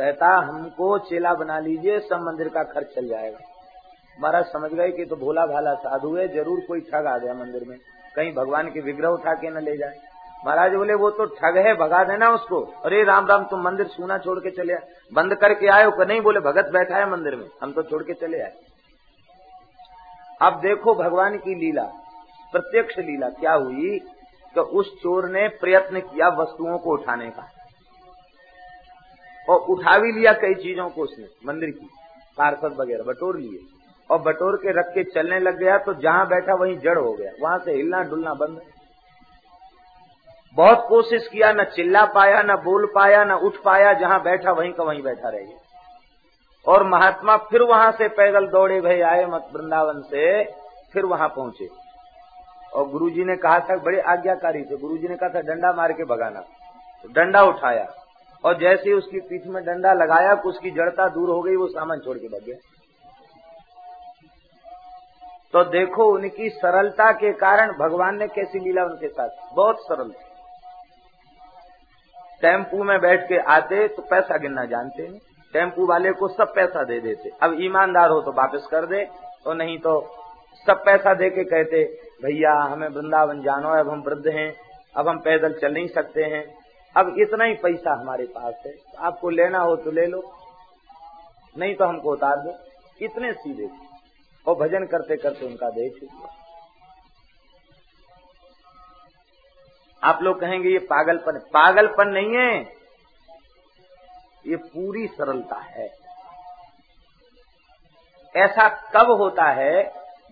कहता, 0.00 0.28
हमको 0.38 0.98
चेला 1.00 1.32
बना 1.34 1.58
लीजिए, 1.60 1.98
सब 2.00 2.20
मंदिर 2.22 2.48
का 2.48 2.62
खर्च 2.64 2.94
चल 2.94 3.08
जाएगा। 3.08 3.38
महाराज 4.18 4.44
समझ 4.44 4.70
गए 4.72 4.90
कि 4.90 5.04
तो 5.04 5.16
भोला 5.16 5.44
भाला 5.46 5.74
साधु 5.76 6.14
है, 6.16 6.26
ज़रूर 6.28 6.60
कोई 6.60 6.80
ठग 6.82 7.06
आ 7.06 7.16
गया 7.18 7.34
मंदिर 7.34 7.64
में। 7.68 7.76
कहीं 8.16 8.32
भगवान 8.34 8.70
के 8.70 8.80
विग्रह 8.80 9.08
उठा 9.08 9.34
के 9.34 9.50
न 9.50 9.62
ले 9.64 9.76
जाए। 9.76 9.98
महाराज 10.46 10.74
बोले, 10.74 10.94
वो 10.94 11.10
तो 11.10 11.24
ठग 11.34 11.56
है, 11.58 11.74
भगा 11.76 12.02
देना 12.04 12.30
उसको। 12.30 12.60
अरे 12.84 13.02
राम 13.04 13.26
राम, 13.26 13.44
तुम 13.44 13.62
मंदिर 13.62 13.86
सूना 13.88 14.18
छोड़ 14.18 14.38
के 14.38 14.50
चले 14.52 14.72
आए। 14.72 14.88
बंद 15.12 15.34
करके 15.34 15.68
आए 15.68 15.84
हो 15.84 16.04
नहीं? 16.04 16.20
बोले, 16.20 16.40
भगत 16.40 16.70
बैठा 16.72 16.96
है 16.96 17.10
मंदिर 17.10 17.36
में। 17.36 17.46
हम 17.62 17.72
तो 17.72 17.82
छोड़ 17.82 18.02
के 18.02 18.14
चले 18.16 18.40
आए। 18.42 18.52
अब 20.40 20.60
देखो 20.60 20.94
भगवान 20.94 21.38
की 21.38 21.54
लीला, 21.56 21.84
प्रत्यक्ष 22.52 22.98
लीला 23.00 23.28
क्या 23.30 23.52
हुई 23.54 23.98
तो 24.54 24.62
उस 24.62 24.94
चोर 25.02 25.28
ने 25.28 25.46
प्रयत्न 25.60 26.00
किया 26.02 26.28
वस्तुओं 26.36 26.78
को 26.78 26.92
उठाने 26.92 27.30
का। 27.30 27.48
और 29.50 29.58
उठा 29.58 29.98
भी 29.98 30.12
लिया 30.12 30.32
कई 30.32 30.54
चीज़ों 30.54 30.88
को 30.88 31.02
उसने, 31.02 31.26
मंदिर 31.46 31.70
की, 31.70 31.88
पार्षद 32.38 32.76
वगैरह, 32.80 33.02
बटोर 33.02 33.38
लिए। 33.38 33.58
और 34.10 34.18
बटोर 34.18 34.56
के 34.56 34.70
रख 34.70 34.86
के 34.94 35.04
चलने 35.04 35.38
लग 35.38 35.58
गया 35.58 35.78
तो 35.78 35.94
जहाँ 35.94 36.26
बैठा 36.26 36.54
वहीं 36.54 36.78
जड़ 36.78 36.98
हो 36.98 37.12
गया। 37.12 37.32
वहाँ 37.42 37.58
से 37.58 37.72
हिलना 37.72 38.02
डुलना 38.02 38.34
बंद। 38.34 38.60
बहुत 40.54 40.86
कोशिश 40.88 41.28
किया, 41.28 41.52
न 41.52 41.64
चिल्ला 41.64 42.04
पाया, 42.04 42.42
न 42.42 42.56
बोल 42.56 42.92
पाया, 42.94 43.24
न 43.24 43.32
उठ 43.32 43.56
पाया, 43.64 43.92
जहाँ 43.92 44.22
बैठा 44.22 44.52
वहीं 44.52 44.72
का 44.72 44.84
वहीं 44.84 45.02
बैठा 45.02 45.28
रह 45.28 45.38
गया। 45.38 45.58
और 46.72 46.84
महात्मा 46.84 47.36
फिर 47.36 47.62
वहाँ 47.62 47.92
से 47.92 48.08
पैदल 48.08 48.46
दौड़े 48.46 48.80
भय 48.80 49.00
आए 49.00 49.26
मत 49.26 49.48
वृंदावन 49.54 50.00
से। 50.00 50.44
फिर 50.92 51.04
वहाँ 51.04 51.28
पहुँचे। 51.28 51.68
और 52.74 52.88
गुरुजी 52.88 53.24
ने 53.24 53.36
कहा 53.36 53.58
था, 53.58 53.76
बड़े 53.76 54.00
आज्ञाकारी 54.00 54.62
थे। 54.62 54.76
गुरुजी 54.76 55.08
ने 55.08 55.16
कहा 55.16 55.28
था, 55.28 55.40
डंडा 55.40 55.72
मार 55.72 55.92
के 55.92 56.04
भगाना। 56.04 56.40
तो 57.02 57.08
डंडा 57.12 57.42
उठाया। 57.42 57.84
और 58.44 58.58
जैसे 58.58 58.92
उसकी 58.92 59.20
पीठ 59.20 59.46
में 59.46 59.62
डंडा 59.64 59.92
लगाया 59.94 60.34
उसकी 60.46 60.70
जड़ता 60.70 61.08
दूर 61.10 61.30
हो 61.30 61.40
गई, 61.42 61.56
वो 61.56 61.66
सामान 61.68 61.98
छोड़ 61.98 62.16
के 62.18 62.28
भग 62.28 62.44
गया। 62.46 62.56
तो 65.54 65.62
देखो 65.70 66.04
उनकी 66.14 66.48
सरलता 66.50 67.10
के 67.12 67.32
कारण 67.36 67.72
भगवान 67.78 68.18
ने 68.18 68.26
कैसी 68.28 68.58
लीला 68.58 68.84
उनके 68.84 69.08
साथ। 69.08 69.54
बहुत 69.56 69.80
सरल 69.82 70.12
टेंपू 72.42 72.84
में 72.84 72.98
बैठ 73.00 73.26
के 73.28 73.38
आते 73.52 73.86
तो 73.88 74.02
पैसा 74.02 74.36
गिनना 74.38 74.64
जानते 74.66 75.02
हैं। 75.02 75.18
टेंपू 75.54 75.86
वाले 75.86 76.12
को 76.12 76.28
सब 76.28 76.54
पैसा 76.54 76.84
दे 76.84 77.00
देते। 77.00 77.30
अब 77.42 77.56
ईमानदार 77.60 78.10
हो 78.10 78.20
तो 78.20 78.32
वापस 78.32 78.68
कर 78.70 78.86
दे 78.86 79.04
तो 79.44 79.54
नहीं 79.54 79.78
तो 79.78 80.00
सब 80.66 80.82
पैसा 80.84 81.14
दे 81.14 81.28
के 81.30 81.44
कहते, 81.44 81.84
भैया, 82.22 82.52
हमें 82.62 82.88
वृंदावन 82.88 83.40
जानो 83.42 83.68
अब 83.78 83.88
हम 83.90 84.00
वृद्ध 84.00 84.26
हैं, 84.28 84.52
अब 84.94 85.08
हम 85.08 85.18
पैदल 85.18 85.52
चल 85.52 85.72
नहीं 85.72 85.88
सकते 85.88 86.24
हैं। 86.24 86.44
अब 86.96 87.14
इतना 87.18 87.44
ही 87.44 87.54
पैसा 87.54 87.92
हमारे 88.00 88.24
पास 88.26 88.54
है। 88.66 88.72
आपको 88.98 89.30
लेना 89.30 89.58
हो 89.58 89.76
तो 89.76 89.90
ले 89.90 90.06
लो, 90.06 90.22
नहीं 91.58 91.74
तो 91.74 91.84
हमको 91.84 92.12
उतार 92.12 92.36
दो। 92.36 92.56
इतने 93.02 93.32
सीधे। 93.32 93.68
और 94.46 94.54
भजन 94.54 94.86
करते 94.86 95.16
करते 95.16 95.46
उनका 95.46 95.70
देह 95.70 95.88
छूट 95.90 96.28
आप 100.02 100.22
लोग 100.22 100.40
कहेंगे, 100.40 100.68
ये 100.68 100.78
पागलपन 100.78 101.38
पागलपन 101.52 102.08
नहीं 102.08 102.36
है। 102.36 102.60
ये 104.46 104.56
पूरी 104.56 105.06
सरलता 105.06 105.56
है। 105.56 105.88
ऐसा 108.34 108.68
कब 108.68 109.10
होता 109.10 109.44
है, 109.44 109.82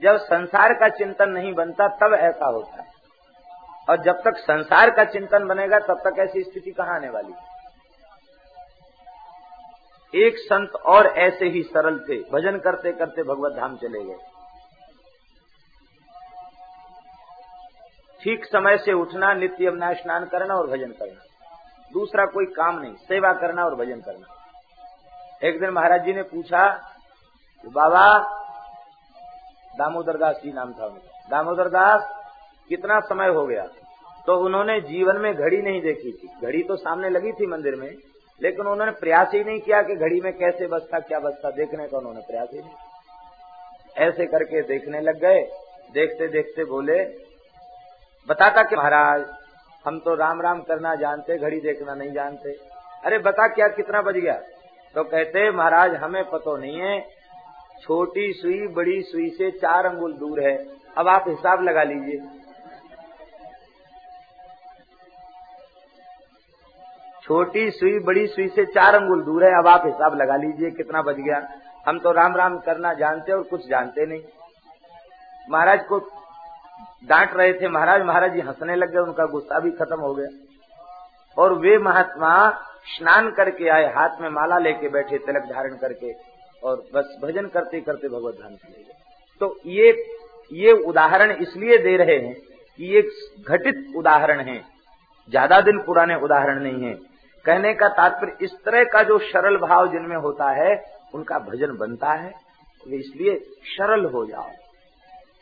जब 0.02 0.16
संसार 0.16 0.74
का 0.74 0.88
चिंतन 0.88 1.28
नहीं 1.28 1.52
बनता, 1.54 1.88
तब 1.88 2.14
ऐसा 2.14 2.46
होता 2.46 2.82
है। 2.82 2.97
और 3.88 4.02
जब 4.02 4.22
तक 4.24 4.36
संसार 4.36 4.90
का 4.90 5.04
चिंतन 5.04 5.46
बनेगा, 5.46 5.78
तब 5.78 6.00
तक 6.06 6.18
ऐसी 6.18 6.42
स्थिति 6.42 6.70
कहाँ 6.70 6.94
आने 6.94 7.10
वाली? 7.10 7.34
एक 10.14 10.38
संत 10.38 10.72
और 10.72 11.06
ऐसे 11.06 11.44
ही 11.44 11.62
सरल 11.62 11.98
थे। 11.98 12.30
भजन 12.32 12.58
करते 12.58 12.92
करते 12.92 13.22
भगवत 13.22 13.52
धाम 13.52 13.76
चले 13.76 14.04
गए। 14.04 14.16
ठीक 18.22 18.44
समय 18.44 18.78
से 18.78 18.92
उठना, 18.92 19.34
नित्य 19.34 19.66
यमुना 19.66 19.92
स्नान 19.92 20.24
करना 20.24 20.54
और 20.54 20.66
भजन 20.66 20.92
करना। 20.92 21.24
दूसरा 21.92 22.26
कोई 22.26 22.46
काम 22.46 22.78
नहीं, 22.78 22.94
सेवा 22.94 23.32
करना 23.32 23.64
और 23.64 23.74
भजन 23.74 24.00
करना। 24.00 24.26
एक 25.48 25.60
दिन 25.60 25.70
महाराज 25.70 26.04
जी 26.04 26.12
ने 26.12 26.22
पूछा, 26.22 26.92
बाबा, 27.66 28.18
दामोदर 29.78 30.16
दास 30.16 30.36
जी 30.36 30.52
नाम 30.52 30.72
था 30.72 30.86
उनका 30.86 31.20
दामोदर 31.30 31.68
दास 31.68 32.17
कितना 32.68 33.00
समय 33.00 33.28
हो 33.28 33.46
गया? 33.46 33.68
तो 34.26 34.44
उन्होंने 34.44 34.80
जीवन 34.80 35.16
में 35.16 35.34
घड़ी 35.34 35.62
नहीं 35.62 35.80
देखी 35.80 36.12
थी। 36.12 36.46
घड़ी 36.46 36.62
तो 36.62 36.76
सामने 36.76 37.10
लगी 37.10 37.32
थी 37.32 37.46
मंदिर 37.46 37.74
में, 37.74 37.96
लेकिन 38.42 38.66
उन्होंने 38.66 38.92
प्रयास 38.92 39.30
ही 39.34 39.44
नहीं 39.44 39.60
किया 39.60 39.82
कि 39.82 39.94
घड़ी 39.94 40.20
में 40.20 40.32
कैसे 40.32 40.66
बचता 40.66 40.98
क्या 40.98 41.18
बचता 41.18 41.50
देखने 41.50 41.88
का 41.88 41.98
उन्होंने 41.98 42.20
प्रयास 42.20 42.48
ही 42.52 42.58
नहीं। 42.58 42.70
ऐसे 43.96 44.26
करके 44.26 44.62
देखने 44.62 45.00
लग 45.00 45.20
गए। 45.20 45.50
देखते 45.92 46.28
देखते 46.28 46.64
बोले, 46.64 47.04
बताता 48.28 48.62
कि 48.62 48.76
महाराज? 48.76 49.26
हम 49.86 49.98
तो 49.98 50.14
राम 50.14 50.40
राम 50.40 50.60
करना 50.60 50.94
जानते, 50.94 51.38
घड़ी 51.38 51.60
देखना 51.60 51.94
नहीं 51.94 52.12
जानते। 52.12 52.52
अरे, 53.04 53.18
बता 53.18 53.48
क्या, 53.48 53.68
कितना 53.68 54.02
बज 54.02 54.14
गया? 54.14 54.40
तो 54.94 55.04
कहते, 55.04 55.50
महाराज, 55.50 55.94
हमें 55.94 56.24
पतो 56.24 56.56
नहीं 56.56 56.80
है। 56.80 57.00
छोटी 57.82 58.32
सुई, 58.32 58.66
बड़ी 58.66 59.02
सुई 59.02 59.30
से 59.30 59.50
चार 59.50 59.86
अंगुल 59.86 60.12
दूर 60.12 60.40
है। 60.40 60.66
अब 60.98 61.08
आप 61.08 61.24
हिसाब 61.28 61.62
लगा 61.62 61.82
लीजिए। 61.82 62.37
छोटी 67.28 67.70
सुई, 67.70 67.98
बड़ी 68.00 68.26
सुई 68.26 68.46
से 68.48 68.64
चार 68.66 68.94
अंगुल 68.94 69.22
दूर 69.22 69.44
है, 69.44 69.50
अब 69.58 69.66
आप 69.68 69.82
हिसाब 69.86 70.14
लगा 70.14 70.36
लीजिए 70.36 70.70
कितना 70.72 71.02
बच 71.02 71.16
गया। 71.16 71.40
हम 71.86 71.98
तो 71.98 72.12
राम 72.12 72.36
राम 72.36 72.56
करना 72.58 72.92
जानते 72.94 73.32
और 73.32 73.42
कुछ 73.42 73.66
जानते 73.68 74.06
नहीं। 74.06 74.20
महाराज 75.48 75.84
को 75.84 75.98
डांट 77.08 77.34
रहे 77.34 77.52
थे, 77.52 77.68
महाराज 77.68 78.02
महाराज 78.02 78.32
जी 78.32 78.40
हंसने 78.40 78.76
लग 78.76 78.92
गए, 78.92 79.00
उनका 79.00 79.26
गुस्सा 79.26 79.58
भी 79.60 79.70
खत्म 79.72 80.00
हो 80.00 80.14
गया। 80.14 80.28
और 81.36 81.52
वे 81.54 81.76
महात्मा 81.78 82.32
स्नान 82.88 83.30
करके 83.30 83.68
आए, 83.68 83.84
हाथ 83.94 84.20
में 84.20 84.28
माला 84.30 84.58
लेके 84.58 84.88
बैठे, 84.88 85.18
तिलक 85.18 85.44
धारण 85.44 85.74
करके, 85.76 86.12
और 86.62 86.82
बस 86.94 87.18
भजन 87.22 87.46
करते 87.48 87.80
करते 87.80 88.08
भगवत 88.08 88.34
धाम 88.34 88.54
चले 88.54 88.82
गए। 88.82 88.96
तो 89.40 89.56
ये 89.66 89.92
ये 90.52 90.72
उदाहरण 90.84 91.30
इसलिए 91.32 91.78
दे 91.78 91.96
रहे 91.96 92.16
हैं 92.18 92.34
कि 92.34 92.94
ये 92.94 93.02
घटित 93.48 93.96
उदाहरण 93.96 94.40
है। 94.40 94.58
ज़्यादा 95.32 95.60
दिन 95.60 95.78
पुराने 95.78 96.14
उदाहरण 96.16 96.62
नहीं 96.62 96.84
है। 96.84 96.94
कहने 97.48 97.74
का 97.74 97.88
तात्पर्य, 97.88 98.36
इस 98.40 98.64
तरह 98.64 98.84
का 98.84 99.02
जो 99.02 99.18
सरल 99.18 99.56
भाव 99.56 99.92
जिनमें 99.92 100.16
होता 100.16 100.50
है, 100.50 100.84
उनका 101.14 101.38
भजन 101.38 101.76
बनता 101.76 102.12
है। 102.12 102.30
तो 102.84 102.90
इसलिए 102.90 103.34
सरल 103.64 104.04
हो 104.04 104.26
जाओ। 104.26 104.46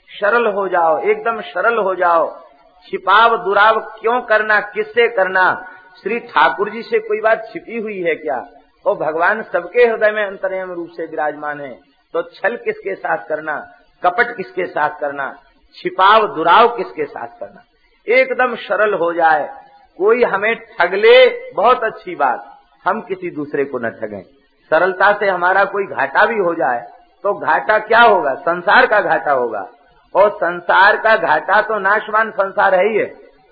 सरल 0.08 0.46
हो 0.46 0.68
जाओ, 0.68 0.98
एकदम 0.98 1.40
सरल 1.40 1.78
हो 1.78 1.94
जाओ। 1.94 2.40
छिपाव, 2.82 3.44
दुराव 3.44 3.80
क्यों 3.80 4.20
करना, 4.20 4.60
किससे 4.60 5.08
करना? 5.08 5.68
श्री 6.02 6.20
ठाकुर 6.20 6.70
जी 6.70 6.82
से 6.82 6.98
कोई 6.98 7.20
बात 7.20 7.48
छिपी 7.52 7.78
हुई 7.78 8.02
है 8.02 8.14
क्या? 8.14 8.48
वो 8.86 8.94
भगवान, 8.94 9.42
सबके 9.42 9.82
हृदय 9.82 10.10
में 10.10 10.26
अंतरयम 10.26 10.72
रूप 10.72 10.88
से 10.88 11.06
विराजमान 11.06 11.60
है। 11.60 11.80
तो 12.12 12.22
छल 12.22 12.56
किसके 12.56 12.94
साथ 12.94 13.18
करना? 13.28 13.72
कपट 14.02 14.36
किसके 14.36 14.66
साथ 14.66 14.90
करना? 15.00 15.36
छिपाव, 15.74 16.34
दुराव 16.34 16.76
किसके 16.76 17.04
साथ 17.04 17.28
करना? 17.28 17.64
एकदम 18.08 18.54
सरल 18.54 18.94
हो 18.94 19.12
जाए। 19.12 19.65
कोई 19.98 20.22
हमें 20.24 20.54
ठग 20.54 20.94
ले 20.94 21.52
बहुत 21.52 21.84
अच्छी 21.84 22.14
बात। 22.14 22.52
हम 22.84 23.00
किसी 23.00 23.30
दूसरे 23.30 23.64
को 23.64 23.78
न 23.78 23.90
ठगें। 23.90 24.22
सरलता 24.70 25.12
से 25.12 25.28
हमारा 25.28 25.64
कोई 25.64 25.84
घाटा 25.86 26.24
भी 26.26 26.38
हो 26.38 26.54
जाए 26.54 26.84
तो 27.24 27.32
घाटा 27.34 27.78
क्या 27.78 28.00
होगा? 28.00 28.34
संसार 28.34 28.86
का 28.86 29.00
घाटा 29.00 29.32
होगा। 29.32 29.66
और 30.14 30.30
संसार 30.30 30.96
का 30.96 31.16
घाटा 31.16 31.60
तो 31.62 31.78
नाशवान 31.78 32.30
संसार 32.30 32.74
है 32.74 32.88
ही 32.88 32.96
है। 32.96 33.06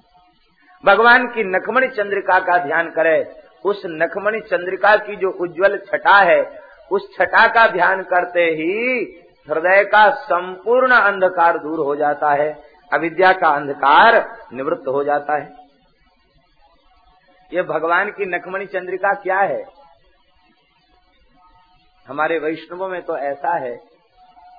भगवान 0.83 1.27
की 1.27 1.43
नखमणि 1.43 1.87
चंद्रिका 1.87 2.39
का 2.39 2.57
ध्यान 2.57 2.89
करे, 2.89 3.33
उस 3.65 3.81
नखमणि 3.85 4.41
चंद्रिका 4.41 4.97
की 4.97 5.15
जो 5.15 5.37
उज्जवल 5.41 5.79
छटा 5.87 6.21
है, 6.21 6.59
उस 6.91 7.15
छटा 7.15 7.47
का 7.47 7.67
ध्यान 7.67 8.03
करते 8.03 8.51
ही 8.51 9.05
हृदय 9.47 9.83
का 9.83 10.09
संपूर्ण 10.15 10.91
अंधकार 10.91 11.57
दूर 11.57 11.79
हो 11.79 11.95
जाता 11.95 12.33
है, 12.33 12.51
अविद्या 12.91 13.31
का 13.33 13.49
अंधकार 13.49 14.15
निवृत्त 14.53 14.87
हो 14.87 15.03
जाता 15.03 15.37
है। 15.37 15.49
ये 17.51 17.63
भगवान 17.63 18.09
की 18.09 18.25
नखमणि 18.25 18.65
चंद्रिका 18.65 19.13
क्या 19.13 19.39
है? 19.39 19.63
हमारे 22.07 22.39
वैष्णवों 22.39 22.87
में 22.87 23.01
तो 23.01 23.17
ऐसा 23.17 23.57
है 23.57 23.75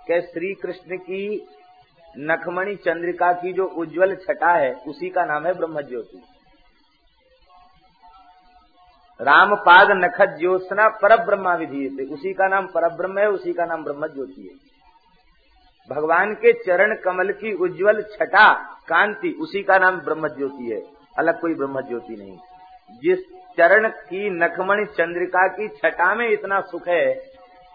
कि 0.07 0.21
श्री 0.23 0.53
कृष्ण 0.55 0.97
की 0.97 1.49
नखमणि 2.19 2.75
चंद्रिका 2.77 3.33
की 3.33 3.53
जो 3.53 3.67
उज्जवल 3.67 4.15
छटा 4.17 4.53
है, 4.53 4.73
उसी 4.73 5.09
का 5.09 5.25
नाम 5.25 5.47
है 5.47 5.53
ब्रह्म 5.55 5.83
ज्योति 5.83 6.23
रामपाद 9.21 9.91
नखत 9.91 10.37
ज्योत्सना 10.39 10.89
पर 10.89 11.17
ब्रह्मा 11.25 11.55
विधि 11.55 12.07
उसी 12.13 12.33
का 12.33 12.49
नाम 12.49 12.67
पर 12.67 12.89
ब्रह्म 12.95 13.19
है, 13.19 13.29
उसी 13.29 13.53
का 13.53 13.65
नाम 13.65 13.85
ब्रह्म 13.85 14.07
ज्योति 14.07 14.43
है। 14.43 14.72
भगवान 15.91 16.35
के 16.35 16.53
चरण 16.53 16.95
कमल 16.95 17.33
की 17.33 17.53
उज्जवल 17.53 18.03
छटा 18.03 18.53
कांति, 18.89 19.39
उसी 19.41 19.63
का 19.63 19.79
नाम 19.79 19.97
ब्रह्म 20.01 20.29
ज्योति 20.29 20.71
है। 20.71 20.83
अलग 21.19 21.41
कोई 21.41 21.55
ब्रह्म 21.55 21.81
ज्योति 21.81 22.17
नहीं। 22.17 22.39
जिस 23.03 23.19
चरण 23.59 23.89
की 23.89 24.31
नखमणि 24.31 24.85
चंद्रिका 24.85 25.49
की 25.49 25.69
छटा 25.69 26.15
में 26.15 26.29
इतना 26.29 26.61
सुख 26.61 26.89
है 26.89 27.13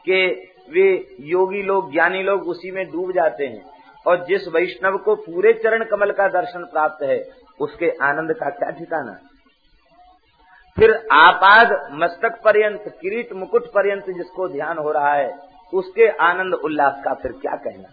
कि 0.06 0.50
वे 0.72 1.16
योगी 1.20 1.62
लोग, 1.62 1.92
ज्ञानी 1.92 2.24
लोग 2.24 2.42
उसी 2.42 2.72
में 2.72 2.92
डूब 2.92 3.12
जाते 3.12 3.46
हैं। 3.46 3.66
और 4.08 4.26
जिस 4.26 4.48
वैष्णव 4.48 4.98
को 4.98 5.16
पूरे 5.16 5.54
चरण 5.54 5.84
कमल 5.84 6.12
का 6.12 6.28
दर्शन 6.28 6.64
प्राप्त 6.64 7.04
है, 7.04 7.30
उसके 7.62 7.90
आनंद 8.02 8.34
का 8.34 8.50
क्या 8.50 8.70
ठिकाना? 8.70 9.20
फिर 10.80 11.08
आपाद 11.12 11.90
मस्तक 11.92 12.42
पर्यंत, 12.44 12.84
किरीट 13.02 13.34
मुकुट 13.34 13.66
पर्यंत 13.66 14.06
जिसको 14.10 14.48
ध्यान 14.48 14.78
हो 14.78 14.92
रहा 14.92 15.14
है 15.14 15.57
उसके 15.74 16.08
आनंद 16.24 16.54
उल्लास 16.54 17.02
का 17.06 17.14
फिर 17.14 17.32
क्या 17.32 17.56
कहना? 17.56 17.90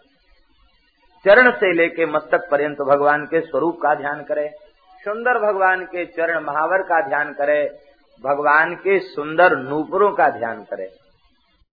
चरण 1.24 1.50
से 1.50 1.72
लेके 1.72 2.06
मस्तक 2.06 2.48
पर्यंत 2.50 2.80
भगवान 2.80 3.24
के 3.24 3.40
स्वरूप 3.40 3.78
का 3.82 3.94
ध्यान 3.94 4.22
करें, 4.22 4.48
सुंदर 5.04 5.38
भगवान 5.38 5.84
के 5.84 6.04
चरण 6.06 6.44
महावर 6.44 6.82
का 6.82 7.00
ध्यान 7.08 7.32
करें, 7.32 7.68
भगवान 8.24 8.74
के 8.74 8.98
सुंदर 8.98 9.56
नूपुरों 9.58 10.10
का 10.12 10.28
ध्यान 10.28 10.62
करे। 10.62 10.90